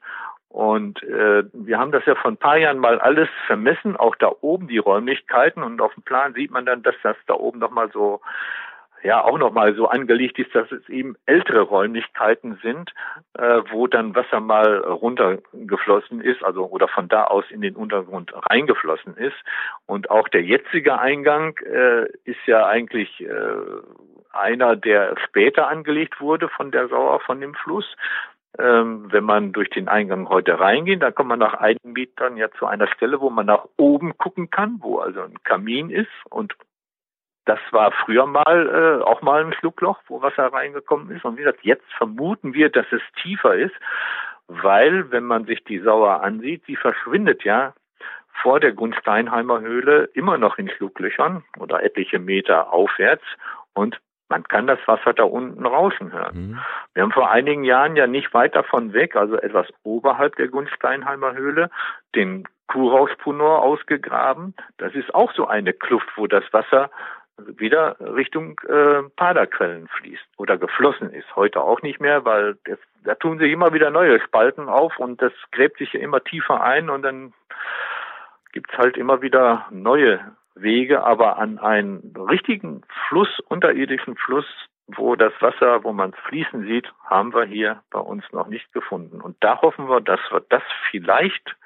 Und 0.48 1.02
äh, 1.04 1.44
wir 1.52 1.78
haben 1.78 1.92
das 1.92 2.04
ja 2.04 2.14
vor 2.14 2.30
ein 2.30 2.36
paar 2.36 2.58
Jahren 2.58 2.78
mal 2.78 2.98
alles 3.00 3.28
vermessen, 3.46 3.96
auch 3.96 4.14
da 4.16 4.30
oben 4.42 4.68
die 4.68 4.78
Räumlichkeiten. 4.78 5.62
Und 5.62 5.80
auf 5.80 5.94
dem 5.94 6.02
Plan 6.02 6.34
sieht 6.34 6.50
man 6.50 6.66
dann, 6.66 6.82
dass 6.82 6.94
das 7.02 7.16
da 7.26 7.34
oben 7.34 7.58
nochmal 7.58 7.90
so 7.90 8.20
ja 9.02 9.24
auch 9.24 9.38
nochmal 9.38 9.74
so 9.74 9.88
angelegt 9.88 10.38
ist, 10.38 10.54
dass 10.54 10.70
es 10.70 10.88
eben 10.88 11.16
ältere 11.26 11.60
Räumlichkeiten 11.60 12.58
sind, 12.62 12.92
äh, 13.34 13.62
wo 13.70 13.86
dann 13.86 14.14
Wasser 14.14 14.40
mal 14.40 14.78
runtergeflossen 14.78 16.20
ist, 16.20 16.44
also 16.44 16.66
oder 16.66 16.88
von 16.88 17.08
da 17.08 17.24
aus 17.24 17.44
in 17.50 17.60
den 17.60 17.76
Untergrund 17.76 18.32
reingeflossen 18.50 19.16
ist. 19.16 19.36
Und 19.86 20.10
auch 20.10 20.28
der 20.28 20.42
jetzige 20.42 20.98
Eingang 20.98 21.56
äh, 21.58 22.06
ist 22.24 22.44
ja 22.46 22.66
eigentlich 22.66 23.20
äh, 23.20 23.30
einer, 24.32 24.76
der 24.76 25.14
später 25.26 25.68
angelegt 25.68 26.20
wurde 26.20 26.48
von 26.48 26.70
der 26.70 26.88
Sauer, 26.88 27.20
von 27.20 27.40
dem 27.40 27.54
Fluss. 27.54 27.86
Ähm, 28.58 29.10
wenn 29.10 29.24
man 29.24 29.52
durch 29.52 29.70
den 29.70 29.88
Eingang 29.88 30.28
heute 30.28 30.60
reingeht, 30.60 31.02
dann 31.02 31.14
kommt 31.14 31.30
man 31.30 31.38
nach 31.38 31.54
einigen 31.54 31.92
Metern 31.92 32.36
ja 32.36 32.50
zu 32.58 32.66
einer 32.66 32.86
Stelle, 32.88 33.18
wo 33.20 33.30
man 33.30 33.46
nach 33.46 33.64
oben 33.78 34.16
gucken 34.18 34.50
kann, 34.50 34.76
wo 34.80 34.98
also 34.98 35.22
ein 35.22 35.42
Kamin 35.42 35.88
ist 35.88 36.10
und 36.28 36.54
das 37.44 37.58
war 37.70 37.92
früher 38.04 38.26
mal 38.26 39.00
äh, 39.00 39.04
auch 39.04 39.22
mal 39.22 39.44
ein 39.44 39.52
Schluckloch, 39.54 39.98
wo 40.06 40.22
Wasser 40.22 40.52
reingekommen 40.52 41.10
ist. 41.10 41.24
Und 41.24 41.36
wie 41.36 41.42
gesagt, 41.42 41.60
jetzt 41.62 41.90
vermuten 41.96 42.54
wir, 42.54 42.70
dass 42.70 42.86
es 42.92 43.02
tiefer 43.22 43.54
ist, 43.54 43.74
weil, 44.48 45.10
wenn 45.10 45.24
man 45.24 45.46
sich 45.46 45.64
die 45.64 45.78
Sauer 45.78 46.22
ansieht, 46.22 46.64
sie 46.66 46.76
verschwindet 46.76 47.44
ja 47.44 47.74
vor 48.42 48.60
der 48.60 48.72
Gunsteinheimer 48.72 49.60
Höhle 49.60 50.04
immer 50.14 50.38
noch 50.38 50.58
in 50.58 50.68
Schlucklöchern 50.68 51.44
oder 51.58 51.82
etliche 51.82 52.18
Meter 52.18 52.72
aufwärts 52.72 53.24
und 53.74 54.00
man 54.28 54.44
kann 54.44 54.66
das 54.66 54.78
Wasser 54.86 55.12
da 55.12 55.24
unten 55.24 55.66
rauschen 55.66 56.10
hören. 56.10 56.36
Mhm. 56.36 56.58
Wir 56.94 57.02
haben 57.02 57.12
vor 57.12 57.30
einigen 57.30 57.64
Jahren 57.64 57.96
ja 57.96 58.06
nicht 58.06 58.32
weit 58.32 58.54
davon 58.54 58.94
weg, 58.94 59.14
also 59.14 59.36
etwas 59.36 59.66
oberhalb 59.82 60.36
der 60.36 60.48
Gunsteinheimer 60.48 61.34
Höhle, 61.34 61.70
den 62.14 62.48
Kurauspunor 62.66 63.62
ausgegraben. 63.62 64.54
Das 64.78 64.94
ist 64.94 65.14
auch 65.14 65.32
so 65.34 65.46
eine 65.46 65.74
Kluft, 65.74 66.08
wo 66.16 66.26
das 66.26 66.44
Wasser 66.52 66.90
wieder 67.58 67.96
Richtung 68.00 68.60
äh, 68.68 69.02
Paderquellen 69.16 69.88
fließt 69.88 70.26
oder 70.38 70.58
geflossen 70.58 71.12
ist. 71.12 71.36
Heute 71.36 71.60
auch 71.60 71.82
nicht 71.82 72.00
mehr, 72.00 72.24
weil 72.24 72.56
das, 72.64 72.78
da 73.04 73.14
tun 73.14 73.38
sich 73.38 73.52
immer 73.52 73.72
wieder 73.72 73.90
neue 73.90 74.20
Spalten 74.20 74.68
auf 74.68 74.98
und 74.98 75.20
das 75.22 75.32
gräbt 75.50 75.78
sich 75.78 75.92
ja 75.92 76.00
immer 76.00 76.22
tiefer 76.22 76.62
ein 76.62 76.90
und 76.90 77.02
dann 77.02 77.32
gibt's 78.52 78.76
halt 78.76 78.96
immer 78.96 79.22
wieder 79.22 79.66
neue 79.70 80.20
Wege, 80.54 81.02
aber 81.02 81.38
an 81.38 81.58
einen 81.58 82.14
richtigen 82.16 82.82
Fluss, 83.08 83.40
unterirdischen 83.48 84.16
Fluss, 84.16 84.46
wo 84.86 85.16
das 85.16 85.32
Wasser, 85.40 85.84
wo 85.84 85.92
man 85.92 86.10
es 86.10 86.18
fließen 86.28 86.66
sieht, 86.66 86.92
haben 87.04 87.32
wir 87.32 87.44
hier 87.44 87.82
bei 87.90 88.00
uns 88.00 88.24
noch 88.32 88.48
nicht 88.48 88.72
gefunden. 88.72 89.20
Und 89.20 89.36
da 89.40 89.62
hoffen 89.62 89.88
wir, 89.88 90.00
dass 90.00 90.20
wir 90.30 90.40
das 90.48 90.62
vielleicht 90.90 91.56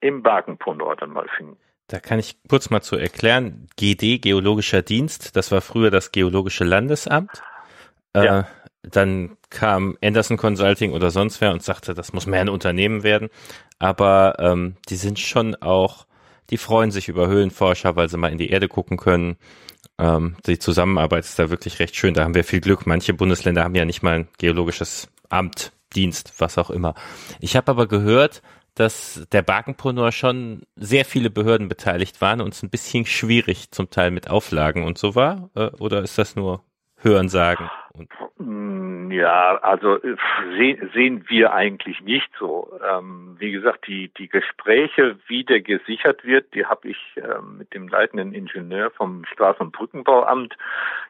im 0.00 0.22
Barkenpondor 0.22 0.96
dann 0.96 1.10
mal 1.10 1.28
finden. 1.36 1.58
Da 1.92 2.00
kann 2.00 2.18
ich 2.18 2.36
kurz 2.48 2.70
mal 2.70 2.80
zu 2.80 2.96
erklären. 2.96 3.66
GD, 3.76 4.18
Geologischer 4.18 4.82
Dienst, 4.82 5.36
das 5.36 5.50
war 5.50 5.60
früher 5.60 5.90
das 5.90 6.12
Geologische 6.12 6.64
Landesamt. 6.64 7.42
Äh, 8.14 8.24
ja. 8.24 8.48
dann 8.82 9.36
kam 9.48 9.96
Anderson 10.02 10.36
Consulting 10.36 10.92
oder 10.92 11.10
sonst 11.10 11.40
wer 11.40 11.52
und 11.52 11.62
sagte, 11.62 11.94
das 11.94 12.12
muss 12.12 12.26
mehr 12.26 12.40
ein 12.40 12.48
Unternehmen 12.48 13.02
werden. 13.02 13.28
Aber 13.78 14.36
ähm, 14.38 14.76
die 14.88 14.96
sind 14.96 15.18
schon 15.18 15.54
auch 15.56 16.06
die 16.50 16.58
freuen 16.58 16.90
sich 16.90 17.08
über 17.08 17.28
Höhlenforscher, 17.28 17.96
weil 17.96 18.10
sie 18.10 18.18
mal 18.18 18.30
in 18.30 18.36
die 18.36 18.50
Erde 18.50 18.68
gucken 18.68 18.98
können. 18.98 19.36
Ähm, 19.98 20.36
die 20.46 20.58
Zusammenarbeit 20.58 21.24
ist 21.24 21.38
da 21.38 21.48
wirklich 21.48 21.78
recht 21.78 21.96
schön. 21.96 22.12
Da 22.12 22.24
haben 22.24 22.34
wir 22.34 22.44
viel 22.44 22.60
Glück. 22.60 22.86
Manche 22.86 23.14
Bundesländer 23.14 23.64
haben 23.64 23.74
ja 23.74 23.86
nicht 23.86 24.02
mal 24.02 24.20
ein 24.20 24.28
geologisches 24.38 25.08
Amt, 25.30 25.72
Dienst, 25.94 26.34
was 26.38 26.58
auch 26.58 26.70
immer. 26.70 26.94
Ich 27.40 27.56
habe 27.56 27.70
aber 27.70 27.86
gehört, 27.86 28.42
dass 28.74 29.26
der 29.32 29.42
Barkenponor 29.42 30.12
schon 30.12 30.62
sehr 30.76 31.04
viele 31.04 31.30
Behörden 31.30 31.68
beteiligt 31.68 32.20
waren 32.20 32.40
und 32.40 32.54
es 32.54 32.62
ein 32.62 32.70
bisschen 32.70 33.04
schwierig 33.04 33.70
zum 33.70 33.90
Teil 33.90 34.10
mit 34.10 34.30
Auflagen 34.30 34.84
und 34.84 34.98
so 34.98 35.14
war. 35.14 35.50
Äh, 35.54 35.70
oder 35.78 36.02
ist 36.02 36.18
das 36.18 36.36
nur 36.36 36.62
Hörensagen? 36.96 37.68
Mm, 38.38 39.10
ja, 39.10 39.58
also 39.58 39.98
sehen, 40.94 41.24
wir 41.28 41.52
eigentlich 41.52 42.00
nicht 42.00 42.30
so. 42.38 42.72
Ähm, 42.88 43.36
wie 43.38 43.50
gesagt, 43.50 43.86
die, 43.86 44.10
die 44.16 44.28
Gespräche, 44.28 45.16
wie 45.26 45.44
der 45.44 45.60
gesichert 45.60 46.24
wird, 46.24 46.54
die 46.54 46.64
habe 46.64 46.88
ich 46.88 46.98
äh, 47.16 47.42
mit 47.42 47.74
dem 47.74 47.88
leitenden 47.88 48.32
Ingenieur 48.32 48.90
vom 48.90 49.24
Straßen- 49.24 49.60
und 49.60 49.72
Brückenbauamt 49.72 50.56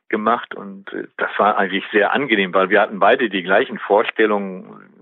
gemacht 0.09 0.55
und 0.55 0.93
äh, 0.93 1.07
das 1.17 1.31
war 1.39 1.57
eigentlich 1.57 1.85
sehr 1.93 2.13
angenehm, 2.13 2.53
weil 2.55 2.71
wir 2.71 2.81
hatten 2.81 2.99
beide 2.99 3.29
die 3.29 3.43
gleichen 3.43 3.79
Vorstellungen, 3.79 4.93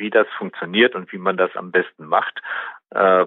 wie 0.00 0.10
das 0.10 0.26
funktioniert 0.36 0.96
und 0.96 1.12
wie 1.12 1.18
man 1.18 1.36
das 1.36 1.54
am 1.54 1.70
besten 1.70 2.06
macht. 2.06 2.42
Äh, 2.90 3.26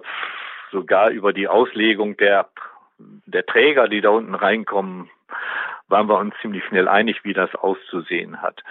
sogar 0.70 1.10
über 1.10 1.32
die 1.32 1.48
Auslegung 1.48 2.16
der, 2.18 2.50
der 2.98 3.46
Träger, 3.46 3.88
die 3.88 4.02
da 4.02 4.10
unten 4.10 4.34
reinkommen, 4.34 5.08
waren 5.88 6.08
wir 6.08 6.18
uns 6.18 6.34
ziemlich 6.42 6.64
schnell 6.64 6.88
einig, 6.88 7.24
wie 7.24 7.32
das 7.32 7.54
auszusehen 7.54 8.42
hat. 8.42 8.62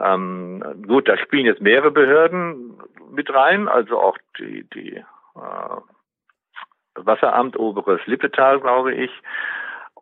Ähm, 0.00 0.82
gut, 0.86 1.08
da 1.08 1.16
spielen 1.18 1.46
jetzt 1.46 1.60
mehrere 1.60 1.90
Behörden 1.90 2.78
mit 3.10 3.32
rein, 3.32 3.68
also 3.68 4.00
auch 4.00 4.18
die, 4.38 4.64
die 4.74 4.96
äh, 4.96 5.76
Wasseramt 6.96 7.56
Oberes 7.56 8.00
Lippetal, 8.06 8.60
glaube 8.60 8.94
ich. 8.94 9.10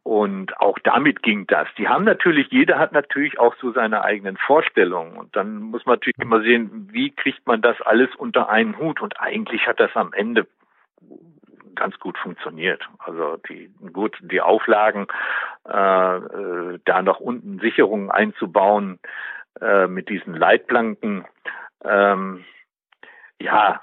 Und 0.05 0.59
auch 0.59 0.79
damit 0.81 1.23
ging 1.23 1.47
das. 1.47 1.69
Die 1.79 1.89
haben 1.89 2.05
natürlich, 2.05 2.49
jeder 2.51 2.79
hat 2.79 2.93
natürlich 2.93 3.39
auch 3.39 3.55
so 3.61 3.71
seine 3.73 4.03
eigenen 4.03 4.37
Vorstellungen. 4.37 5.17
Und 5.17 5.37
dann 5.37 5.59
muss 5.61 5.87
man 5.87 5.95
natürlich 5.95 6.19
immer 6.19 6.41
sehen, 6.41 6.89
wie 6.91 7.11
kriegt 7.11 7.47
man 7.47 7.63
das 7.63 7.81
alles 7.83 8.13
unter 8.17 8.49
einen 8.49 8.79
Hut. 8.79 9.01
Und 9.01 9.21
eigentlich 9.21 9.67
hat 9.69 9.79
das 9.79 9.95
am 9.95 10.13
Ende 10.13 10.49
ganz 11.75 11.99
gut 11.99 12.19
funktioniert. 12.19 12.83
Also 12.99 13.37
die 13.49 13.73
gut 13.93 14.19
die 14.21 14.41
Auflagen, 14.41 15.07
äh, 15.69 16.17
äh, 16.17 16.79
da 16.85 17.03
noch 17.03 17.21
unten 17.21 17.61
Sicherungen 17.61 18.11
einzubauen 18.11 18.99
äh, 19.61 19.87
mit 19.87 20.09
diesen 20.09 20.35
Leitplanken, 20.35 21.25
ähm, 21.85 22.45
ja, 23.41 23.81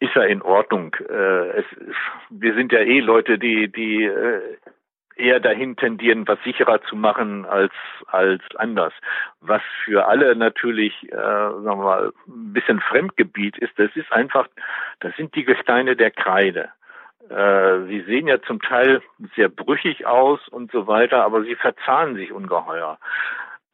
ist 0.00 0.14
ja 0.14 0.22
in 0.22 0.42
Ordnung. 0.42 0.94
Äh, 1.08 1.60
es, 1.60 1.64
wir 2.30 2.54
sind 2.54 2.72
ja 2.72 2.80
eh 2.80 3.00
Leute, 3.00 3.38
die 3.38 3.70
die 3.70 4.04
äh, 4.04 4.56
eher 5.16 5.40
dahin 5.40 5.76
tendieren, 5.76 6.26
was 6.26 6.38
sicherer 6.44 6.82
zu 6.82 6.96
machen 6.96 7.44
als 7.46 7.72
als 8.06 8.42
anders. 8.56 8.92
Was 9.40 9.62
für 9.84 10.06
alle 10.06 10.34
natürlich, 10.36 10.94
äh, 11.12 11.16
sagen 11.16 11.64
wir 11.64 11.76
mal, 11.76 12.12
ein 12.26 12.52
bisschen 12.52 12.80
Fremdgebiet 12.80 13.58
ist, 13.58 13.78
das 13.78 13.90
ist 13.94 14.12
einfach, 14.12 14.48
das 15.00 15.14
sind 15.16 15.34
die 15.34 15.44
Gesteine 15.44 15.96
der 15.96 16.10
Kreide. 16.10 16.70
Äh, 17.30 17.86
sie 17.88 18.02
sehen 18.02 18.26
ja 18.26 18.40
zum 18.42 18.60
Teil 18.60 19.02
sehr 19.34 19.48
brüchig 19.48 20.06
aus 20.06 20.46
und 20.48 20.70
so 20.72 20.86
weiter, 20.86 21.24
aber 21.24 21.42
sie 21.42 21.54
verzahnen 21.54 22.16
sich 22.16 22.32
ungeheuer. 22.32 22.98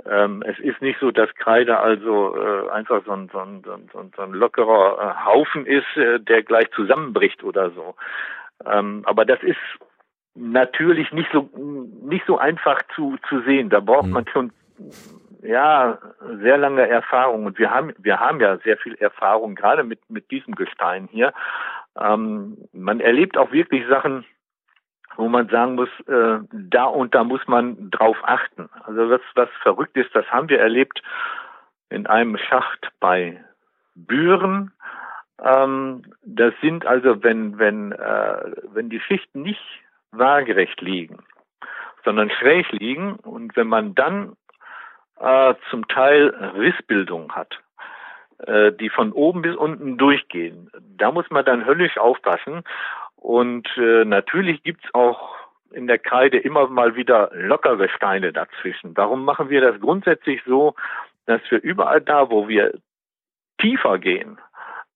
Ähm, 0.07 0.43
es 0.47 0.59
ist 0.59 0.80
nicht 0.80 0.99
so, 1.01 1.11
dass 1.11 1.34
Kreide 1.34 1.78
also 1.78 2.36
äh, 2.36 2.70
einfach 2.70 3.03
so 3.05 3.12
ein, 3.12 3.28
so 3.32 3.38
ein, 3.38 3.62
so 3.93 4.22
ein, 4.22 4.32
lockerer 4.32 4.99
äh, 4.99 5.24
Haufen 5.26 5.66
ist, 5.66 5.97
äh, 5.97 6.20
der 6.20 6.43
gleich 6.43 6.70
zusammenbricht 6.72 7.43
oder 7.45 7.70
so. 7.70 7.97
Ähm, 8.64 9.03
aber 9.05 9.24
das 9.24 9.43
ist 9.43 9.59
natürlich 10.35 11.12
nicht 11.12 11.28
so 11.33 11.51
nicht 12.03 12.24
so 12.26 12.39
einfach 12.39 12.81
zu 12.95 13.16
zu 13.28 13.41
sehen. 13.43 13.70
Da 13.70 13.81
braucht 13.81 14.07
mhm. 14.07 14.12
man 14.12 14.28
schon 14.28 14.53
ja 15.43 15.99
sehr 16.43 16.59
lange 16.59 16.87
Erfahrung 16.89 17.47
und 17.47 17.59
wir 17.59 17.70
haben 17.70 17.93
wir 17.99 18.20
haben 18.20 18.41
ja 18.41 18.59
sehr 18.59 18.76
viel 18.76 18.95
Erfahrung 18.95 19.55
gerade 19.55 19.85
mit 19.85 19.99
mit 20.09 20.31
diesem 20.31 20.55
Gestein 20.55 21.09
hier 21.11 21.33
ähm, 21.99 22.57
man 22.72 23.01
erlebt 23.01 23.37
auch 23.37 23.53
wirklich 23.53 23.87
Sachen, 23.89 24.24
wo 25.16 25.28
man 25.28 25.49
sagen 25.49 25.74
muss, 25.74 25.89
äh, 26.07 26.39
da 26.53 26.85
und 26.85 27.14
da 27.14 27.24
muss 27.24 27.47
man 27.47 27.91
drauf 27.91 28.16
achten. 28.22 28.68
Also 28.85 29.11
was, 29.11 29.20
was 29.35 29.49
verrückt 29.62 29.97
ist, 29.97 30.14
das 30.14 30.26
haben 30.26 30.49
wir 30.49 30.61
erlebt 30.61 31.03
in 31.89 32.07
einem 32.07 32.37
Schacht 32.39 32.89
bei 33.01 33.43
Büren. 33.95 34.72
Ähm, 35.43 36.03
das 36.22 36.55
sind 36.61 36.87
also, 36.87 37.22
wenn, 37.22 37.59
wenn, 37.59 37.93
äh, 37.93 38.53
wenn 38.72 38.89
die 38.89 39.01
Schichten 39.01 39.43
nicht 39.43 39.64
waagerecht 40.13 40.81
liegen, 40.81 41.19
sondern 42.05 42.31
schräg 42.31 42.71
liegen 42.73 43.17
und 43.17 43.57
wenn 43.57 43.69
man 43.69 43.95
dann 43.95 44.37
äh, 45.19 45.55
zum 45.71 45.87
Teil 45.89 46.29
Rissbildung 46.57 47.33
hat, 47.33 47.59
äh, 48.47 48.73
die 48.73 48.89
von 48.89 49.13
oben 49.13 49.43
bis 49.43 49.55
unten 49.55 49.99
durchgehen. 49.99 50.71
Da 50.97 51.13
muss 51.13 51.29
man 51.31 51.45
dann 51.45 51.67
höllisch 51.67 51.99
aufpassen. 51.99 52.63
Und 53.17 53.69
äh, 53.77 54.05
natürlich 54.07 54.63
gibt's 54.63 54.89
auch 54.95 55.37
in 55.73 55.87
der 55.87 55.99
Kreide 55.99 56.39
immer 56.39 56.69
mal 56.69 56.97
wieder 56.97 57.31
lockere 57.35 57.89
Steine 57.91 58.33
dazwischen. 58.33 58.97
Warum 58.97 59.25
machen 59.25 59.51
wir 59.51 59.61
das 59.61 59.79
grundsätzlich 59.81 60.43
so, 60.47 60.75
dass 61.27 61.43
wir 61.51 61.63
überall 61.63 62.01
da, 62.01 62.31
wo 62.31 62.49
wir 62.49 62.73
tiefer 63.59 63.99
gehen, 63.99 64.39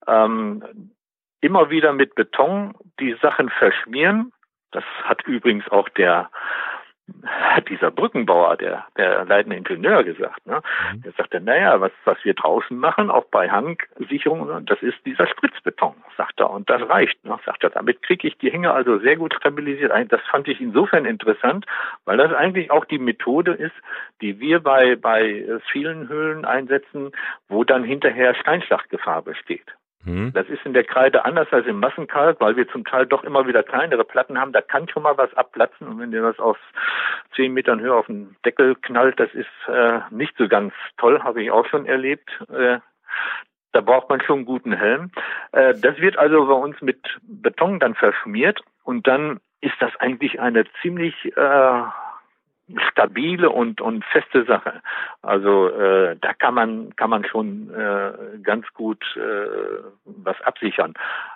ähm, 0.06 0.90
immer 1.40 1.68
wieder 1.68 1.92
mit 1.92 2.14
Beton 2.14 2.74
die 2.98 3.14
Sachen 3.20 3.50
verschmieren. 3.50 4.32
Das 4.74 4.84
hat 5.04 5.22
übrigens 5.26 5.68
auch 5.68 5.88
der 5.88 6.28
hat 7.26 7.68
dieser 7.68 7.90
Brückenbauer, 7.90 8.56
der, 8.56 8.86
der 8.96 9.26
leitende 9.26 9.56
Ingenieur 9.56 10.04
gesagt, 10.04 10.46
ne? 10.46 10.62
Mhm. 10.92 11.02
Der 11.02 11.12
sagte, 11.12 11.40
naja, 11.40 11.80
was, 11.80 11.92
was 12.04 12.16
wir 12.24 12.32
draußen 12.32 12.76
machen, 12.76 13.10
auch 13.10 13.26
bei 13.26 13.50
Hangsicherungen, 13.50 14.64
das 14.64 14.80
ist 14.82 14.96
dieser 15.04 15.26
Spritzbeton, 15.26 15.94
sagt 16.16 16.40
er, 16.40 16.50
und 16.50 16.70
das 16.70 16.88
reicht, 16.88 17.22
ne? 17.24 17.38
sagt 17.44 17.62
er. 17.62 17.70
Damit 17.70 18.02
kriege 18.02 18.26
ich 18.26 18.38
die 18.38 18.50
Hänge 18.50 18.72
also 18.72 18.98
sehr 18.98 19.16
gut 19.16 19.34
stabilisiert 19.34 19.92
ein. 19.92 20.08
Das 20.08 20.22
fand 20.30 20.48
ich 20.48 20.60
insofern 20.60 21.04
interessant, 21.04 21.66
weil 22.06 22.16
das 22.16 22.32
eigentlich 22.32 22.70
auch 22.70 22.86
die 22.86 22.98
Methode 22.98 23.52
ist, 23.52 23.74
die 24.22 24.40
wir 24.40 24.60
bei, 24.60 24.96
bei 24.96 25.44
vielen 25.70 26.08
Höhlen 26.08 26.44
einsetzen, 26.46 27.12
wo 27.48 27.64
dann 27.64 27.84
hinterher 27.84 28.34
Steinschlachtgefahr 28.34 29.22
besteht. 29.22 29.74
Hm. 30.04 30.32
Das 30.34 30.46
ist 30.48 30.64
in 30.64 30.74
der 30.74 30.84
Kreide 30.84 31.24
anders 31.24 31.48
als 31.50 31.66
im 31.66 31.80
Massenkalk, 31.80 32.40
weil 32.40 32.56
wir 32.56 32.68
zum 32.68 32.84
Teil 32.84 33.06
doch 33.06 33.24
immer 33.24 33.46
wieder 33.46 33.62
kleinere 33.62 34.04
Platten 34.04 34.38
haben. 34.38 34.52
Da 34.52 34.60
kann 34.60 34.88
schon 34.88 35.02
mal 35.02 35.16
was 35.16 35.32
abplatzen 35.34 35.88
und 35.88 35.98
wenn 35.98 36.10
dir 36.10 36.22
das 36.22 36.38
aus 36.38 36.56
zehn 37.34 37.52
Metern 37.52 37.80
Höhe 37.80 37.94
auf 37.94 38.06
den 38.06 38.36
Deckel 38.44 38.74
knallt, 38.76 39.18
das 39.18 39.32
ist 39.34 39.48
äh, 39.68 40.00
nicht 40.10 40.34
so 40.36 40.48
ganz 40.48 40.72
toll, 40.98 41.22
habe 41.22 41.42
ich 41.42 41.50
auch 41.50 41.66
schon 41.66 41.86
erlebt. 41.86 42.30
Äh, 42.52 42.78
da 43.72 43.80
braucht 43.80 44.08
man 44.08 44.20
schon 44.20 44.40
einen 44.40 44.46
guten 44.46 44.72
Helm. 44.72 45.10
Äh, 45.52 45.74
das 45.74 45.98
wird 45.98 46.16
also 46.16 46.46
bei 46.46 46.54
uns 46.54 46.80
mit 46.80 47.00
Beton 47.22 47.80
dann 47.80 47.94
verschmiert 47.94 48.60
und 48.84 49.06
dann 49.06 49.40
ist 49.60 49.74
das 49.80 49.90
eigentlich 49.98 50.40
eine 50.40 50.64
ziemlich 50.82 51.14
äh, 51.36 51.82
stabile 52.90 53.50
und 53.50 53.80
und 53.80 54.04
feste 54.06 54.44
Sache. 54.44 54.80
Also 55.22 55.68
äh, 55.68 56.16
da 56.20 56.32
kann 56.32 56.54
man 56.54 56.96
kann 56.96 57.10
man 57.10 57.24
schon 57.24 57.72
äh, 57.74 58.38
ganz 58.42 58.66
gut 58.72 59.04
äh, 59.16 59.82
was 60.04 60.40
absichern. 60.42 60.94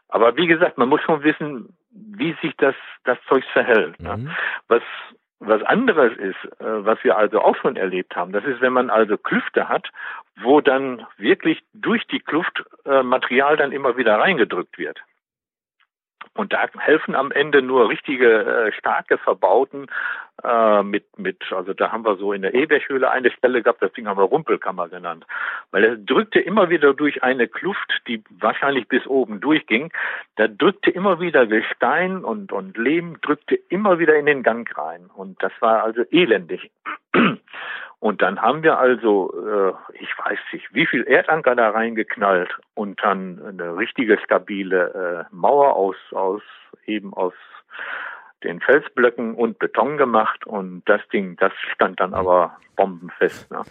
Aber 0.09 0.37
wie 0.37 0.47
gesagt, 0.47 0.79
man 0.79 0.89
muss 0.89 1.03
schon 1.03 1.23
wissen, 1.23 1.77
wie 1.91 2.35
sich 2.41 2.55
das 2.57 2.75
das 3.05 3.19
Zeug 3.29 3.45
verhält. 3.53 4.01
Ne? 4.01 4.17
Mhm. 4.17 4.31
Was 4.69 4.83
was 5.41 5.63
anderes 5.63 6.17
ist, 6.17 6.61
äh, 6.61 6.85
was 6.85 7.03
wir 7.05 7.17
also 7.17 7.41
auch 7.43 7.57
schon 7.57 7.77
erlebt 7.77 8.17
haben, 8.17 8.33
das 8.33 8.45
ist, 8.45 8.61
wenn 8.61 8.73
man 8.73 8.91
also 8.91 9.17
Klüfte 9.17 9.69
hat, 9.69 9.89
wo 10.41 10.61
dann 10.61 11.07
wirklich 11.17 11.63
durch 11.75 12.07
die 12.07 12.21
Kluft 12.21 12.65
äh, 12.85 13.03
Material 13.03 13.57
dann 13.57 13.73
immer 13.73 13.97
wieder 13.97 14.19
reingedrückt 14.19 14.79
wird. 14.79 15.01
Und 16.39 16.53
da 16.53 16.69
helfen 16.79 17.17
am 17.17 17.33
Ende 17.33 17.63
nur 17.63 17.89
richtige 17.89 18.45
äh, 18.69 18.73
starke 18.73 19.19
Verbauten 19.19 19.87
äh, 20.45 20.85
mit 20.85 21.19
mit 21.19 21.43
also 21.51 21.75
da 21.75 21.91
haben 21.91 22.05
wir 22.05 22.15
so 22.15 22.33
in 22.33 22.43
der 22.43 22.55
Eberschhöhle 22.55 23.11
eine 23.11 23.33
Stelle 23.33 23.61
gehabt, 23.61 23.83
das 23.83 23.93
Ding 23.95 24.07
haben 24.07 24.19
wir 24.19 24.23
Rumpelkammer 24.23 24.89
genannt, 24.89 25.27
weil 25.73 25.85
es 25.85 26.07
drückte 26.07 26.39
immer 26.39 26.71
wieder 26.71 26.95
durch 26.95 27.25
eine 27.25 27.49
Kluft, 27.49 28.03
die 28.07 28.23
wahrscheinlich 28.39 28.87
bis 28.87 29.05
oben 29.09 29.41
durchging. 29.41 29.91
Da 30.37 30.47
drückte 30.47 30.93
immer 30.93 31.19
wieder 31.19 31.45
Gestein 31.49 32.25
und 32.25 32.53
und 32.53 32.79
Lehm 32.79 33.21
drückte 33.21 33.57
immer 33.69 33.99
wieder 33.99 34.15
in 34.15 34.27
den 34.27 34.45
Gang 34.45 34.71
rein 34.79 35.11
und 35.13 35.43
das 35.43 35.53
war 35.59 35.83
also 35.83 36.03
elendig. 36.13 36.71
Und 38.01 38.23
dann 38.23 38.41
haben 38.41 38.63
wir 38.63 38.79
also, 38.79 39.33
äh, 39.35 39.73
ich 40.01 40.17
weiß 40.17 40.39
nicht, 40.53 40.73
wie 40.73 40.87
viel 40.87 41.03
Erdanker 41.03 41.57
da 41.57 41.71
reingeknallt 41.71 42.57
und 42.75 43.03
dann 43.03 43.43
eine 43.45 43.77
richtige 43.77 44.19
stabile 44.19 45.27
äh, 45.31 45.35
Mauer 45.35 45.75
aus, 45.75 45.97
aus 46.13 46.43
eben 46.87 47.13
aus 47.13 47.35
den 48.45 48.61
Felsblöcken 48.61 49.35
und 49.35 49.59
Beton 49.59 49.97
gemacht 49.97 50.47
und 50.47 50.83
das 50.87 51.01
Ding, 51.09 51.37
das 51.37 51.53
stand 51.75 51.99
dann 51.99 52.15
aber 52.15 52.57
bombenfest. 52.77 53.51
Ne? 53.51 53.63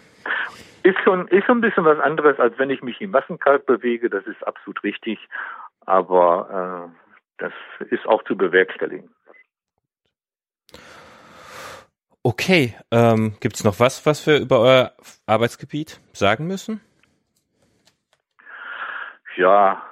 Ist 0.82 0.98
schon, 1.04 1.26
ist 1.28 1.46
schon 1.46 1.58
ein 1.58 1.62
bisschen 1.62 1.86
was 1.86 1.98
anderes, 1.98 2.38
als 2.38 2.58
wenn 2.58 2.68
ich 2.68 2.82
mich 2.82 3.00
im 3.00 3.10
Massenkalk 3.10 3.64
bewege, 3.64 4.10
das 4.10 4.26
ist 4.26 4.46
absolut 4.46 4.82
richtig, 4.84 5.18
aber 5.86 6.90
äh, 6.92 6.98
das 7.38 7.52
ist 7.88 8.06
auch 8.06 8.22
zu 8.24 8.36
bewerkstelligen. 8.36 9.08
Okay, 12.28 12.74
ähm, 12.90 13.32
gibt 13.40 13.56
es 13.56 13.64
noch 13.64 13.80
was, 13.80 14.04
was 14.04 14.26
wir 14.26 14.38
über 14.38 14.60
euer 14.60 14.92
Arbeitsgebiet 15.26 15.98
sagen 16.12 16.46
müssen? 16.46 16.82
Ja, 19.36 19.82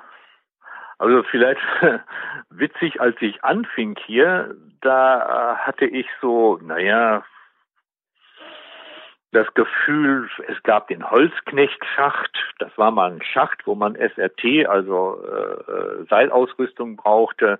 also 0.98 1.22
vielleicht 1.30 1.62
witzig, 2.50 3.00
als 3.00 3.16
ich 3.20 3.42
anfing 3.42 3.96
hier, 4.04 4.54
da 4.82 5.54
äh, 5.54 5.56
hatte 5.66 5.86
ich 5.86 6.06
so, 6.20 6.58
naja, 6.60 7.24
das 9.36 9.52
Gefühl, 9.54 10.28
es 10.48 10.62
gab 10.62 10.88
den 10.88 11.08
Holzknechtschacht. 11.10 12.30
Das 12.58 12.70
war 12.76 12.90
mal 12.90 13.12
ein 13.12 13.22
Schacht, 13.22 13.66
wo 13.66 13.74
man 13.74 13.94
SRT, 13.94 14.66
also 14.66 15.22
äh, 15.22 15.70
äh, 15.70 16.06
Seilausrüstung 16.08 16.96
brauchte. 16.96 17.58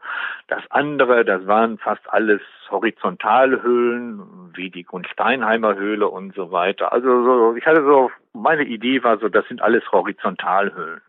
Das 0.49 0.63
andere, 0.71 1.25
das 1.25 1.47
waren 1.47 1.77
fast 1.79 2.03
alles 2.09 2.41
Horizontalhöhlen, 2.71 4.53
wie 4.55 4.71
die 4.71 4.85
Grundsteinheimer 4.85 5.75
Höhle 5.77 6.09
und 6.09 6.35
so 6.35 6.51
weiter. 6.51 6.93
Also 6.93 7.25
so, 7.25 7.57
ich 7.57 7.67
hatte 7.67 7.85
so, 7.85 8.11
meine 8.33 8.65
Idee 8.65 9.05
war 9.05 9.19
so, 9.19 9.29
das 9.29 9.47
sind 9.49 9.61
alles 9.61 9.85
Horizontalhöhlen. 9.93 11.03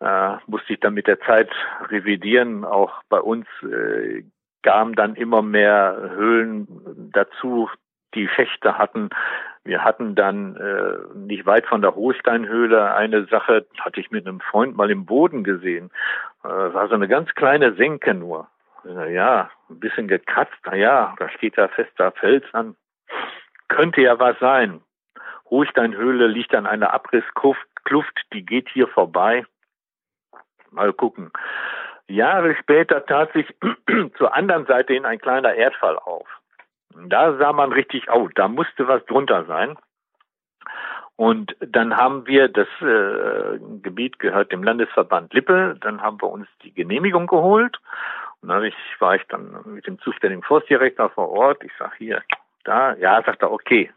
Äh, 0.00 0.36
musste 0.46 0.74
ich 0.74 0.80
dann 0.80 0.94
mit 0.94 1.06
der 1.06 1.20
Zeit 1.20 1.50
revidieren. 1.88 2.66
Auch 2.66 3.02
bei 3.08 3.20
uns 3.20 3.46
äh, 3.62 4.22
kamen 4.62 4.94
dann 4.94 5.14
immer 5.14 5.40
mehr 5.40 6.10
Höhlen 6.14 7.10
dazu, 7.12 7.70
die 8.14 8.28
Schächte 8.28 8.78
hatten. 8.78 9.10
Wir 9.64 9.84
hatten 9.84 10.14
dann 10.14 10.56
äh, 10.56 11.14
nicht 11.14 11.46
weit 11.46 11.66
von 11.66 11.82
der 11.82 11.94
Hohlsteinhöhle 11.94 12.94
eine 12.94 13.26
Sache, 13.26 13.66
hatte 13.80 14.00
ich 14.00 14.10
mit 14.10 14.26
einem 14.26 14.40
Freund 14.40 14.76
mal 14.76 14.90
im 14.90 15.06
Boden 15.06 15.44
gesehen. 15.44 15.90
Äh, 16.44 16.48
war 16.48 16.88
so 16.88 16.94
eine 16.94 17.08
ganz 17.08 17.34
kleine 17.34 17.74
Senke 17.74 18.14
nur. 18.14 18.48
Ja, 18.84 19.50
ein 19.68 19.78
bisschen 19.78 20.08
gekratzt. 20.08 20.56
Na 20.64 20.74
ja, 20.74 21.14
da 21.18 21.28
steht 21.28 21.58
da 21.58 21.68
fester 21.68 22.12
Fels 22.12 22.44
an. 22.52 22.76
Könnte 23.68 24.00
ja 24.00 24.18
was 24.18 24.38
sein. 24.38 24.80
Hohlsteinhöhle 25.50 26.28
liegt 26.28 26.54
an 26.54 26.66
einer 26.66 26.94
Abrisskluft, 26.94 27.66
die 28.32 28.46
geht 28.46 28.68
hier 28.70 28.88
vorbei. 28.88 29.44
Mal 30.70 30.92
gucken. 30.92 31.30
Jahre 32.06 32.56
später 32.56 33.04
tat 33.04 33.32
sich 33.32 33.46
zur 34.16 34.34
anderen 34.34 34.66
Seite 34.66 34.94
hin 34.94 35.04
ein 35.04 35.18
kleiner 35.20 35.54
Erdfall 35.54 35.98
auf. 35.98 36.26
Da 36.94 37.36
sah 37.36 37.52
man 37.52 37.72
richtig, 37.72 38.10
oh, 38.10 38.28
da 38.34 38.48
musste 38.48 38.88
was 38.88 39.04
drunter 39.06 39.44
sein. 39.44 39.76
Und 41.16 41.54
dann 41.60 41.96
haben 41.96 42.26
wir, 42.26 42.48
das 42.48 42.68
äh, 42.80 43.58
Gebiet 43.82 44.18
gehört 44.18 44.52
dem 44.52 44.62
Landesverband 44.62 45.34
Lippe, 45.34 45.76
dann 45.80 46.00
haben 46.00 46.20
wir 46.22 46.30
uns 46.30 46.48
die 46.62 46.72
Genehmigung 46.72 47.26
geholt. 47.26 47.78
Und 48.40 48.48
dann 48.48 48.64
ich, 48.64 48.74
war 49.00 49.16
ich 49.16 49.22
dann 49.28 49.60
mit 49.66 49.86
dem 49.86 49.98
zuständigen 50.00 50.42
Forstdirektor 50.42 51.10
vor 51.10 51.28
Ort. 51.28 51.62
Ich 51.62 51.72
sag 51.78 51.94
hier, 51.96 52.22
da, 52.64 52.94
ja, 52.94 53.22
sagt 53.22 53.42
er, 53.42 53.52
okay, 53.52 53.92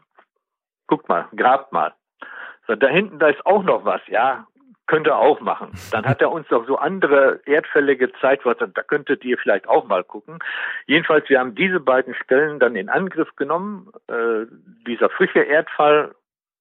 guckt 0.86 1.08
mal, 1.08 1.26
grabt 1.34 1.72
mal. 1.72 1.94
So, 2.66 2.74
da 2.74 2.88
hinten, 2.88 3.18
da 3.18 3.28
ist 3.28 3.44
auch 3.46 3.62
noch 3.62 3.84
was, 3.84 4.02
ja, 4.06 4.46
könnte 4.86 5.10
er 5.10 5.18
auch 5.18 5.40
machen. 5.40 5.72
Dann 5.90 6.04
hat 6.04 6.20
er 6.20 6.30
uns 6.30 6.46
doch 6.48 6.66
so 6.66 6.76
andere 6.76 7.40
Erdfälle 7.46 7.96
gezeigt, 7.96 8.44
was, 8.44 8.58
da 8.58 8.82
könntet 8.82 9.24
ihr 9.24 9.38
vielleicht 9.38 9.68
auch 9.68 9.86
mal 9.86 10.04
gucken. 10.04 10.38
Jedenfalls, 10.86 11.28
wir 11.28 11.40
haben 11.40 11.54
diese 11.54 11.80
beiden 11.80 12.14
Stellen 12.14 12.58
dann 12.58 12.76
in 12.76 12.88
Angriff 12.88 13.34
genommen. 13.36 13.90
Äh, 14.08 14.46
dieser 14.86 15.08
frische 15.08 15.40
Erdfall, 15.40 16.14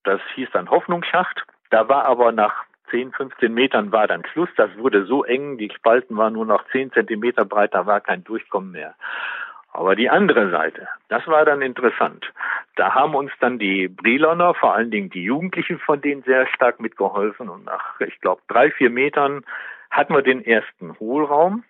das 0.03 0.21
hieß 0.35 0.49
dann 0.53 0.69
Hoffnungsschacht. 0.69 1.43
Da 1.69 1.89
war 1.89 2.05
aber 2.05 2.31
nach 2.31 2.63
10, 2.91 3.11
15 3.11 3.53
Metern 3.53 3.91
war 3.91 4.07
dann 4.07 4.23
Schluss. 4.31 4.49
Das 4.55 4.69
wurde 4.77 5.05
so 5.05 5.23
eng, 5.23 5.57
die 5.57 5.71
Spalten 5.75 6.15
waren 6.15 6.33
nur 6.33 6.45
noch 6.45 6.63
10 6.71 6.91
Zentimeter 6.91 7.43
breit, 7.43 7.73
da 7.73 7.85
war 7.85 8.01
kein 8.01 8.23
Durchkommen 8.23 8.71
mehr. 8.71 8.95
Aber 9.73 9.95
die 9.95 10.09
andere 10.09 10.51
Seite, 10.51 10.87
das 11.09 11.27
war 11.27 11.45
dann 11.45 11.63
interessant. 11.63 12.31
Da 12.75 12.93
haben 12.93 13.15
uns 13.15 13.31
dann 13.39 13.57
die 13.57 13.87
Briloner, 13.87 14.53
vor 14.53 14.75
allen 14.75 14.91
Dingen 14.91 15.09
die 15.09 15.23
Jugendlichen 15.23 15.79
von 15.79 15.99
denen 15.99 16.21
sehr 16.23 16.45
stark 16.47 16.79
mitgeholfen. 16.79 17.49
Und 17.49 17.65
nach, 17.65 17.99
ich 17.99 18.19
glaube, 18.21 18.43
drei, 18.47 18.69
vier 18.69 18.91
Metern 18.91 19.43
hatten 19.89 20.13
wir 20.13 20.21
den 20.21 20.45
ersten 20.45 20.97
Hohlraum. 20.99 21.63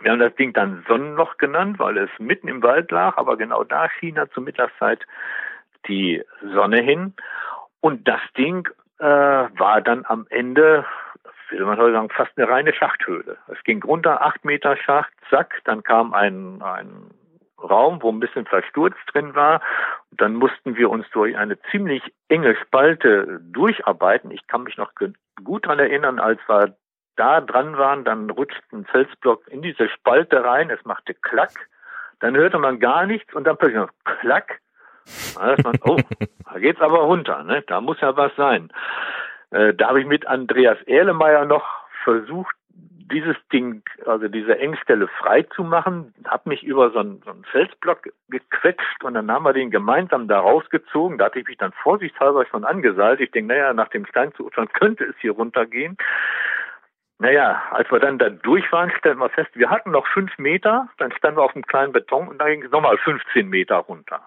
Wir 0.00 0.12
haben 0.12 0.20
das 0.20 0.34
Ding 0.36 0.52
dann 0.52 0.84
Sonnenloch 0.88 1.36
genannt, 1.38 1.78
weil 1.80 1.98
es 1.98 2.10
mitten 2.18 2.48
im 2.48 2.62
Wald 2.62 2.90
lag, 2.92 3.16
aber 3.16 3.36
genau 3.36 3.64
da 3.64 3.88
schien 3.90 4.16
er 4.16 4.30
zur 4.30 4.44
Mittagszeit 4.44 5.04
die 5.88 6.22
Sonne 6.42 6.80
hin. 6.80 7.14
Und 7.80 8.06
das 8.06 8.20
Ding 8.36 8.68
äh, 8.98 9.04
war 9.04 9.80
dann 9.80 10.04
am 10.06 10.26
Ende 10.30 10.84
will 11.58 11.66
man 11.66 11.78
heute 11.78 11.92
sagen, 11.92 12.10
fast 12.10 12.32
eine 12.36 12.48
reine 12.48 12.72
Schachthöhle. 12.72 13.36
Es 13.48 13.62
ging 13.64 13.82
runter, 13.82 14.22
acht 14.22 14.44
Meter 14.44 14.76
Schacht, 14.76 15.12
zack, 15.30 15.60
dann 15.64 15.82
kam 15.82 16.12
ein, 16.12 16.62
ein 16.62 17.10
Raum, 17.62 18.02
wo 18.02 18.10
ein 18.10 18.20
bisschen 18.20 18.46
Versturz 18.46 18.94
drin 19.12 19.34
war. 19.34 19.60
Und 20.10 20.20
dann 20.20 20.34
mussten 20.34 20.76
wir 20.76 20.90
uns 20.90 21.06
durch 21.10 21.36
eine 21.36 21.58
ziemlich 21.70 22.02
enge 22.28 22.56
Spalte 22.56 23.40
durcharbeiten. 23.42 24.30
Ich 24.30 24.46
kann 24.46 24.64
mich 24.64 24.76
noch 24.76 24.92
gut 25.42 25.66
daran 25.66 25.78
erinnern, 25.78 26.18
als 26.20 26.40
wir 26.46 26.76
da 27.16 27.40
dran 27.40 27.76
waren, 27.76 28.04
dann 28.04 28.30
rutschte 28.30 28.62
ein 28.72 28.84
Felsblock 28.86 29.46
in 29.48 29.62
diese 29.62 29.88
Spalte 29.88 30.44
rein, 30.44 30.70
es 30.70 30.84
machte 30.84 31.14
Klack, 31.14 31.68
dann 32.20 32.36
hörte 32.36 32.58
man 32.58 32.80
gar 32.80 33.06
nichts 33.06 33.32
und 33.34 33.44
dann 33.44 33.56
plötzlich 33.56 33.78
noch 33.78 33.90
Klack. 34.04 34.60
Da 35.34 35.54
man, 35.62 35.78
oh, 35.82 35.98
da 36.50 36.58
geht's 36.58 36.80
aber 36.80 37.00
runter, 37.00 37.42
ne? 37.44 37.62
Da 37.66 37.80
muss 37.80 38.00
ja 38.00 38.16
was 38.16 38.34
sein. 38.36 38.72
Äh, 39.54 39.72
da 39.72 39.88
habe 39.88 40.00
ich 40.00 40.06
mit 40.06 40.26
Andreas 40.26 40.78
Erlemeyer 40.86 41.44
noch 41.44 41.64
versucht, 42.02 42.56
dieses 43.12 43.36
Ding, 43.52 43.82
also 44.04 44.26
diese 44.26 44.58
Engstelle 44.58 45.06
frei 45.06 45.42
zu 45.54 45.62
machen, 45.62 46.12
habe 46.26 46.48
mich 46.48 46.64
über 46.64 46.90
so 46.90 46.98
einen, 46.98 47.22
so 47.24 47.30
einen 47.30 47.44
Felsblock 47.44 48.08
gequetscht 48.28 49.04
und 49.04 49.14
dann 49.14 49.30
haben 49.30 49.44
wir 49.44 49.52
den 49.52 49.70
gemeinsam 49.70 50.26
da 50.26 50.40
rausgezogen. 50.40 51.18
Da 51.18 51.26
hatte 51.26 51.38
ich 51.38 51.46
mich 51.46 51.58
dann 51.58 51.72
vorsichtshalber 51.72 52.46
schon 52.46 52.64
angeseilt. 52.64 53.20
Ich 53.20 53.30
denke, 53.30 53.54
naja, 53.54 53.72
nach 53.74 53.88
dem 53.88 54.06
Stein 54.06 54.32
zu 54.34 54.44
urteilen 54.44 54.72
könnte 54.72 55.04
es 55.04 55.14
hier 55.20 55.32
runtergehen. 55.32 55.96
Naja, 57.18 57.62
als 57.70 57.88
wir 57.92 58.00
dann 58.00 58.18
da 58.18 58.30
durch 58.30 58.70
waren, 58.72 58.90
stellen 58.98 59.18
wir 59.18 59.28
fest, 59.28 59.50
wir 59.54 59.70
hatten 59.70 59.92
noch 59.92 60.06
fünf 60.08 60.36
Meter, 60.36 60.88
dann 60.98 61.12
standen 61.12 61.38
wir 61.38 61.44
auf 61.44 61.54
einem 61.54 61.66
kleinen 61.66 61.92
Beton 61.92 62.26
und 62.26 62.38
da 62.38 62.48
ging 62.48 62.64
es 62.64 62.72
nochmal 62.72 62.98
15 62.98 63.48
Meter 63.48 63.76
runter. 63.76 64.20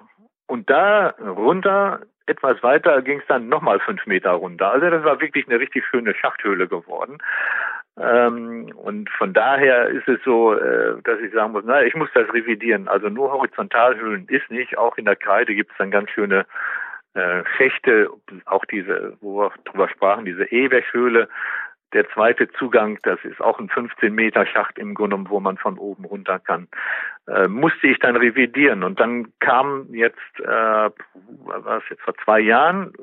Und 0.48 0.70
da 0.70 1.10
runter 1.20 2.02
etwas 2.26 2.62
weiter 2.62 3.02
ging 3.02 3.20
es 3.20 3.28
dann 3.28 3.48
nochmal 3.48 3.80
fünf 3.80 4.06
Meter 4.06 4.32
runter. 4.32 4.72
Also 4.72 4.90
das 4.90 5.04
war 5.04 5.22
wirklich 5.22 5.48
eine 5.48 5.60
richtig 5.60 5.86
schöne 5.86 6.14
Schachthöhle 6.14 6.68
geworden. 6.68 7.20
Ähm, 8.00 8.72
und 8.76 9.10
von 9.10 9.34
daher 9.34 9.88
ist 9.88 10.08
es 10.08 10.20
so, 10.24 10.54
äh, 10.54 11.02
dass 11.04 11.20
ich 11.20 11.34
sagen 11.34 11.54
muss, 11.54 11.64
na, 11.66 11.84
ich 11.84 11.96
muss 11.96 12.10
das 12.14 12.32
revidieren. 12.34 12.88
Also 12.88 13.10
nur 13.10 13.32
Horizontalhöhlen 13.32 14.28
ist 14.28 14.50
nicht. 14.52 14.78
Auch 14.78 14.98
in 14.98 15.06
der 15.06 15.16
Kreide 15.16 15.56
gibt 15.56 15.72
es 15.72 15.78
dann 15.78 15.90
ganz 15.90 16.10
schöne 16.12 16.46
äh, 17.14 17.44
Schächte, 17.58 18.10
auch 18.46 18.66
diese, 18.66 19.18
wo 19.22 19.40
wir 19.42 19.52
drüber 19.66 19.90
sprachen, 19.90 20.26
diese 20.26 20.46
Ewechhöhle, 20.46 21.30
der 21.98 22.08
zweite 22.12 22.48
Zugang, 22.52 23.00
das 23.02 23.18
ist 23.24 23.42
auch 23.42 23.60
ein 23.60 23.70
15 23.70 24.14
Meter 24.14 24.46
Schacht 24.46 24.78
im 24.78 24.94
Grunde, 24.94 25.18
wo 25.30 25.40
man 25.40 25.58
von 25.58 25.80
oben 25.80 26.06
runter 26.06 26.38
kann, 26.38 26.68
äh, 27.28 27.48
musste 27.48 27.88
ich 27.88 27.98
dann 27.98 28.16
revidieren. 28.16 28.84
Und 28.84 29.00
dann 29.00 29.34
kam 29.40 29.92
jetzt, 29.92 30.40
äh, 30.40 30.46
war 30.46 31.78
es 31.78 31.84
jetzt 31.90 32.04
vor 32.04 32.14
zwei 32.24 32.40
Jahren, 32.40 32.94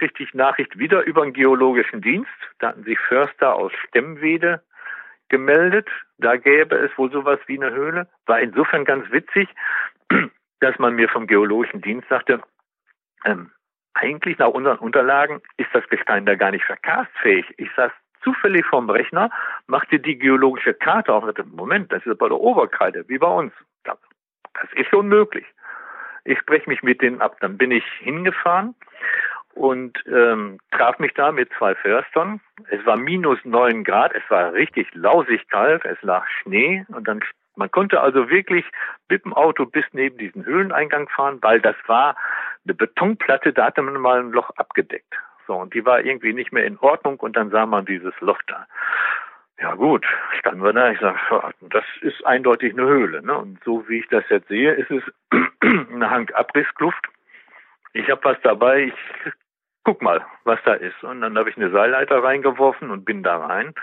richtig 0.00 0.34
Nachricht 0.34 0.76
wieder 0.76 1.04
über 1.04 1.22
den 1.22 1.32
geologischen 1.32 2.00
Dienst. 2.00 2.28
Da 2.58 2.70
hatten 2.70 2.82
sich 2.82 2.98
Förster 2.98 3.54
aus 3.54 3.70
Stemmwede 3.86 4.60
gemeldet. 5.28 5.88
Da 6.18 6.36
gäbe 6.36 6.74
es 6.74 6.90
wohl 6.98 7.12
sowas 7.12 7.38
wie 7.46 7.56
eine 7.56 7.70
Höhle. 7.72 8.08
War 8.26 8.40
insofern 8.40 8.84
ganz 8.84 9.08
witzig, 9.12 9.48
dass 10.60 10.76
man 10.80 10.96
mir 10.96 11.08
vom 11.08 11.28
geologischen 11.28 11.82
Dienst 11.82 12.08
sagte, 12.08 12.40
ähm, 13.24 13.52
eigentlich 13.94 14.38
nach 14.38 14.48
unseren 14.48 14.78
Unterlagen 14.78 15.40
ist 15.56 15.70
das 15.72 15.88
Gestein 15.88 16.26
da 16.26 16.34
gar 16.34 16.50
nicht 16.50 16.64
verkarstfähig. 16.64 17.46
Ich 17.56 17.70
sag, 17.76 17.92
zufällig 18.22 18.64
vom 18.66 18.88
Rechner, 18.90 19.30
machte 19.66 19.98
die 19.98 20.18
geologische 20.18 20.74
Karte 20.74 21.12
auf. 21.12 21.24
Moment, 21.52 21.92
das 21.92 22.04
ist 22.04 22.18
bei 22.18 22.28
der 22.28 22.38
Oberkreide, 22.38 23.04
wie 23.08 23.18
bei 23.18 23.26
uns. 23.26 23.52
Das 23.84 24.72
ist 24.74 24.88
schon 24.88 25.08
möglich. 25.08 25.46
Ich 26.24 26.38
spreche 26.38 26.68
mich 26.68 26.82
mit 26.82 27.00
denen 27.00 27.20
ab. 27.20 27.36
Dann 27.40 27.56
bin 27.56 27.70
ich 27.70 27.84
hingefahren 28.00 28.74
und 29.54 30.02
ähm, 30.06 30.58
traf 30.70 30.98
mich 30.98 31.14
da 31.14 31.32
mit 31.32 31.50
zwei 31.58 31.74
Förstern. 31.74 32.40
Es 32.68 32.84
war 32.86 32.96
minus 32.96 33.38
neun 33.44 33.84
Grad, 33.84 34.14
es 34.14 34.22
war 34.28 34.52
richtig 34.52 34.88
lausig 34.94 35.48
kalt, 35.48 35.84
es 35.84 36.00
lag 36.02 36.26
Schnee 36.28 36.84
und 36.88 37.08
dann 37.08 37.20
man 37.56 37.70
konnte 37.70 38.00
also 38.00 38.30
wirklich 38.30 38.64
mit 39.08 39.24
dem 39.24 39.34
Auto 39.34 39.66
bis 39.66 39.84
neben 39.92 40.16
diesen 40.16 40.46
Höhleneingang 40.46 41.08
fahren, 41.08 41.38
weil 41.42 41.60
das 41.60 41.76
war 41.86 42.16
eine 42.64 42.74
Betonplatte, 42.74 43.52
da 43.52 43.66
hatte 43.66 43.82
man 43.82 44.00
mal 44.00 44.20
ein 44.20 44.30
Loch 44.30 44.50
abgedeckt. 44.56 45.14
So, 45.50 45.56
und 45.56 45.74
die 45.74 45.84
war 45.84 46.00
irgendwie 46.00 46.32
nicht 46.32 46.52
mehr 46.52 46.64
in 46.64 46.78
Ordnung 46.78 47.18
und 47.18 47.34
dann 47.34 47.50
sah 47.50 47.66
man 47.66 47.84
dieses 47.84 48.14
Loch 48.20 48.40
da. 48.46 48.68
Ja 49.58 49.74
gut, 49.74 50.06
standen 50.38 50.62
wir 50.62 50.72
da, 50.72 50.92
ich 50.92 51.00
sage, 51.00 51.18
das 51.62 51.82
ist 52.02 52.24
eindeutig 52.24 52.72
eine 52.74 52.86
Höhle. 52.86 53.20
Ne? 53.20 53.36
Und 53.36 53.58
so 53.64 53.88
wie 53.88 53.98
ich 53.98 54.06
das 54.10 54.22
jetzt 54.28 54.46
sehe, 54.46 54.72
ist 54.74 54.92
es 54.92 55.02
eine 55.60 56.08
Hangabrissskluft. 56.08 57.04
Ich 57.94 58.08
habe 58.08 58.22
was 58.22 58.36
dabei, 58.44 58.92
ich 59.24 59.32
guck 59.82 60.00
mal, 60.02 60.24
was 60.44 60.60
da 60.64 60.74
ist. 60.74 61.02
Und 61.02 61.20
dann 61.20 61.36
habe 61.36 61.50
ich 61.50 61.56
eine 61.56 61.72
Seilleiter 61.72 62.22
reingeworfen 62.22 62.92
und 62.92 63.04
bin 63.04 63.24
da 63.24 63.44
rein. 63.44 63.74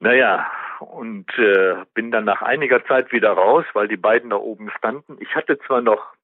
Naja, 0.00 0.50
und 0.80 1.28
äh, 1.36 1.76
bin 1.92 2.10
dann 2.10 2.24
nach 2.24 2.40
einiger 2.40 2.82
Zeit 2.86 3.12
wieder 3.12 3.32
raus, 3.32 3.66
weil 3.74 3.86
die 3.86 3.98
beiden 3.98 4.30
da 4.30 4.36
oben 4.36 4.70
standen. 4.70 5.18
Ich 5.20 5.36
hatte 5.36 5.58
zwar 5.58 5.82
noch 5.82 6.14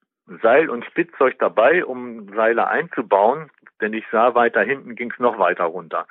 Seil 0.43 0.71
und 0.71 0.85
Spitzzeug 0.85 1.39
dabei, 1.39 1.85
um 1.85 2.33
Seile 2.35 2.69
einzubauen, 2.69 3.51
denn 3.81 3.93
ich 3.93 4.05
sah, 4.13 4.35
weiter 4.35 4.63
hinten 4.63 4.95
ging 4.95 5.11
es 5.11 5.19
noch 5.19 5.39
weiter 5.39 5.65
runter. 5.65 6.07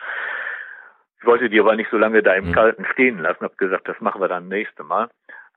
Ich 1.19 1.25
wollte 1.25 1.49
die 1.49 1.59
aber 1.59 1.75
nicht 1.75 1.91
so 1.91 1.97
lange 1.97 2.23
da 2.23 2.33
im 2.33 2.49
mhm. 2.49 2.53
Kalten 2.53 2.85
stehen 2.93 3.19
lassen, 3.19 3.43
habe 3.43 3.55
gesagt, 3.55 3.87
das 3.87 3.99
machen 4.01 4.21
wir 4.21 4.27
dann 4.27 4.47
nächste 4.47 4.83
Mal. 4.83 5.09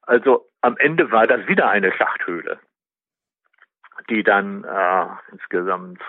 Also 0.03 0.47
am 0.61 0.77
Ende 0.79 1.11
war 1.13 1.27
das 1.27 1.47
wieder 1.47 1.69
eine 1.69 1.93
Schachthöhle, 1.93 2.59
die 4.11 4.23
dann 4.23 4.65
äh, 4.65 5.07
insgesamt 5.31 6.01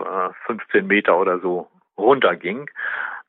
äh, 0.00 0.30
15 0.46 0.86
Meter 0.86 1.18
oder 1.18 1.38
so 1.38 1.68
runterging. 1.98 2.70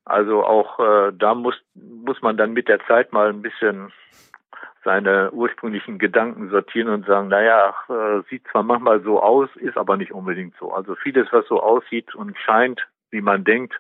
Also 0.06 0.44
auch 0.44 0.80
äh, 0.80 1.12
da 1.14 1.36
muss, 1.36 1.56
muss 1.76 2.22
man 2.22 2.38
dann 2.38 2.54
mit 2.54 2.68
der 2.68 2.80
Zeit 2.86 3.12
mal 3.12 3.30
ein 3.30 3.42
bisschen 3.42 3.92
seine 4.84 5.32
ursprünglichen 5.32 6.00
Gedanken 6.00 6.50
sortieren 6.50 6.90
und 6.90 7.06
sagen, 7.06 7.28
naja, 7.28 7.76
äh, 7.90 8.22
sieht 8.30 8.48
zwar 8.52 8.64
manchmal 8.64 9.02
so 9.02 9.22
aus, 9.22 9.50
ist 9.56 9.78
aber 9.78 9.98
nicht 9.98 10.12
unbedingt 10.12 10.56
so. 10.60 10.72
Also 10.74 10.96
vieles, 10.96 11.28
was 11.32 11.46
so 11.48 11.62
aussieht 11.62 12.16
und 12.16 12.38
scheint, 12.38 12.88
wie 13.12 13.22
man 13.22 13.44
denkt, 13.44 13.74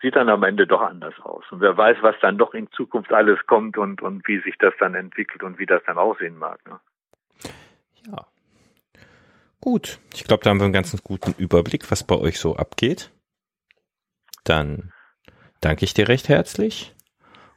sieht 0.00 0.16
dann 0.16 0.28
am 0.28 0.44
Ende 0.44 0.66
doch 0.66 0.80
anders 0.80 1.14
aus. 1.22 1.44
Und 1.50 1.60
wer 1.60 1.76
weiß, 1.76 1.98
was 2.02 2.14
dann 2.20 2.38
doch 2.38 2.54
in 2.54 2.70
Zukunft 2.72 3.12
alles 3.12 3.38
kommt 3.46 3.76
und, 3.76 4.00
und 4.00 4.26
wie 4.26 4.40
sich 4.40 4.56
das 4.58 4.72
dann 4.78 4.94
entwickelt 4.94 5.42
und 5.42 5.58
wie 5.58 5.66
das 5.66 5.82
dann 5.86 5.98
aussehen 5.98 6.38
mag. 6.38 6.60
Ne? 6.66 6.80
Ja. 8.06 8.26
Gut. 9.60 9.98
Ich 10.14 10.24
glaube, 10.24 10.44
da 10.44 10.50
haben 10.50 10.60
wir 10.60 10.64
einen 10.64 10.72
ganz 10.72 10.96
guten 11.02 11.34
Überblick, 11.36 11.90
was 11.90 12.06
bei 12.06 12.16
euch 12.16 12.38
so 12.38 12.56
abgeht. 12.56 13.10
Dann 14.44 14.92
danke 15.60 15.84
ich 15.84 15.94
dir 15.94 16.08
recht 16.08 16.28
herzlich. 16.28 16.94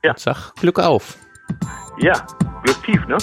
Ja. 0.03 0.11
Und 0.11 0.19
sag 0.19 0.53
Glück 0.55 0.79
auf. 0.79 1.17
Ja, 1.99 2.25
Glück 2.63 2.83
tief, 2.83 3.05
ne? 3.07 3.17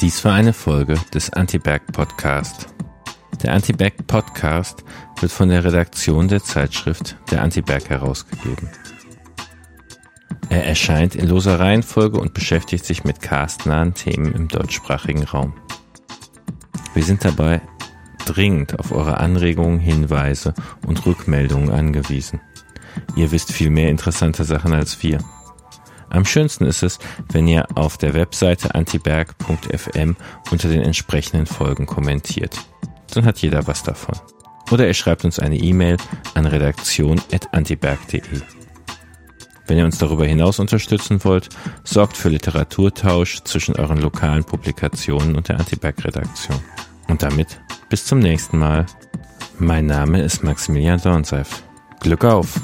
Dies 0.00 0.24
war 0.24 0.34
eine 0.34 0.52
Folge 0.52 0.94
des 1.12 1.32
Anti-Berg 1.32 1.92
Podcast. 1.92 2.68
Der 3.42 3.54
Anti-Berg 3.54 4.06
Podcast 4.06 4.84
wird 5.20 5.32
von 5.32 5.48
der 5.48 5.64
Redaktion 5.64 6.28
der 6.28 6.42
Zeitschrift 6.42 7.16
der 7.30 7.42
Anti-Berg 7.42 7.88
herausgegeben. 7.88 8.68
Er 10.50 10.66
erscheint 10.66 11.14
in 11.14 11.28
loser 11.28 11.58
Reihenfolge 11.58 12.20
und 12.20 12.34
beschäftigt 12.34 12.84
sich 12.84 13.04
mit 13.04 13.20
castnahen 13.20 13.94
Themen 13.94 14.32
im 14.32 14.48
deutschsprachigen 14.48 15.24
Raum. 15.24 15.54
Wir 16.94 17.02
sind 17.02 17.24
dabei 17.24 17.60
dringend 18.24 18.78
auf 18.78 18.92
eure 18.92 19.18
Anregungen, 19.18 19.80
Hinweise 19.80 20.54
und 20.86 21.04
Rückmeldungen 21.06 21.70
angewiesen. 21.70 22.40
Ihr 23.16 23.30
wisst 23.30 23.52
viel 23.52 23.70
mehr 23.70 23.90
interessante 23.90 24.44
Sachen 24.44 24.72
als 24.72 25.02
wir. 25.02 25.18
Am 26.10 26.24
schönsten 26.24 26.64
ist 26.64 26.82
es, 26.82 26.98
wenn 27.30 27.46
ihr 27.46 27.66
auf 27.74 27.98
der 27.98 28.14
Webseite 28.14 28.74
antiberg.fm 28.74 30.16
unter 30.50 30.68
den 30.68 30.82
entsprechenden 30.82 31.46
Folgen 31.46 31.86
kommentiert. 31.86 32.56
Dann 33.12 33.24
hat 33.24 33.38
jeder 33.38 33.66
was 33.66 33.82
davon. 33.82 34.18
Oder 34.70 34.86
ihr 34.86 34.94
schreibt 34.94 35.24
uns 35.24 35.38
eine 35.38 35.56
E-Mail 35.56 35.96
an 36.34 36.46
redaktion.antiberg.de. 36.46 38.22
Wenn 39.66 39.78
ihr 39.78 39.84
uns 39.84 39.98
darüber 39.98 40.24
hinaus 40.24 40.58
unterstützen 40.58 41.22
wollt, 41.24 41.50
sorgt 41.84 42.16
für 42.16 42.30
Literaturtausch 42.30 43.42
zwischen 43.44 43.76
euren 43.76 43.98
lokalen 43.98 44.44
Publikationen 44.44 45.36
und 45.36 45.48
der 45.48 45.58
Antiberg-Redaktion. 45.60 46.58
Und 47.06 47.22
damit 47.22 47.60
bis 47.90 48.06
zum 48.06 48.18
nächsten 48.18 48.58
Mal. 48.58 48.86
Mein 49.58 49.86
Name 49.86 50.22
ist 50.22 50.42
Maximilian 50.42 51.00
Dornseif. 51.00 51.62
Glück 52.00 52.24
auf! 52.24 52.60